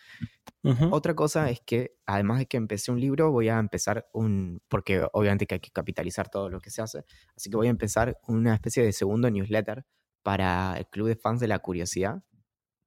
Otra 0.91 1.13
cosa 1.13 1.49
es 1.49 1.59
que, 1.59 1.97
además 2.05 2.39
de 2.39 2.45
que 2.45 2.55
empecé 2.55 2.89
un 2.89 3.01
libro, 3.01 3.31
voy 3.31 3.49
a 3.49 3.59
empezar 3.59 4.07
un, 4.13 4.61
porque 4.69 5.05
obviamente 5.11 5.45
que 5.45 5.55
hay 5.55 5.59
que 5.59 5.71
capitalizar 5.71 6.29
todo 6.29 6.49
lo 6.49 6.61
que 6.61 6.69
se 6.69 6.81
hace, 6.81 7.03
así 7.35 7.49
que 7.49 7.57
voy 7.57 7.67
a 7.67 7.71
empezar 7.71 8.17
una 8.29 8.53
especie 8.53 8.81
de 8.81 8.93
segundo 8.93 9.29
newsletter 9.29 9.85
para 10.23 10.77
el 10.77 10.87
Club 10.87 11.09
de 11.09 11.17
Fans 11.17 11.41
de 11.41 11.49
la 11.49 11.59
Curiosidad, 11.59 12.23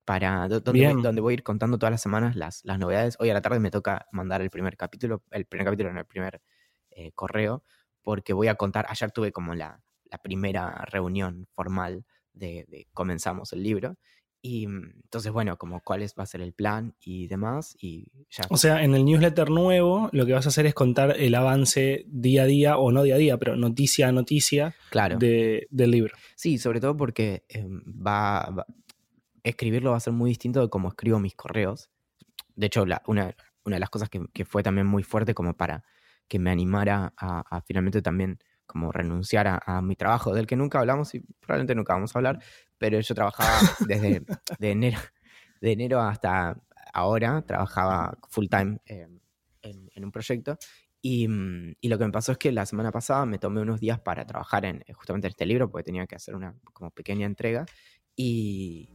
para 0.09 0.49
do- 0.49 0.61
donde, 0.61 0.81
voy, 0.81 0.95
Bien. 0.95 1.03
donde 1.03 1.21
voy 1.21 1.33
a 1.33 1.35
ir 1.35 1.43
contando 1.43 1.77
todas 1.79 1.91
las 1.91 2.01
semanas 2.01 2.35
las, 2.35 2.65
las 2.65 2.79
novedades. 2.79 3.17
Hoy 3.21 3.29
a 3.29 3.35
la 3.35 3.43
tarde 3.43 3.61
me 3.61 3.71
toca 3.71 4.07
mandar 4.11 4.41
el 4.41 4.49
primer 4.49 4.75
capítulo, 4.75 5.23
el 5.31 5.45
primer 5.45 5.67
capítulo 5.67 5.91
en 5.91 5.99
el 5.99 6.07
primer 6.07 6.41
eh, 6.91 7.13
correo, 7.15 7.63
porque 8.01 8.33
voy 8.33 8.49
a 8.49 8.55
contar, 8.55 8.87
ayer 8.89 9.13
tuve 9.13 9.33
como 9.33 9.55
la, 9.55 9.83
la 10.11 10.17
primera 10.17 10.83
reunión 10.87 11.47
formal 11.53 12.07
de, 12.33 12.65
de 12.69 12.87
comenzamos 12.95 13.53
el 13.53 13.63
libro. 13.63 13.97
Y 14.41 14.67
mm, 14.67 14.93
entonces, 15.05 15.31
bueno, 15.31 15.59
como 15.59 15.83
cuál 15.83 16.01
es, 16.01 16.15
va 16.19 16.23
a 16.23 16.27
ser 16.27 16.41
el 16.41 16.55
plan 16.55 16.95
y 17.01 17.27
demás, 17.27 17.77
y 17.79 18.11
ya. 18.31 18.45
O 18.49 18.57
sea, 18.57 18.83
en 18.83 18.95
el 18.95 19.05
newsletter 19.05 19.51
nuevo 19.51 20.09
lo 20.13 20.25
que 20.25 20.33
vas 20.33 20.47
a 20.47 20.49
hacer 20.49 20.65
es 20.65 20.73
contar 20.73 21.17
el 21.19 21.35
avance 21.35 22.05
día 22.07 22.45
a 22.45 22.47
día, 22.47 22.79
o 22.79 22.93
no 22.93 23.03
día 23.03 23.17
a 23.17 23.19
día, 23.19 23.37
pero 23.37 23.57
noticia 23.57 24.09
a 24.09 24.13
noticia 24.13 24.75
claro. 24.89 25.19
de- 25.19 25.67
del 25.71 25.91
libro. 25.91 26.15
Sí, 26.35 26.57
sobre 26.57 26.81
todo 26.81 26.97
porque 26.97 27.45
em, 27.51 27.83
va, 27.87 28.49
va- 28.57 28.67
escribirlo 29.51 29.91
va 29.93 29.97
a 29.97 30.01
ser 30.01 30.13
muy 30.13 30.31
distinto 30.31 30.61
de 30.61 30.69
cómo 30.69 30.89
escribo 30.89 31.19
mis 31.21 31.35
correos. 31.35 31.91
De 32.57 32.67
hecho, 32.67 32.87
la- 32.87 33.03
una, 33.07 33.35
una 33.65 33.77
de 33.77 33.81
las 33.81 33.91
cosas 33.91 34.09
que, 34.11 34.21
que 34.33 34.45
fue 34.45 34.63
también 34.63 34.87
muy 34.87 35.03
fuerte 35.03 35.35
como 35.35 35.57
para 35.57 35.85
que 36.29 36.39
me 36.39 36.51
animara 36.51 37.15
a, 37.17 37.41
a 37.57 37.61
finalmente 37.63 38.03
también 38.03 38.39
como 38.67 38.93
renunciar 38.93 39.47
a, 39.49 39.61
a 39.65 39.81
mi 39.83 39.97
trabajo, 39.97 40.35
del 40.35 40.47
que 40.47 40.57
nunca 40.57 40.79
hablamos 40.81 41.15
y 41.15 41.21
probablemente 41.41 41.75
nunca 41.75 41.95
vamos 41.95 42.15
a 42.15 42.19
hablar, 42.19 42.39
pero 42.77 43.01
yo 43.01 43.15
trabajaba 43.15 43.49
desde 43.89 44.23
de 44.59 44.71
enero, 44.71 44.99
de 45.61 45.73
enero 45.73 46.01
hasta 46.03 46.61
ahora, 46.93 47.43
trabajaba 47.43 48.19
full 48.29 48.47
time 48.49 48.79
em, 48.87 49.21
en, 49.63 49.91
en 49.95 50.05
un 50.05 50.13
proyecto 50.13 50.59
y, 51.01 51.29
mm, 51.29 51.77
y 51.81 51.89
lo 51.89 51.97
que 51.99 52.05
me 52.05 52.13
pasó 52.13 52.33
es 52.33 52.39
que 52.39 52.53
la 52.53 52.67
semana 52.67 52.91
pasada 52.91 53.25
me 53.25 53.39
tomé 53.39 53.61
unos 53.63 53.81
días 53.81 54.01
para 54.01 54.27
trabajar 54.27 54.65
en 54.67 54.83
eh, 54.87 54.93
justamente 54.93 55.29
en 55.29 55.31
este 55.31 55.47
libro, 55.47 55.71
porque 55.71 55.85
tenía 55.85 56.07
que 56.07 56.17
hacer 56.17 56.35
una 56.35 56.55
como 56.75 56.91
pequeña 56.91 57.25
entrega. 57.27 57.65
Y, 58.17 58.91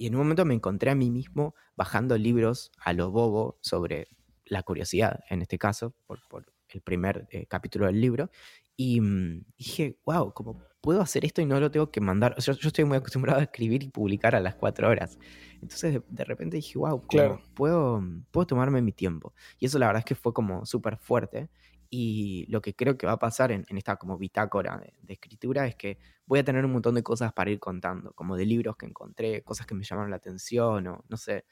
y 0.00 0.06
en 0.06 0.14
un 0.14 0.20
momento 0.22 0.46
me 0.46 0.54
encontré 0.54 0.90
a 0.90 0.94
mí 0.94 1.10
mismo 1.10 1.54
bajando 1.76 2.16
libros 2.16 2.72
a 2.82 2.94
lo 2.94 3.10
bobo 3.10 3.58
sobre 3.60 4.08
la 4.46 4.62
curiosidad, 4.62 5.20
en 5.28 5.42
este 5.42 5.58
caso, 5.58 5.94
por, 6.06 6.20
por 6.30 6.46
el 6.70 6.80
primer 6.80 7.28
eh, 7.30 7.44
capítulo 7.46 7.84
del 7.84 8.00
libro. 8.00 8.30
Y 8.76 8.98
mm, 9.02 9.44
dije, 9.58 9.98
wow, 10.06 10.32
¿cómo 10.32 10.62
puedo 10.80 11.02
hacer 11.02 11.26
esto 11.26 11.42
y 11.42 11.44
no 11.44 11.60
lo 11.60 11.70
tengo 11.70 11.90
que 11.90 12.00
mandar? 12.00 12.34
O 12.38 12.40
sea, 12.40 12.54
yo 12.54 12.68
estoy 12.68 12.86
muy 12.86 12.96
acostumbrado 12.96 13.40
a 13.40 13.42
escribir 13.42 13.82
y 13.82 13.88
publicar 13.90 14.34
a 14.34 14.40
las 14.40 14.54
cuatro 14.54 14.88
horas. 14.88 15.18
Entonces 15.60 15.92
de, 15.92 16.02
de 16.08 16.24
repente 16.24 16.56
dije, 16.56 16.78
wow, 16.78 17.06
Claro. 17.06 17.42
puedo, 17.54 18.02
puedo 18.30 18.46
tomarme 18.46 18.80
mi 18.80 18.92
tiempo. 18.92 19.34
Y 19.58 19.66
eso 19.66 19.78
la 19.78 19.86
verdad 19.86 19.98
es 20.00 20.06
que 20.06 20.14
fue 20.14 20.32
como 20.32 20.64
súper 20.64 20.96
fuerte. 20.96 21.50
Y 21.92 22.46
lo 22.50 22.60
que 22.62 22.74
creo 22.76 22.96
que 22.96 23.06
va 23.06 23.12
a 23.14 23.18
pasar 23.18 23.50
en, 23.52 23.64
en 23.68 23.76
esta 23.78 23.96
como 23.96 24.16
bitácora 24.18 24.78
de, 24.78 24.94
de 25.02 25.12
escritura 25.14 25.66
es 25.66 25.74
que 25.76 25.98
voy 26.26 26.38
a 26.40 26.44
tener 26.44 26.64
un 26.64 26.72
montón 26.72 26.94
de 26.94 27.02
cosas 27.02 27.32
para 27.32 27.50
ir 27.50 27.58
contando, 27.60 28.12
como 28.14 28.36
de 28.36 28.46
libros 28.46 28.76
que 28.76 28.86
encontré, 28.86 29.42
cosas 29.44 29.66
que 29.66 29.74
me 29.74 29.84
llamaron 29.84 30.10
la 30.10 30.16
atención 30.18 30.86
o 30.86 31.04
no 31.08 31.16
sé. 31.16 31.44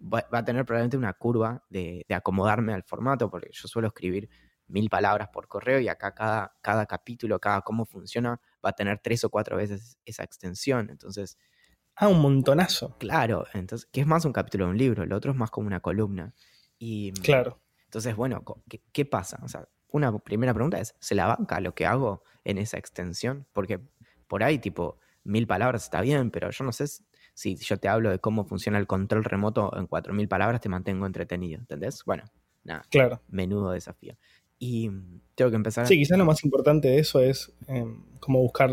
Va, 0.00 0.26
va 0.32 0.38
a 0.40 0.44
tener 0.44 0.64
probablemente 0.66 0.96
una 0.98 1.14
curva 1.14 1.64
de, 1.70 2.04
de 2.08 2.14
acomodarme 2.14 2.74
al 2.74 2.82
formato, 2.84 3.30
porque 3.30 3.48
yo 3.52 3.68
suelo 3.68 3.88
escribir 3.88 4.28
mil 4.68 4.90
palabras 4.90 5.28
por 5.32 5.48
correo 5.48 5.80
y 5.80 5.88
acá 5.88 6.14
cada, 6.14 6.54
cada 6.62 6.86
capítulo, 6.86 7.38
cada 7.40 7.62
cómo 7.62 7.86
funciona, 7.86 8.40
va 8.64 8.70
a 8.70 8.72
tener 8.72 9.00
tres 9.02 9.24
o 9.24 9.30
cuatro 9.30 9.56
veces 9.56 9.98
esa 10.04 10.24
extensión. 10.24 10.90
Entonces, 10.90 11.38
Ah, 11.94 12.08
un 12.08 12.20
montonazo. 12.22 12.96
claro, 12.98 13.46
entonces, 13.54 13.88
que 13.92 14.00
es 14.00 14.06
más 14.06 14.24
un 14.24 14.32
capítulo 14.32 14.66
de 14.66 14.70
un 14.72 14.78
libro, 14.78 15.06
lo 15.06 15.16
otro 15.16 15.32
es 15.32 15.36
más 15.38 15.50
como 15.50 15.66
una 15.66 15.80
columna. 15.80 16.34
Y, 16.78 17.12
mm, 17.12 17.22
Claro. 17.22 17.60
Entonces, 17.96 18.14
bueno, 18.14 18.44
¿qué, 18.68 18.82
qué 18.92 19.06
pasa? 19.06 19.40
O 19.42 19.48
sea, 19.48 19.66
una 19.90 20.18
primera 20.18 20.52
pregunta 20.52 20.78
es, 20.78 20.94
¿se 21.00 21.14
la 21.14 21.24
banca 21.26 21.60
lo 21.60 21.74
que 21.74 21.86
hago 21.86 22.22
en 22.44 22.58
esa 22.58 22.76
extensión? 22.76 23.46
Porque 23.54 23.80
por 24.28 24.44
ahí, 24.44 24.58
tipo, 24.58 24.98
mil 25.24 25.46
palabras 25.46 25.84
está 25.84 26.02
bien, 26.02 26.30
pero 26.30 26.50
yo 26.50 26.62
no 26.62 26.72
sé 26.72 26.84
si- 27.32 27.56
yo 27.56 27.78
te 27.78 27.88
hablo 27.88 28.10
de 28.10 28.18
cómo 28.18 28.44
funciona 28.44 28.76
el 28.78 28.86
control 28.86 29.24
remoto 29.24 29.74
en 29.78 29.86
cuatro 29.86 30.12
mil 30.12 30.28
palabras, 30.28 30.60
te 30.60 30.68
mantengo 30.68 31.06
entretenido, 31.06 31.58
¿entendés? 31.58 32.04
Bueno, 32.04 32.24
nada, 32.64 32.84
Claro. 32.90 33.22
menudo 33.28 33.70
desafío. 33.70 34.18
Y 34.58 34.90
mm, 34.90 35.20
tengo 35.34 35.50
que 35.50 35.56
empezar... 35.56 35.86
Sí, 35.86 35.96
quizás 35.96 36.18
lo 36.18 36.26
más 36.26 36.44
importante 36.44 36.88
de 36.88 36.98
eso 36.98 37.20
es 37.22 37.50
eh, 37.66 37.86
como 38.20 38.40
buscar. 38.42 38.70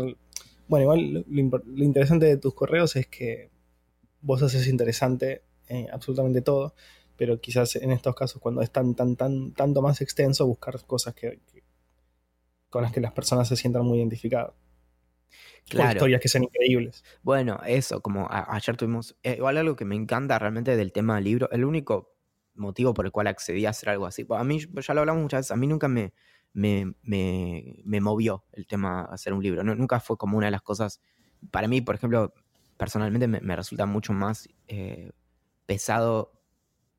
Bueno, 0.68 0.82
igual 0.82 1.24
lo, 1.26 1.62
lo 1.64 1.82
interesante 1.84 2.26
de 2.26 2.36
tus 2.36 2.52
correos 2.52 2.94
es 2.96 3.06
que 3.06 3.50
vos 4.20 4.42
haces 4.42 4.68
interesante 4.68 5.44
eh, 5.68 5.86
absolutamente 5.90 6.42
todo, 6.42 6.74
pero 7.16 7.40
quizás 7.40 7.76
en 7.76 7.92
estos 7.92 8.14
casos, 8.14 8.40
cuando 8.40 8.62
es 8.62 8.70
tan, 8.70 8.94
tan, 8.94 9.16
tan, 9.16 9.52
tanto 9.52 9.82
más 9.82 10.00
extenso, 10.00 10.46
buscar 10.46 10.84
cosas 10.86 11.14
que, 11.14 11.40
que- 11.52 11.62
con 12.70 12.82
las 12.82 12.92
que 12.92 13.00
las 13.00 13.12
personas 13.12 13.46
se 13.48 13.56
sientan 13.56 13.84
muy 13.84 13.98
identificadas. 13.98 14.52
Claro. 15.68 15.92
historias 15.92 16.20
que 16.20 16.28
sean 16.28 16.44
increíbles. 16.44 17.02
Bueno, 17.22 17.58
eso, 17.66 18.00
como 18.00 18.26
a- 18.28 18.54
ayer 18.54 18.76
tuvimos, 18.76 19.16
eh, 19.22 19.36
igual 19.38 19.56
algo 19.56 19.76
que 19.76 19.84
me 19.84 19.94
encanta 19.94 20.38
realmente 20.38 20.76
del 20.76 20.92
tema 20.92 21.14
del 21.16 21.24
libro, 21.24 21.50
el 21.50 21.64
único 21.64 22.12
motivo 22.54 22.92
por 22.94 23.06
el 23.06 23.12
cual 23.12 23.26
accedí 23.28 23.64
a 23.66 23.70
hacer 23.70 23.88
algo 23.88 24.06
así, 24.06 24.24
pues, 24.24 24.40
a 24.40 24.44
mí, 24.44 24.60
ya 24.60 24.94
lo 24.94 25.00
hablamos 25.00 25.22
muchas 25.22 25.38
veces, 25.40 25.50
a 25.52 25.56
mí 25.56 25.66
nunca 25.66 25.88
me, 25.88 26.12
me, 26.52 26.94
me, 27.02 27.80
me 27.84 28.00
movió 28.00 28.44
el 28.52 28.66
tema 28.66 29.06
de 29.08 29.14
hacer 29.14 29.32
un 29.32 29.42
libro, 29.42 29.64
no- 29.64 29.74
nunca 29.74 30.00
fue 30.00 30.16
como 30.16 30.36
una 30.36 30.46
de 30.48 30.52
las 30.52 30.62
cosas 30.62 31.00
para 31.50 31.66
mí, 31.68 31.80
por 31.80 31.94
ejemplo, 31.94 32.32
personalmente 32.76 33.26
me, 33.26 33.56
resulta 33.56 33.86
mucho 33.86 34.12
más 34.12 34.48
eh, 34.68 35.12
pesado 35.66 36.32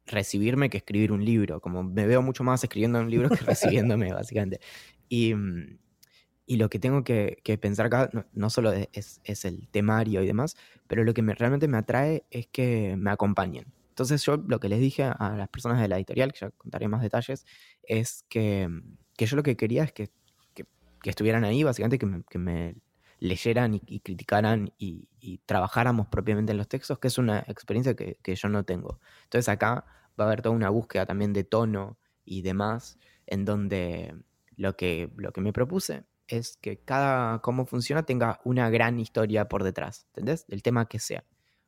recibirme 0.05 0.69
que 0.69 0.77
escribir 0.77 1.11
un 1.11 1.23
libro. 1.23 1.59
Como 1.61 1.83
me 1.83 2.05
veo 2.05 2.21
mucho 2.21 2.43
más 2.43 2.63
escribiendo 2.63 2.99
un 2.99 3.09
libro 3.09 3.29
que 3.29 3.35
recibiéndome, 3.45 4.13
básicamente. 4.13 4.59
Y, 5.09 5.33
mm, 5.33 5.77
y, 6.47 6.57
lo 6.57 6.69
que 6.69 6.79
tengo 6.79 7.03
que, 7.03 7.41
pensar 7.59 7.87
acá 7.87 8.09
no, 8.33 8.49
solo 8.49 8.71
es, 8.71 9.21
es, 9.23 9.45
el 9.45 9.67
temario 9.69 10.21
y 10.21 10.27
demás, 10.27 10.55
pero 10.87 11.03
lo 11.03 11.13
que 11.13 11.21
me, 11.21 11.33
realmente 11.33 11.67
me 11.67 11.77
atrae 11.77 12.23
es 12.29 12.47
que 12.47 12.95
me 12.97 13.11
acompañen. 13.11 13.65
Entonces 13.89 14.23
yo 14.23 14.37
lo 14.37 14.59
que 14.59 14.69
les 14.69 14.79
dije 14.79 15.03
a 15.03 15.35
las 15.37 15.47
personas 15.47 15.81
de 15.81 15.87
la 15.87 15.95
editorial, 15.95 16.33
que 16.33 16.39
ya 16.39 16.51
contaré 16.51 16.87
más 16.87 17.01
detalles, 17.01 17.45
es 17.83 18.25
que, 18.29 18.69
que 19.17 19.25
yo 19.25 19.37
lo 19.37 19.43
que 19.43 19.55
quería 19.55 19.83
es 19.85 19.93
que, 19.93 20.09
que, 20.53 20.65
estuvieran 21.09 21.45
ahí, 21.45 21.63
básicamente 21.63 21.97
que 21.97 22.05
me, 22.05 22.23
que 22.23 22.37
me 22.37 22.75
leyeran 23.19 23.81
y, 23.85 23.99
criticaran 23.99 24.73
y, 24.77 25.07
trabajáramos 25.45 26.07
propiamente 26.07 26.51
en 26.51 26.57
los 26.57 26.67
textos, 26.67 26.99
que 26.99 27.07
es 27.07 27.17
una 27.17 27.39
experiencia 27.47 27.95
que, 27.95 28.35
yo 28.35 28.49
no 28.49 28.63
tengo. 28.63 28.99
Entonces 29.23 29.49
acá 29.49 29.85
va 30.19 30.25
a 30.25 30.27
haber 30.27 30.41
toda 30.41 30.55
una 30.55 30.69
búsqueda 30.69 31.05
también 31.05 31.33
de 31.33 31.43
tono 31.43 31.97
y 32.23 32.41
demás, 32.41 32.97
en 33.27 33.45
donde 33.45 34.15
lo 34.55 34.75
que, 34.75 35.11
lo 35.17 35.31
que 35.31 35.41
me 35.41 35.53
propuse 35.53 36.03
es 36.27 36.57
que 36.57 36.77
cada 36.77 37.39
cómo 37.39 37.65
funciona 37.65 38.03
tenga 38.03 38.39
una 38.43 38.69
gran 38.69 38.99
historia 38.99 39.47
por 39.47 39.63
detrás, 39.63 40.05
¿entendés? 40.07 40.47
Del 40.47 40.63
tema 40.63 40.87
que 40.87 40.99
sea. 40.99 41.23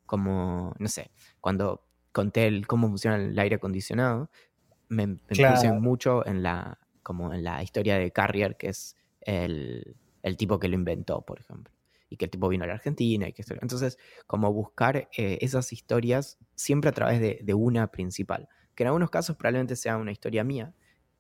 Como, 0.06 0.74
no 0.80 0.88
sé, 0.88 1.12
cuando 1.42 1.86
conté 2.12 2.48
el, 2.48 2.66
cómo 2.66 2.88
funciona 2.88 3.18
el 3.18 3.38
aire 3.38 3.56
acondicionado, 3.58 4.30
me, 4.88 5.08
me 5.08 5.20
puse 5.28 5.72
mucho 5.74 6.26
en 6.26 6.44
la, 6.44 6.80
como 7.04 7.34
en 7.34 7.44
la 7.44 7.62
historia 7.62 7.98
de 7.98 8.12
Carrier, 8.12 8.56
que 8.56 8.70
es 8.70 8.96
el, 9.22 9.98
el 10.28 10.38
tipo 10.38 10.60
que 10.60 10.68
lo 10.68 10.76
inventó, 10.76 11.22
por 11.22 11.40
ejemplo. 11.40 11.74
Y 12.10 12.18
que 12.18 12.26
el 12.26 12.32
tipo 12.32 12.48
vino 12.48 12.64
a 12.64 12.68
la 12.68 12.74
Argentina 12.74 13.28
y 13.28 13.34
que 13.34 13.44
Entonces, 13.62 13.98
como 14.28 14.54
buscar 14.54 15.10
eh, 15.18 15.40
esas 15.42 15.74
historias 15.74 16.38
siempre 16.56 16.90
a 16.90 16.94
través 16.94 17.20
de, 17.20 17.54
una 17.54 17.88
principal. 17.88 18.48
Que 18.76 18.84
en 18.84 18.88
algunos 18.88 19.10
casos 19.10 19.36
probablemente 19.36 19.76
sea 19.76 19.98
una 19.98 20.12
historia 20.12 20.44
mía 20.44 20.74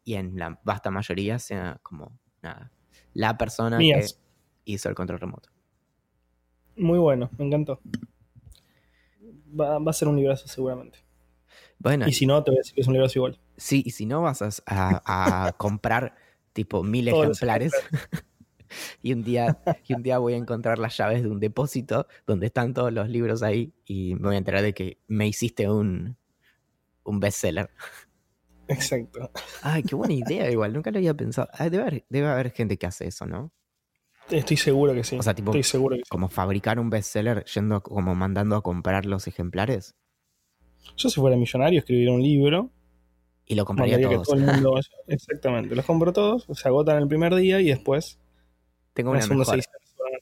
y 0.03 0.13
en 0.13 0.37
la 0.37 0.59
vasta 0.63 0.91
mayoría 0.91 1.39
sea 1.39 1.79
como 1.83 2.17
nada. 2.41 2.71
La 3.13 3.37
persona 3.37 3.79
que 3.79 4.05
hizo 4.65 4.89
el 4.89 4.95
control 4.95 5.19
remoto. 5.19 5.49
Muy 6.77 6.99
bueno, 6.99 7.29
me 7.37 7.45
encantó. 7.45 7.81
Va, 9.59 9.77
a 9.77 9.93
ser 9.93 10.07
un 10.07 10.15
librazo 10.15 10.47
seguramente. 10.47 10.99
Bueno, 11.79 12.07
y 12.07 12.13
si 12.13 12.25
no, 12.25 12.43
te 12.43 12.51
voy 12.51 12.59
a 12.59 12.61
decir 12.61 12.75
que 12.75 12.81
es 12.81 12.87
un 12.87 12.93
librazo 12.93 13.19
igual. 13.19 13.39
Sí, 13.57 13.83
y 13.85 13.91
si 13.91 14.05
no, 14.05 14.21
vas 14.21 14.63
a, 14.65 15.53
comprar 15.57 16.15
tipo 16.53 16.83
mil 16.83 17.07
ejemplares. 17.07 17.73
y, 19.01 19.13
un 19.13 19.23
día, 19.23 19.59
y 19.87 19.93
un 19.93 20.03
día 20.03 20.17
voy 20.17 20.33
a 20.33 20.37
encontrar 20.37 20.79
las 20.79 20.97
llaves 20.97 21.23
de 21.23 21.29
un 21.29 21.39
depósito 21.39 22.07
donde 22.25 22.47
están 22.47 22.73
todos 22.73 22.91
los 22.93 23.09
libros 23.09 23.43
ahí 23.43 23.73
y 23.85 24.15
me 24.15 24.27
voy 24.27 24.35
a 24.35 24.39
enterar 24.39 24.61
de 24.61 24.73
que 24.73 24.99
me 25.07 25.27
hiciste 25.27 25.69
un, 25.69 26.17
un 27.03 27.19
bestseller. 27.19 27.69
Exacto. 28.67 29.31
Ay, 29.61 29.83
qué 29.83 29.95
buena 29.95 30.13
idea, 30.13 30.51
igual, 30.51 30.73
nunca 30.73 30.91
lo 30.91 30.97
había 30.97 31.13
pensado. 31.13 31.47
debe, 31.59 31.81
haber, 31.81 32.05
debe 32.09 32.27
haber 32.27 32.51
gente 32.51 32.77
que 32.77 32.85
hace 32.85 33.07
eso, 33.07 33.25
¿no? 33.25 33.51
Estoy 34.29 34.57
seguro 34.57 34.93
que 34.93 35.03
sí. 35.03 35.17
O 35.17 35.23
sea, 35.23 35.33
tipo, 35.33 35.51
Estoy 35.51 35.63
seguro 35.63 35.97
como 36.09 36.27
fabricar 36.27 36.79
un 36.79 36.89
bestseller 36.89 37.45
yendo, 37.45 37.81
como 37.81 38.13
mandando 38.13 38.55
a 38.55 38.61
comprar 38.61 39.05
los 39.05 39.27
ejemplares. 39.27 39.95
Yo 40.95 41.09
si 41.09 41.19
fuera 41.19 41.37
millonario 41.37 41.79
escribiría 41.79 42.13
un 42.13 42.21
libro. 42.21 42.71
Y 43.45 43.55
lo 43.55 43.63
compraría 43.63 44.01
todos. 44.01 44.27
Exactamente, 45.07 45.75
los 45.75 45.85
compro 45.85 46.11
todos, 46.11 46.45
se 46.51 46.67
agotan 46.67 46.97
el 46.97 47.07
primer 47.07 47.33
día 47.35 47.61
y 47.61 47.67
después 47.67 48.19
tengo 48.97 49.11
una 49.11 49.25
mejor. 49.25 49.59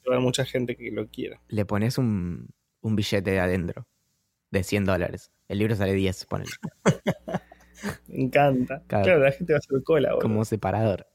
Van 0.08 0.18
a 0.18 0.20
mucha 0.20 0.46
gente 0.46 0.76
que 0.76 0.92
lo 0.92 1.08
quiera. 1.08 1.42
Le 1.48 1.66
pones 1.66 1.98
un, 1.98 2.50
billete 2.82 3.32
de 3.32 3.40
adentro 3.40 3.88
de 4.52 4.64
100 4.64 4.86
dólares. 4.86 5.32
El 5.48 5.60
libro 5.60 5.76
sale 5.76 5.94
10, 5.94 6.26
ponele. 6.26 6.52
Me 8.08 8.24
encanta. 8.24 8.84
Claro, 8.88 9.20
la 9.20 9.32
gente 9.32 9.54
va 9.54 9.58
a 9.58 9.60
hacer 9.60 9.84
cola. 9.84 10.16
Como 10.22 10.46
separador. 10.46 11.08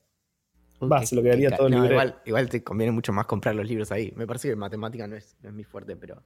Va, 0.83 1.05
se 1.05 1.15
lo 1.15 1.23
quedaría 1.23 1.51
todo 1.51 1.67
el 1.67 1.75
libro. 1.75 1.91
Igual, 1.91 2.23
igual, 2.25 2.49
te 2.49 2.65
conviene 2.65 2.91
mucho 2.91 3.13
más 3.13 3.27
comprar 3.27 3.55
los 3.55 3.69
libros 3.69 3.93
ahí. 3.93 4.13
Me 4.17 4.27
parece 4.27 4.49
que 4.49 4.57
matemática 4.57 5.07
no 5.07 5.17
es, 5.17 5.37
no 5.43 5.51
es 5.51 5.55
muy 5.55 5.65
fuerte, 5.65 5.95
pero. 5.97 6.25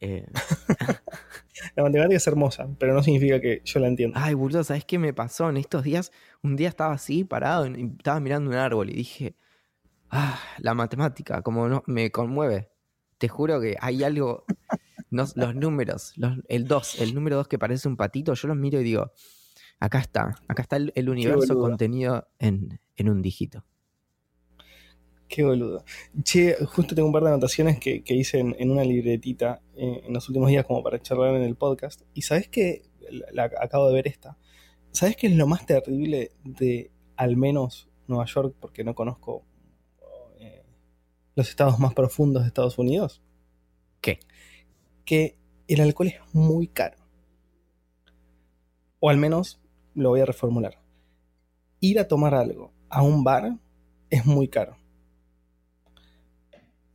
Eh. 0.00 0.26
la 1.76 1.82
matemática 1.82 2.16
es 2.16 2.26
hermosa, 2.26 2.68
pero 2.78 2.92
no 2.92 3.02
significa 3.02 3.40
que 3.40 3.62
yo 3.64 3.80
la 3.80 3.88
entienda. 3.88 4.22
Ay, 4.22 4.34
boludo, 4.34 4.62
¿sabes 4.64 4.84
qué 4.84 4.98
me 4.98 5.14
pasó 5.14 5.48
en 5.48 5.56
estos 5.56 5.82
días? 5.82 6.12
Un 6.42 6.56
día 6.56 6.68
estaba 6.68 6.92
así, 6.92 7.24
parado, 7.24 7.66
y 7.66 7.94
estaba 7.96 8.20
mirando 8.20 8.50
un 8.50 8.56
árbol 8.56 8.90
y 8.90 8.94
dije, 8.94 9.34
Ah, 10.10 10.38
la 10.58 10.74
matemática, 10.74 11.42
como 11.42 11.68
no, 11.68 11.82
me 11.86 12.10
conmueve. 12.10 12.70
Te 13.18 13.28
juro 13.28 13.60
que 13.60 13.76
hay 13.80 14.04
algo. 14.04 14.44
los 15.10 15.36
números, 15.54 16.14
el 16.48 16.66
2, 16.66 17.00
el 17.00 17.14
número 17.14 17.36
2 17.36 17.48
que 17.48 17.58
parece 17.58 17.88
un 17.88 17.96
patito, 17.96 18.34
yo 18.34 18.48
los 18.48 18.56
miro 18.56 18.80
y 18.80 18.84
digo: 18.84 19.12
acá 19.80 19.98
está, 19.98 20.36
acá 20.48 20.62
está 20.62 20.76
el, 20.76 21.08
universo 21.08 21.58
contenido 21.58 22.28
en, 22.38 22.80
un 22.98 23.22
dígito. 23.22 23.64
Qué 25.28 25.42
boludo. 25.42 25.84
Che, 26.22 26.56
justo 26.66 26.94
tengo 26.94 27.08
un 27.08 27.12
par 27.12 27.24
de 27.24 27.30
anotaciones 27.30 27.80
que, 27.80 28.02
hice 28.06 28.38
en, 28.38 28.70
una 28.70 28.84
libretita 28.84 29.60
eh, 29.74 30.02
en 30.04 30.12
los 30.12 30.28
últimos 30.28 30.48
días 30.48 30.64
como 30.64 30.82
para 30.82 31.00
charlar 31.00 31.34
en 31.34 31.42
el 31.42 31.56
podcast. 31.56 32.02
Y 32.14 32.22
sabes 32.22 32.48
que, 32.48 32.82
acabo 33.60 33.88
de 33.88 33.94
ver 33.94 34.06
esta, 34.06 34.38
¿sabes 34.92 35.16
qué 35.16 35.26
es 35.26 35.34
lo 35.34 35.46
más 35.46 35.66
terrible 35.66 36.32
de 36.44 36.90
al 37.16 37.36
menos 37.36 37.88
Nueva 38.06 38.26
York? 38.26 38.54
Porque 38.60 38.84
no 38.84 38.94
conozco 38.94 39.44
los 41.36 41.50
estados 41.50 41.78
más 41.78 41.94
profundos 41.94 42.42
de 42.42 42.48
Estados 42.48 42.78
Unidos? 42.78 43.22
¿Qué? 44.00 44.18
Que 45.04 45.38
el 45.68 45.80
alcohol 45.80 46.08
es 46.08 46.16
muy 46.32 46.66
caro. 46.66 46.96
O 48.98 49.10
al 49.10 49.18
menos 49.18 49.60
lo 49.94 50.08
voy 50.08 50.20
a 50.20 50.26
reformular. 50.26 50.80
Ir 51.78 52.00
a 52.00 52.08
tomar 52.08 52.34
algo 52.34 52.72
a 52.88 53.02
un 53.02 53.22
bar 53.22 53.56
es 54.10 54.26
muy 54.26 54.48
caro. 54.48 54.76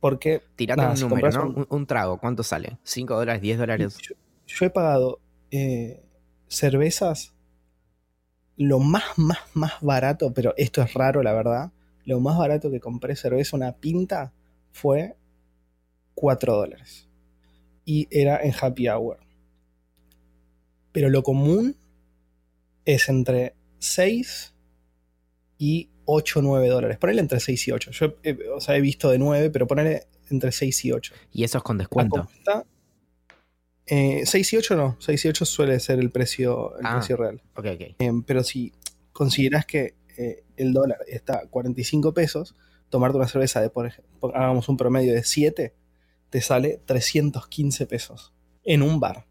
Porque. 0.00 0.42
Tirate 0.56 1.04
un 1.04 1.08
número, 1.08 1.30
¿no? 1.30 1.66
Un, 1.70 1.86
trago, 1.86 2.18
¿cuánto 2.18 2.42
sale? 2.42 2.78
¿5 2.84 3.06
dólares, 3.06 3.40
10 3.40 3.58
dólares? 3.58 3.98
Yo, 4.46 4.66
he 4.66 4.70
pagado 4.70 5.20
eh, 5.52 6.04
cervezas 6.48 7.32
lo 8.56 8.80
más, 8.80 9.04
más, 9.16 9.38
más 9.54 9.80
barato, 9.80 10.34
pero 10.34 10.52
esto 10.56 10.82
es 10.82 10.92
raro, 10.94 11.22
la 11.22 11.32
verdad 11.32 11.72
lo 12.04 12.20
más 12.20 12.38
barato 12.38 12.70
que 12.70 12.80
compré 12.80 13.16
cerveza, 13.16 13.56
una 13.56 13.72
pinta, 13.72 14.32
fue 14.72 15.16
4 16.14 16.54
dólares. 16.54 17.08
Y 17.84 18.08
era 18.10 18.40
en 18.42 18.52
happy 18.58 18.88
hour. 18.88 19.18
Pero 20.92 21.08
lo 21.08 21.22
común 21.22 21.76
es 22.84 23.08
entre 23.08 23.54
6 23.78 24.54
y 25.58 25.88
8 26.04 26.38
o 26.38 26.42
9 26.42 26.68
dólares. 26.68 26.98
Ponele 26.98 27.20
entre 27.20 27.40
6 27.40 27.68
y 27.68 27.72
8. 27.72 27.90
Yo 27.92 28.14
o 28.54 28.60
sea, 28.60 28.76
he 28.76 28.80
visto 28.80 29.10
de 29.10 29.18
9, 29.18 29.50
pero 29.50 29.66
ponele 29.66 30.06
entre 30.30 30.52
6 30.52 30.84
y 30.84 30.92
8. 30.92 31.14
¿Y 31.32 31.44
eso 31.44 31.58
es 31.58 31.64
con 31.64 31.78
descuento? 31.78 32.28
eh, 33.86 34.22
6 34.24 34.52
y 34.52 34.56
8 34.56 34.76
no. 34.76 34.96
6 35.00 35.24
y 35.24 35.28
8 35.28 35.44
suele 35.44 35.80
ser 35.80 35.98
el 35.98 36.10
precio, 36.10 36.78
el 36.78 36.86
ah, 36.86 36.96
precio 36.96 37.16
real. 37.16 37.42
Okay, 37.54 37.96
eh, 37.98 38.12
pero 38.26 38.42
si 38.42 38.72
consideras 39.12 39.66
que 39.66 39.94
eh, 40.16 40.44
el 40.56 40.72
dólar 40.72 40.98
está 41.06 41.40
a 41.40 41.46
45 41.46 42.14
pesos, 42.14 42.56
tomarte 42.88 43.16
una 43.16 43.28
cerveza 43.28 43.60
de, 43.60 43.70
por 43.70 43.86
ejemplo, 43.86 44.34
hagamos 44.34 44.68
un 44.68 44.76
promedio 44.76 45.14
de 45.14 45.24
7, 45.24 45.74
te 46.30 46.40
sale 46.40 46.80
315 46.84 47.86
pesos 47.86 48.32
en 48.64 48.82
un 48.82 49.00
bar. 49.00 49.26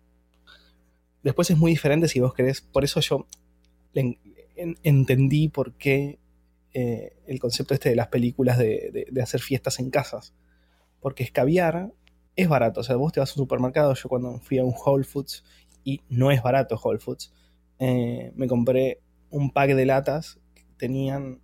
Después 1.23 1.49
es 1.49 1.57
muy 1.57 1.71
diferente 1.71 2.07
si 2.07 2.19
vos 2.19 2.33
querés, 2.33 2.61
por 2.61 2.83
eso 2.83 2.99
yo 2.99 3.27
entendí 4.83 5.49
por 5.49 5.73
qué 5.73 6.19
eh, 6.73 7.17
el 7.27 7.39
concepto 7.39 7.73
este 7.73 7.89
de 7.89 7.95
las 7.95 8.07
películas 8.07 8.57
de, 8.57 9.07
hacer 9.21 9.41
fiestas 9.41 9.79
en 9.79 9.89
casas. 9.89 10.33
Porque 10.99 11.23
escabiar 11.23 11.91
es 12.35 12.47
barato. 12.47 12.81
O 12.81 12.83
sea, 12.83 12.95
vos 12.95 13.11
te 13.11 13.19
vas 13.19 13.29
a 13.31 13.33
un 13.33 13.45
supermercado. 13.45 13.93
Yo 13.93 14.09
cuando 14.09 14.39
fui 14.39 14.59
a 14.59 14.63
un 14.63 14.73
Whole 14.73 15.03
Foods, 15.03 15.43
y 15.83 16.01
no 16.09 16.31
es 16.31 16.43
barato 16.43 16.79
Whole 16.81 16.99
Foods, 16.99 17.33
eh, 17.79 18.31
me 18.35 18.47
compré 18.47 19.01
un 19.29 19.51
pack 19.51 19.71
de 19.71 19.85
latas 19.85 20.39
tenían 20.81 21.39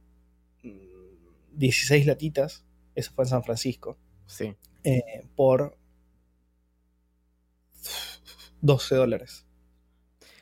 16 1.54 2.04
mm, 2.04 2.08
latitas, 2.08 2.66
eso 2.96 3.12
fue 3.14 3.26
en 3.26 3.30
San 3.30 3.44
Francisco, 3.44 3.96
sí. 4.26 4.56
Eh, 4.84 5.28
por 5.36 5.78
12 8.62 8.96
dólares. 8.96 9.46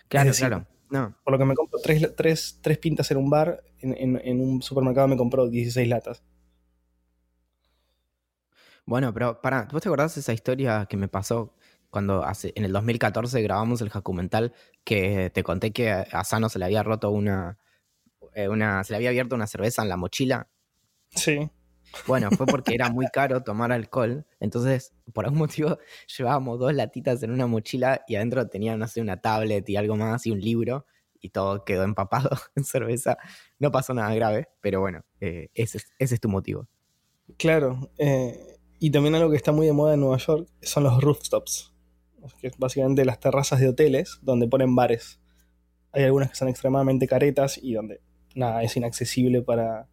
Claro, 0.08 0.32
claro. 0.32 0.66
No. 0.90 1.14
Por 1.26 1.34
lo 1.34 1.38
que 1.38 1.46
me 1.46 1.56
compro 1.56 1.80
tres, 1.82 2.58
pintas 2.82 3.12
en 3.12 3.18
un 3.18 3.30
bar, 3.30 3.66
en, 3.82 4.40
un 4.40 4.62
supermercado 4.62 5.10
me 5.10 5.18
compró 5.18 5.50
16 5.50 5.90
latas. 5.90 6.24
Bueno, 8.86 9.14
pero 9.14 9.42
para, 9.42 9.66
¿vos 9.66 9.82
te 9.82 9.90
acordás 9.90 10.16
de 10.16 10.22
esa 10.22 10.32
historia 10.32 10.86
que 10.90 10.96
me 10.96 11.10
pasó 11.10 11.54
cuando 11.90 12.24
hace, 12.24 12.54
en 12.56 12.64
el 12.64 12.72
2014 12.72 13.42
grabamos 13.42 13.82
el 13.82 13.90
documental 13.90 14.54
que 14.86 15.32
te 15.34 15.44
conté 15.44 15.72
que 15.72 15.92
a 15.92 16.24
Sano 16.24 16.48
se 16.48 16.60
le 16.60 16.66
había 16.66 16.84
roto 16.84 17.10
una, 17.10 17.58
eh, 18.36 18.48
una, 18.50 18.84
se 18.84 18.94
le 18.94 18.98
había 18.98 19.10
abierto 19.10 19.36
una 19.36 19.48
cerveza 19.48 19.82
en 19.84 19.90
la 19.90 19.98
mochila. 19.98 20.50
Sí. 21.10 21.50
Bueno, 22.08 22.30
fue 22.32 22.46
porque 22.46 22.76
era 22.76 22.90
muy 22.90 23.08
caro 23.14 23.44
tomar 23.44 23.72
alcohol, 23.72 24.26
entonces 24.40 24.94
por 25.14 25.26
algún 25.26 25.40
motivo 25.40 25.78
llevábamos 26.18 26.60
dos 26.60 26.74
latitas 26.74 27.24
en 27.24 27.32
una 27.32 27.48
mochila 27.48 28.02
y 28.08 28.16
adentro 28.16 28.48
tenía, 28.48 28.78
no 28.78 28.88
sé, 28.88 29.02
una 29.02 29.22
tablet 29.22 29.68
y 29.70 29.78
algo 29.78 29.96
más 29.96 30.26
y 30.28 30.32
un 30.32 30.42
libro 30.42 30.86
y 31.20 31.30
todo 31.30 31.64
quedó 31.66 31.84
empapado 31.84 32.30
en 32.56 32.64
cerveza. 32.66 33.18
No 33.60 33.72
pasó 33.72 33.94
nada 33.94 34.14
grave, 34.14 34.50
pero 34.62 34.82
bueno, 34.82 35.04
eh, 35.22 35.50
ese, 35.56 35.78
es- 35.80 35.92
ese 36.00 36.16
es 36.16 36.22
tu 36.22 36.30
motivo. 36.30 36.68
Claro. 37.38 37.92
eh, 37.98 38.40
y 38.80 38.92
también 38.92 39.16
algo 39.16 39.32
que 39.32 39.38
está 39.38 39.52
muy 39.54 39.66
de 39.66 39.74
moda 39.74 39.94
en 39.94 40.02
Nueva 40.02 40.18
York 40.18 40.48
son 40.62 40.84
los 40.84 41.02
rooftops. 41.02 41.74
Que 42.42 42.48
es 42.48 42.58
básicamente 42.58 43.06
las 43.06 43.20
terrazas 43.20 43.60
de 43.60 43.70
hoteles 43.70 44.20
donde 44.22 44.48
ponen 44.48 44.76
bares. 44.76 45.20
Hay 45.94 46.04
algunas 46.04 46.30
que 46.30 46.36
son 46.36 46.50
extremadamente 46.50 47.08
caretas 47.08 47.58
y 47.62 47.74
donde 47.74 48.02
nada, 48.36 48.64
es 48.64 48.78
inaccesible 48.78 49.42
para, 49.42 49.88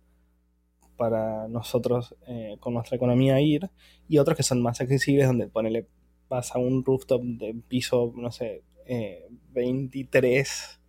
para 0.96 1.48
nosotros 1.48 2.14
eh, 2.26 2.56
con 2.60 2.74
nuestra 2.74 2.96
economía 2.96 3.40
ir. 3.40 3.70
Y 4.08 4.18
otros 4.18 4.36
que 4.36 4.42
son 4.42 4.62
más 4.62 4.80
accesibles 4.80 5.26
donde 5.26 5.48
ponele, 5.48 5.86
vas 6.28 6.54
a 6.54 6.58
un 6.58 6.84
rooftop 6.84 7.22
de 7.22 7.54
piso, 7.68 8.12
no 8.16 8.30
sé, 8.30 8.62
eh, 8.86 9.26
23, 9.50 10.80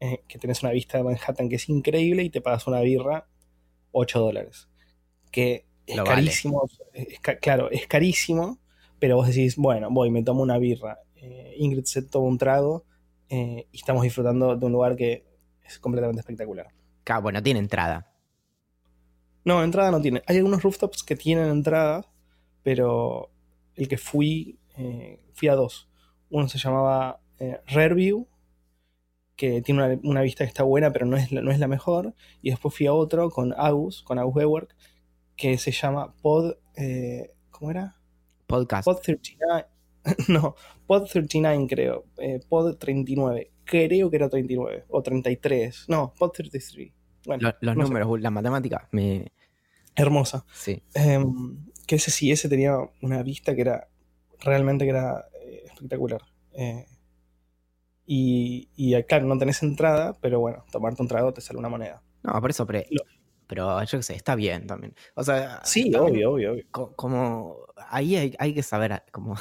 eh, 0.00 0.22
que 0.28 0.38
tenés 0.38 0.62
una 0.62 0.72
vista 0.72 0.98
de 0.98 1.04
Manhattan 1.04 1.48
que 1.48 1.56
es 1.56 1.68
increíble 1.68 2.22
y 2.24 2.30
te 2.30 2.40
pagas 2.40 2.66
una 2.66 2.80
birra 2.80 3.26
8 3.92 4.20
dólares. 4.20 4.68
Que 5.30 5.66
es 5.86 5.96
Lo 5.96 6.04
vale. 6.04 6.20
carísimo, 6.20 6.68
es 6.92 7.20
ca- 7.20 7.38
claro, 7.38 7.70
es 7.70 7.86
carísimo, 7.86 8.58
pero 8.98 9.16
vos 9.16 9.28
decís, 9.28 9.56
bueno, 9.56 9.88
voy, 9.90 10.10
me 10.10 10.22
tomo 10.22 10.42
una 10.42 10.58
birra. 10.58 10.98
eh, 11.16 11.54
Ingrid 11.58 11.84
se 11.84 12.02
toma 12.02 12.28
un 12.28 12.38
trago 12.38 12.84
y 13.30 13.66
estamos 13.72 14.02
disfrutando 14.02 14.56
de 14.56 14.66
un 14.66 14.72
lugar 14.72 14.94
que 14.94 15.24
es 15.64 15.78
completamente 15.78 16.20
espectacular. 16.20 16.68
Bueno, 17.22 17.42
tiene 17.42 17.60
entrada. 17.60 18.08
No, 19.44 19.62
entrada 19.62 19.90
no 19.90 20.00
tiene. 20.00 20.22
Hay 20.26 20.36
algunos 20.36 20.62
rooftops 20.62 21.02
que 21.02 21.16
tienen 21.16 21.48
entrada, 21.48 22.06
pero 22.62 23.30
el 23.74 23.88
que 23.88 23.98
fui, 23.98 24.58
eh, 24.76 25.24
fui 25.32 25.48
a 25.48 25.54
dos. 25.54 25.88
Uno 26.30 26.48
se 26.48 26.58
llamaba 26.58 27.20
eh, 27.38 27.60
Rareview, 27.66 28.28
que 29.36 29.60
tiene 29.62 29.84
una, 29.84 30.00
una 30.04 30.22
vista 30.22 30.44
que 30.44 30.48
está 30.48 30.62
buena, 30.62 30.92
pero 30.92 31.06
no 31.06 31.16
es, 31.16 31.32
la, 31.32 31.42
no 31.42 31.50
es 31.50 31.58
la 31.58 31.66
mejor. 31.68 32.14
Y 32.40 32.50
después 32.50 32.74
fui 32.74 32.86
a 32.86 32.92
otro 32.92 33.30
con 33.30 33.52
Agus, 33.56 34.02
con 34.02 34.18
Agus 34.18 34.34
Bewerk, 34.34 34.76
que 35.36 35.58
se 35.58 35.72
llama 35.72 36.14
Pod. 36.22 36.56
eh, 36.76 37.34
¿Cómo 37.50 37.70
era? 37.72 37.96
Podcast. 38.46 38.84
Pod 38.84 39.00
39. 39.00 39.66
no, 40.28 40.54
Pod 40.86 41.06
39 41.08 41.66
creo. 41.68 42.04
eh, 42.18 42.40
Pod 42.48 42.76
39. 42.76 43.50
Creo 43.64 44.10
que 44.10 44.16
era 44.16 44.28
39. 44.28 44.84
O 44.88 45.02
33. 45.02 45.84
No, 45.88 46.12
Pod 46.18 46.30
33. 46.32 46.92
Bueno, 47.26 47.48
Lo- 47.48 47.56
los 47.60 47.76
no 47.76 47.82
sé. 47.84 47.88
números, 47.88 48.20
la 48.20 48.30
matemática, 48.30 48.88
me... 48.90 49.32
hermosa. 49.94 50.44
Sí. 50.52 50.82
Em, 50.94 51.56
que 51.86 51.96
ese 51.96 52.10
sí, 52.10 52.32
ese 52.32 52.48
tenía 52.48 52.76
una 53.00 53.22
vista 53.22 53.54
que 53.54 53.60
era 53.60 53.88
realmente 54.40 54.84
que 54.84 54.90
era 54.90 55.26
eh, 55.40 55.62
espectacular. 55.66 56.22
Eh, 56.54 56.86
y, 58.04 58.68
y 58.74 58.94
eh, 58.94 59.06
claro, 59.06 59.26
no 59.26 59.38
tenés 59.38 59.62
entrada, 59.62 60.18
pero 60.20 60.40
bueno, 60.40 60.64
tomarte 60.72 61.02
un 61.02 61.08
trago 61.08 61.32
te 61.32 61.40
sale 61.40 61.58
una 61.58 61.68
moneda. 61.68 62.02
No, 62.22 62.40
por 62.40 62.50
eso, 62.50 62.66
pero, 62.66 62.82
pero 63.46 63.82
yo 63.84 63.98
qué 63.98 64.02
sé, 64.02 64.14
está 64.16 64.34
bien 64.34 64.66
también. 64.66 64.94
O 65.14 65.22
sea, 65.22 65.60
Sí, 65.64 65.90
también 65.90 66.14
obvio, 66.14 66.32
obvio, 66.32 66.52
obvio. 66.52 66.64
co- 66.70 66.92
como 66.96 67.58
ahí 67.88 68.16
hay, 68.16 68.34
hay 68.38 68.54
que 68.54 68.62
saber 68.62 69.02
como 69.12 69.36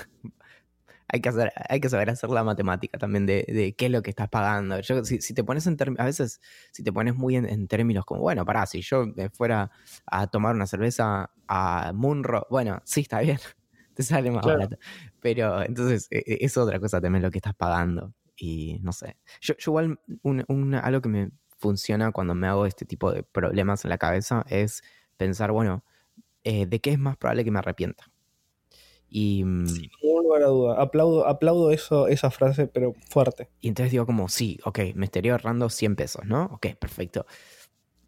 hay 1.13 1.19
que 1.21 1.29
hacer 1.29 1.51
hay 1.69 1.79
que 1.81 1.89
saber 1.89 2.09
hacer 2.09 2.29
la 2.29 2.43
matemática 2.43 2.97
también 2.97 3.25
de, 3.25 3.45
de 3.47 3.73
qué 3.75 3.85
es 3.87 3.91
lo 3.91 4.01
que 4.01 4.09
estás 4.11 4.29
pagando 4.29 4.79
yo 4.81 5.03
si, 5.03 5.21
si 5.21 5.33
te 5.33 5.43
pones 5.43 5.67
en 5.67 5.77
términos 5.77 6.01
a 6.01 6.05
veces 6.05 6.39
si 6.71 6.83
te 6.83 6.93
pones 6.93 7.15
muy 7.15 7.35
en, 7.35 7.45
en 7.47 7.67
términos 7.67 8.05
como 8.05 8.21
bueno 8.21 8.45
pará 8.45 8.65
si 8.65 8.81
yo 8.81 9.05
me 9.15 9.29
fuera 9.29 9.71
a 10.05 10.27
tomar 10.27 10.55
una 10.55 10.67
cerveza 10.67 11.31
a 11.47 11.91
Munro 11.93 12.47
bueno 12.49 12.81
sí 12.85 13.01
está 13.01 13.19
bien 13.19 13.39
te 13.93 14.03
sale 14.03 14.31
más 14.31 14.43
Claro. 14.43 14.59
barato 14.59 14.77
pero 15.19 15.61
entonces 15.63 16.07
e- 16.11 16.23
e- 16.25 16.45
es 16.45 16.55
otra 16.57 16.79
cosa 16.79 17.01
también 17.01 17.23
lo 17.23 17.31
que 17.31 17.39
estás 17.39 17.55
pagando 17.55 18.13
y 18.37 18.79
no 18.81 18.91
sé 18.93 19.17
yo, 19.41 19.53
yo 19.57 19.71
igual 19.71 19.99
un- 20.23 20.45
un- 20.47 20.75
algo 20.75 21.01
que 21.01 21.09
me 21.09 21.31
funciona 21.57 22.11
cuando 22.11 22.33
me 22.35 22.47
hago 22.47 22.65
este 22.65 22.85
tipo 22.85 23.11
de 23.11 23.23
problemas 23.23 23.83
en 23.85 23.89
la 23.89 23.97
cabeza 23.97 24.43
es 24.49 24.81
pensar 25.17 25.51
bueno 25.51 25.83
eh, 26.43 26.65
de 26.65 26.79
qué 26.79 26.91
es 26.91 26.99
más 26.99 27.17
probable 27.17 27.43
que 27.43 27.51
me 27.51 27.59
arrepienta. 27.59 28.10
Y, 29.13 29.43
mm, 29.43 29.67
Sin 29.67 29.91
lugar 30.23 30.41
a 30.43 30.47
duda. 30.47 30.81
Aplaudo, 30.81 31.27
aplaudo 31.27 31.71
eso, 31.71 32.07
esa 32.07 32.31
frase, 32.31 32.67
pero 32.67 32.93
fuerte. 33.09 33.49
y 33.59 33.67
entonces 33.67 33.91
digo 33.91 34.05
como, 34.05 34.29
sí, 34.29 34.57
ok, 34.63 34.79
me 34.95 35.05
estaría 35.05 35.33
ahorrando 35.33 35.69
100 35.69 35.97
pesos, 35.97 36.25
¿no? 36.25 36.45
Ok, 36.45 36.67
perfecto. 36.79 37.25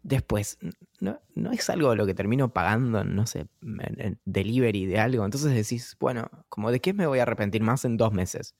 Después, 0.02 0.58
no, 1.00 1.20
no 1.34 1.52
es 1.52 1.68
algo 1.70 1.94
lo 1.94 2.04
que 2.06 2.14
termino 2.14 2.52
pagando, 2.52 3.04
no 3.04 3.26
sé, 3.26 3.46
en, 3.62 4.00
en 4.00 4.20
delivery 4.24 4.86
de 4.86 4.98
algo. 4.98 5.24
Entonces 5.24 5.54
decís, 5.54 5.96
bueno, 6.00 6.30
como 6.48 6.70
de 6.70 6.80
qué 6.80 6.92
me 6.94 7.06
voy 7.06 7.18
a 7.18 7.22
arrepentir 7.22 7.62
más 7.62 7.84
en 7.84 7.96
dos 7.98 8.12
meses? 8.12 8.54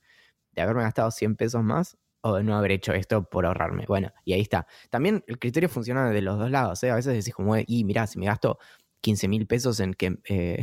¿De 0.53 0.63
haberme 0.63 0.83
gastado 0.83 1.11
100 1.11 1.37
pesos 1.37 1.63
más 1.63 1.97
o 2.23 2.37
de 2.37 2.45
no 2.45 2.57
haber 2.57 2.73
hecho 2.73 2.93
esto 2.93 3.25
por 3.25 3.45
ahorrarme? 3.47 3.85
Bueno, 3.87 4.13
y 4.25 4.35
ahí 4.35 4.41
está. 4.43 4.67
También 4.91 5.25
el 5.27 5.39
criterio 5.39 5.69
funciona 5.69 6.09
de 6.11 6.23
los 6.23 6.39
dos 6.39 6.51
lados, 6.51 6.83
¿eh? 6.83 6.91
A 6.91 6.95
veces 6.97 7.13
decís 7.15 7.35
como, 7.35 7.57
y 7.59 7.85
mirá, 7.85 8.07
si 8.07 8.19
me 8.19 8.27
gasto 8.27 8.59
15 9.01 9.29
mil 9.29 9.47
pesos 9.47 9.81
en 9.81 9.95
que... 9.95 10.19
eh, 10.29 10.63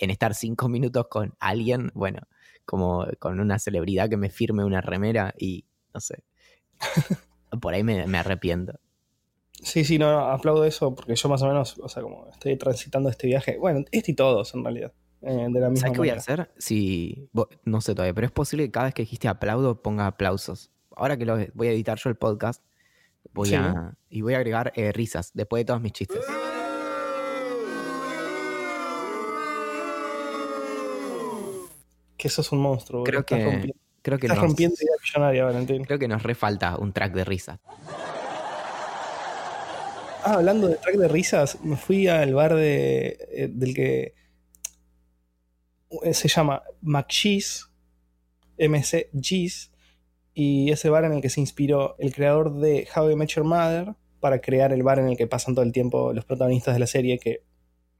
en 0.00 0.10
estar 0.10 0.34
cinco 0.34 0.68
minutos 0.68 1.06
con 1.08 1.34
alguien, 1.38 1.90
bueno, 1.94 2.20
como 2.64 3.06
con 3.18 3.38
una 3.40 3.58
celebridad 3.58 4.08
que 4.08 4.16
me 4.16 4.30
firme 4.30 4.64
una 4.64 4.80
remera 4.80 5.34
y 5.38 5.64
no 5.94 6.00
sé. 6.00 6.24
Por 7.60 7.74
ahí 7.74 7.82
me, 7.82 8.06
me 8.06 8.18
arrepiento. 8.18 8.78
Sí, 9.62 9.84
sí, 9.84 9.98
no, 9.98 10.10
no, 10.10 10.20
aplaudo 10.30 10.64
eso 10.64 10.94
porque 10.94 11.14
yo 11.14 11.28
más 11.28 11.42
o 11.42 11.46
menos, 11.48 11.78
o 11.78 11.88
sea, 11.88 12.02
como 12.02 12.28
estoy 12.30 12.56
transitando 12.56 13.10
este 13.10 13.26
viaje, 13.26 13.58
bueno, 13.58 13.84
este 13.90 14.12
y 14.12 14.14
todos 14.14 14.54
en 14.54 14.64
realidad, 14.64 14.92
eh, 15.20 15.48
de 15.50 15.60
la 15.60 15.68
misma 15.68 15.80
¿Sabes 15.88 15.92
qué 15.92 15.98
voy 15.98 16.08
a 16.10 16.14
hacer? 16.14 16.50
Si, 16.56 17.28
no 17.64 17.80
sé 17.82 17.94
todavía, 17.94 18.14
pero 18.14 18.26
es 18.26 18.32
posible 18.32 18.64
que 18.64 18.70
cada 18.70 18.86
vez 18.86 18.94
que 18.94 19.02
dijiste 19.02 19.28
aplaudo 19.28 19.82
ponga 19.82 20.06
aplausos. 20.06 20.70
Ahora 20.96 21.18
que 21.18 21.26
lo 21.26 21.36
voy 21.54 21.68
a 21.68 21.72
editar 21.72 21.98
yo 21.98 22.08
el 22.08 22.16
podcast, 22.16 22.64
voy 23.34 23.48
Sí. 23.50 23.54
a 23.56 23.94
y 24.08 24.22
voy 24.22 24.32
a 24.34 24.38
agregar 24.38 24.72
eh, 24.76 24.92
risas 24.92 25.32
después 25.34 25.60
de 25.60 25.64
todos 25.66 25.82
mis 25.82 25.92
chistes. 25.92 26.24
Que 32.20 32.28
eso 32.28 32.42
es 32.42 32.52
un 32.52 32.58
monstruo. 32.58 33.02
Creo 33.02 33.22
boludo. 33.22 33.34
Estás 33.34 33.38
que 33.38 33.44
rompiendo, 33.50 33.80
creo 34.02 34.18
que 34.18 34.26
estás 34.26 34.36
nos, 34.36 34.46
rompiendo 34.46 34.76
idea 34.78 34.94
millonaria, 35.02 35.44
Valentín. 35.46 35.84
creo 35.84 35.98
que 35.98 36.06
nos 36.06 36.22
refalta 36.22 36.76
un 36.76 36.92
track 36.92 37.14
de 37.14 37.24
risas. 37.24 37.60
Ah, 40.22 40.34
hablando 40.34 40.68
de 40.68 40.74
track 40.74 40.96
de 40.96 41.08
risas, 41.08 41.58
me 41.64 41.76
fui 41.76 42.08
al 42.08 42.34
bar 42.34 42.54
de, 42.56 43.26
eh, 43.32 43.48
del 43.50 43.74
que 43.74 44.14
eh, 46.02 46.12
se 46.12 46.28
llama 46.28 46.62
McCheese, 46.82 47.64
MC 48.58 49.08
Cheese, 49.18 49.70
y 50.34 50.70
ese 50.72 50.90
bar 50.90 51.06
en 51.06 51.14
el 51.14 51.22
que 51.22 51.30
se 51.30 51.40
inspiró 51.40 51.96
el 51.98 52.12
creador 52.14 52.52
de 52.52 52.86
How 52.94 53.12
I 53.12 53.16
Met 53.16 53.30
Your 53.30 53.46
Mother 53.46 53.94
para 54.20 54.42
crear 54.42 54.74
el 54.74 54.82
bar 54.82 54.98
en 54.98 55.08
el 55.08 55.16
que 55.16 55.26
pasan 55.26 55.54
todo 55.54 55.64
el 55.64 55.72
tiempo 55.72 56.12
los 56.12 56.26
protagonistas 56.26 56.74
de 56.74 56.80
la 56.80 56.86
serie, 56.86 57.18
que 57.18 57.44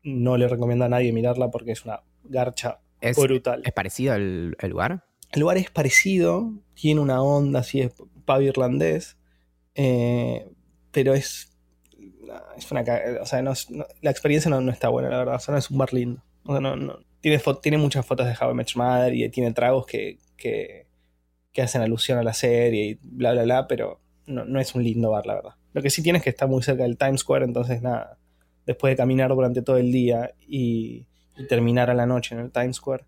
no 0.03 0.37
le 0.37 0.47
recomiendo 0.47 0.85
a 0.85 0.91
nadie 0.91 1.11
mirarla 1.11 1.51
porque 1.51 1.73
es 1.73 1.87
una 1.87 2.03
garcha 2.25 2.81
¿Es, 3.01 3.17
brutal. 3.17 3.63
¿es 3.65 3.73
parecido 3.73 4.15
al, 4.15 4.57
al 4.59 4.71
lugar? 4.71 5.05
El 5.33 5.41
lugar 5.41 5.57
es 5.59 5.71
parecido, 5.71 6.53
tiene 6.75 7.01
una 7.01 7.23
onda 7.23 7.61
así, 7.61 7.81
es 7.81 7.93
pub 7.93 8.41
irlandés, 8.41 9.17
eh, 9.75 10.49
pero 10.91 11.15
es, 11.15 11.53
es 12.57 12.71
una, 12.73 12.85
o 13.21 13.27
sea, 13.27 13.43
no 13.43 13.53
es- 13.53 13.71
no- 13.71 13.87
la 14.03 14.11
experiencia 14.11 14.51
no, 14.51 14.61
no 14.61 14.73
está 14.73 14.89
buena, 14.89 15.09
la 15.09 15.19
verdad, 15.19 15.37
o 15.37 15.39
sea, 15.39 15.53
no 15.53 15.59
es 15.59 15.71
un 15.71 15.79
bar 15.79 15.93
lindo. 15.93 16.23
O 16.45 16.53
sea, 16.53 16.61
no, 16.61 16.77
no- 16.77 16.99
tiene, 17.21 17.41
tiene 17.63 17.79
muchas 17.79 18.05
fotos 18.07 18.27
de 18.27 18.35
How 18.41 18.51
I 18.51 18.55
Met 18.55 18.69
Mother 18.77 19.15
y 19.15 19.29
tiene 19.31 19.53
tragos 19.53 19.87
que, 19.87 20.19
que, 20.37 20.87
que 21.53 21.63
hacen 21.63 21.83
alusión 21.83 22.19
a 22.19 22.23
la 22.23 22.33
serie 22.33 22.85
y 22.87 22.99
bla, 23.03 23.33
bla, 23.33 23.43
bla, 23.45 23.67
pero 23.69 24.01
no, 24.27 24.45
no 24.45 24.59
es 24.61 24.75
un 24.75 24.83
lindo 24.83 25.11
bar, 25.11 25.27
la 25.27 25.35
verdad. 25.35 25.55
Lo 25.73 25.83
que 25.83 25.91
sí 25.91 26.03
tiene 26.03 26.19
es 26.19 26.25
que 26.25 26.31
está 26.31 26.47
muy 26.47 26.63
cerca 26.63 26.83
del 26.83 26.97
Times 26.99 27.21
Square, 27.21 27.45
entonces 27.45 27.83
nada, 27.83 28.19
después 28.67 28.93
de 28.93 28.97
caminar 28.97 29.31
durante 29.31 29.63
todo 29.63 29.77
el 29.77 29.93
día 29.93 30.35
y, 30.41 31.07
y 31.37 31.47
terminar 31.47 31.91
a 31.91 31.95
la 31.95 32.07
noche 32.07 32.35
en 32.35 32.41
el 32.41 32.53
Times 32.53 32.77
Square, 32.77 33.05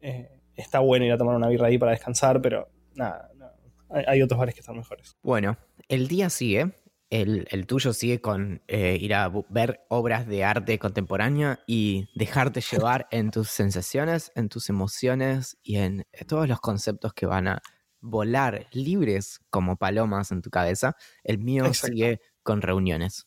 eh, 0.00 0.30
está 0.56 0.80
bueno 0.80 1.04
ir 1.04 1.12
a 1.12 1.18
tomar 1.18 1.36
una 1.36 1.48
birra 1.48 1.68
ahí 1.68 1.78
para 1.78 1.92
descansar, 1.92 2.40
pero 2.40 2.68
nada, 2.94 3.30
no, 3.36 3.46
hay, 3.90 4.04
hay 4.06 4.22
otros 4.22 4.38
bares 4.38 4.54
que 4.54 4.60
están 4.60 4.76
mejores. 4.76 5.16
Bueno, 5.22 5.56
el 5.88 6.08
día 6.08 6.30
sigue. 6.30 6.74
El, 7.10 7.46
el 7.50 7.66
tuyo 7.66 7.92
sigue 7.92 8.22
con 8.22 8.62
eh, 8.68 8.96
ir 8.98 9.12
a 9.12 9.30
ver 9.50 9.84
obras 9.90 10.26
de 10.26 10.44
arte 10.44 10.78
contemporánea 10.78 11.60
y 11.66 12.08
dejarte 12.14 12.62
llevar 12.72 13.06
en 13.10 13.30
tus 13.30 13.50
sensaciones, 13.50 14.32
en 14.34 14.48
tus 14.48 14.70
emociones 14.70 15.58
y 15.62 15.76
en 15.76 16.06
todos 16.26 16.48
los 16.48 16.58
conceptos 16.60 17.12
que 17.12 17.26
van 17.26 17.48
a 17.48 17.62
volar 18.00 18.66
libres 18.72 19.40
como 19.50 19.76
palomas 19.76 20.32
en 20.32 20.40
tu 20.40 20.48
cabeza. 20.48 20.96
El 21.22 21.38
mío 21.38 21.66
Exacto. 21.66 21.94
sigue 21.94 22.20
con 22.42 22.62
reuniones. 22.62 23.26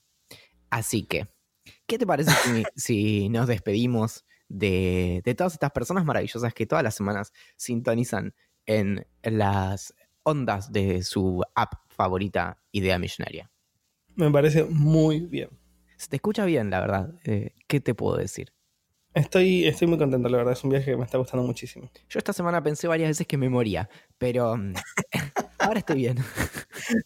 Así 0.71 1.05
que, 1.05 1.27
¿qué 1.85 1.99
te 1.99 2.07
parece 2.07 2.31
si, 2.31 2.63
si 2.75 3.29
nos 3.29 3.47
despedimos 3.47 4.25
de, 4.47 5.21
de 5.23 5.35
todas 5.35 5.53
estas 5.53 5.71
personas 5.71 6.05
maravillosas 6.05 6.53
que 6.53 6.65
todas 6.65 6.83
las 6.83 6.95
semanas 6.95 7.31
sintonizan 7.55 8.33
en 8.65 9.05
las 9.23 9.93
ondas 10.23 10.71
de 10.71 11.03
su 11.03 11.43
app 11.53 11.73
favorita, 11.89 12.57
Idea 12.71 12.99
Millonaria. 12.99 13.51
Me 14.15 14.31
parece 14.31 14.63
muy 14.63 15.21
bien. 15.21 15.49
Se 15.97 16.09
te 16.09 16.17
escucha 16.17 16.45
bien, 16.45 16.69
la 16.69 16.79
verdad. 16.79 17.13
Eh, 17.25 17.51
¿Qué 17.67 17.79
te 17.79 17.93
puedo 17.93 18.17
decir? 18.17 18.53
Estoy, 19.13 19.65
estoy 19.65 19.87
muy 19.87 19.97
contento, 19.97 20.27
la 20.27 20.37
verdad. 20.37 20.53
Es 20.53 20.63
un 20.63 20.71
viaje 20.71 20.91
que 20.91 20.97
me 20.97 21.05
está 21.05 21.17
gustando 21.17 21.45
muchísimo. 21.45 21.89
Yo 22.09 22.17
esta 22.17 22.33
semana 22.33 22.61
pensé 22.61 22.87
varias 22.87 23.09
veces 23.09 23.27
que 23.27 23.37
me 23.37 23.49
moría, 23.49 23.89
pero 24.17 24.57
mm, 24.57 24.73
ahora 25.59 25.79
estoy 25.79 25.97
bien. 25.97 26.17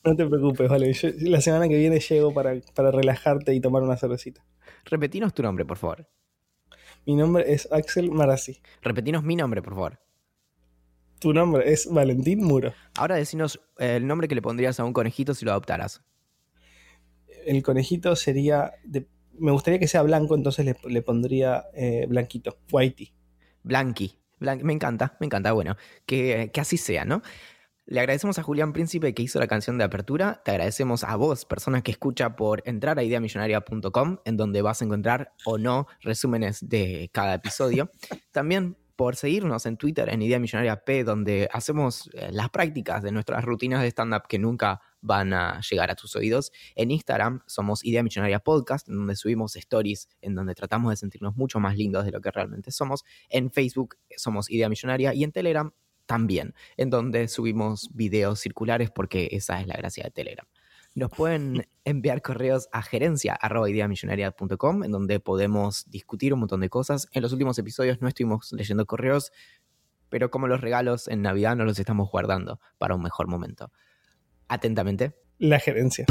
No 0.03 0.13
te 0.13 0.25
preocupes, 0.25 0.67
vale. 0.67 0.91
Yo 0.91 1.09
la 1.19 1.39
semana 1.39 1.69
que 1.69 1.77
viene 1.77 1.99
llego 1.99 2.33
para, 2.33 2.59
para 2.73 2.91
relajarte 2.91 3.53
y 3.53 3.61
tomar 3.61 3.81
una 3.81 3.95
cervecita. 3.95 4.43
Repetinos 4.83 5.33
tu 5.33 5.41
nombre, 5.41 5.63
por 5.63 5.77
favor. 5.77 6.09
Mi 7.05 7.15
nombre 7.15 7.51
es 7.51 7.67
Axel 7.71 8.11
Marazzi. 8.11 8.61
Repetinos 8.81 9.23
mi 9.23 9.35
nombre, 9.35 9.61
por 9.61 9.73
favor. 9.73 9.99
Tu 11.19 11.33
nombre 11.33 11.71
es 11.71 11.91
Valentín 11.91 12.43
Muro. 12.43 12.73
Ahora 12.97 13.15
decinos 13.15 13.59
eh, 13.77 13.97
el 13.97 14.07
nombre 14.07 14.27
que 14.27 14.35
le 14.35 14.41
pondrías 14.41 14.79
a 14.79 14.85
un 14.85 14.93
conejito 14.93 15.33
si 15.33 15.43
lo 15.45 15.51
adoptaras. 15.51 16.01
El 17.45 17.61
conejito 17.63 18.15
sería. 18.15 18.73
de- 18.83 19.07
me 19.37 19.51
gustaría 19.51 19.79
que 19.79 19.87
sea 19.87 20.01
blanco, 20.01 20.35
entonces 20.35 20.65
le, 20.65 20.75
le 20.89 21.01
pondría 21.01 21.65
eh, 21.73 22.05
blanquito, 22.07 22.57
whitey. 22.71 23.13
Blanqui. 23.63 24.17
Blan- 24.39 24.61
me 24.63 24.73
encanta, 24.73 25.15
me 25.19 25.25
encanta. 25.25 25.51
Bueno, 25.53 25.75
que, 26.05 26.51
que 26.53 26.61
así 26.61 26.77
sea, 26.77 27.05
¿no? 27.05 27.21
Le 27.89 28.01
agradecemos 28.01 28.37
a 28.37 28.43
Julián 28.43 28.71
Príncipe 28.71 29.15
que 29.15 29.23
hizo 29.23 29.39
la 29.39 29.47
canción 29.47 29.79
de 29.79 29.83
apertura. 29.83 30.43
Te 30.45 30.51
agradecemos 30.51 31.03
a 31.03 31.15
vos, 31.15 31.45
persona 31.45 31.81
que 31.81 31.89
escucha, 31.89 32.35
por 32.35 32.61
entrar 32.65 32.99
a 32.99 33.03
ideamillonaria.com, 33.03 34.17
en 34.25 34.37
donde 34.37 34.61
vas 34.61 34.83
a 34.83 34.85
encontrar 34.85 35.33
o 35.43 35.57
no 35.57 35.87
resúmenes 36.01 36.69
de 36.69 37.09
cada 37.11 37.33
episodio. 37.33 37.89
También 38.31 38.77
por 38.95 39.15
seguirnos 39.15 39.65
en 39.65 39.77
Twitter 39.77 40.07
en 40.09 40.21
Idea 40.21 40.37
Millonaria 40.37 40.83
P, 40.83 41.03
donde 41.03 41.49
hacemos 41.51 42.11
eh, 42.13 42.29
las 42.31 42.51
prácticas 42.51 43.01
de 43.01 43.11
nuestras 43.11 43.43
rutinas 43.43 43.81
de 43.81 43.87
stand-up 43.87 44.27
que 44.29 44.37
nunca 44.37 44.81
van 45.01 45.33
a 45.33 45.59
llegar 45.61 45.89
a 45.89 45.95
tus 45.95 46.15
oídos. 46.15 46.51
En 46.75 46.91
Instagram 46.91 47.41
somos 47.47 47.83
Idea 47.83 48.03
Millonaria 48.03 48.37
Podcast, 48.37 48.87
en 48.87 48.97
donde 48.97 49.15
subimos 49.15 49.55
stories, 49.55 50.09
en 50.21 50.35
donde 50.35 50.53
tratamos 50.53 50.91
de 50.91 50.97
sentirnos 50.97 51.35
mucho 51.35 51.59
más 51.59 51.75
lindos 51.75 52.05
de 52.05 52.11
lo 52.11 52.21
que 52.21 52.29
realmente 52.29 52.69
somos. 52.71 53.03
En 53.29 53.49
Facebook 53.49 53.95
somos 54.15 54.47
Idea 54.51 54.69
Millonaria 54.69 55.11
y 55.15 55.23
en 55.23 55.31
Telegram 55.31 55.71
también, 56.09 56.55
en 56.75 56.89
donde 56.89 57.27
subimos 57.27 57.91
videos 57.93 58.39
circulares 58.39 58.89
porque 58.89 59.29
esa 59.31 59.61
es 59.61 59.67
la 59.67 59.75
gracia 59.75 60.05
de 60.05 60.09
Telegram. 60.09 60.47
Nos 60.95 61.11
pueden 61.11 61.67
enviar 61.85 62.23
correos 62.23 62.67
a 62.71 62.81
gerencia.ideamillonaria.com 62.81 64.83
en 64.83 64.91
donde 64.91 65.19
podemos 65.19 65.85
discutir 65.87 66.33
un 66.33 66.39
montón 66.39 66.61
de 66.61 66.69
cosas. 66.69 67.07
En 67.11 67.21
los 67.21 67.31
últimos 67.31 67.59
episodios 67.59 68.01
no 68.01 68.07
estuvimos 68.07 68.51
leyendo 68.53 68.87
correos, 68.87 69.31
pero 70.09 70.31
como 70.31 70.47
los 70.47 70.61
regalos 70.61 71.07
en 71.07 71.21
Navidad 71.21 71.55
no 71.55 71.63
los 71.63 71.77
estamos 71.77 72.09
guardando 72.09 72.59
para 72.79 72.95
un 72.95 73.03
mejor 73.03 73.27
momento. 73.27 73.71
Atentamente. 74.47 75.13
La 75.37 75.59
gerencia. 75.59 76.07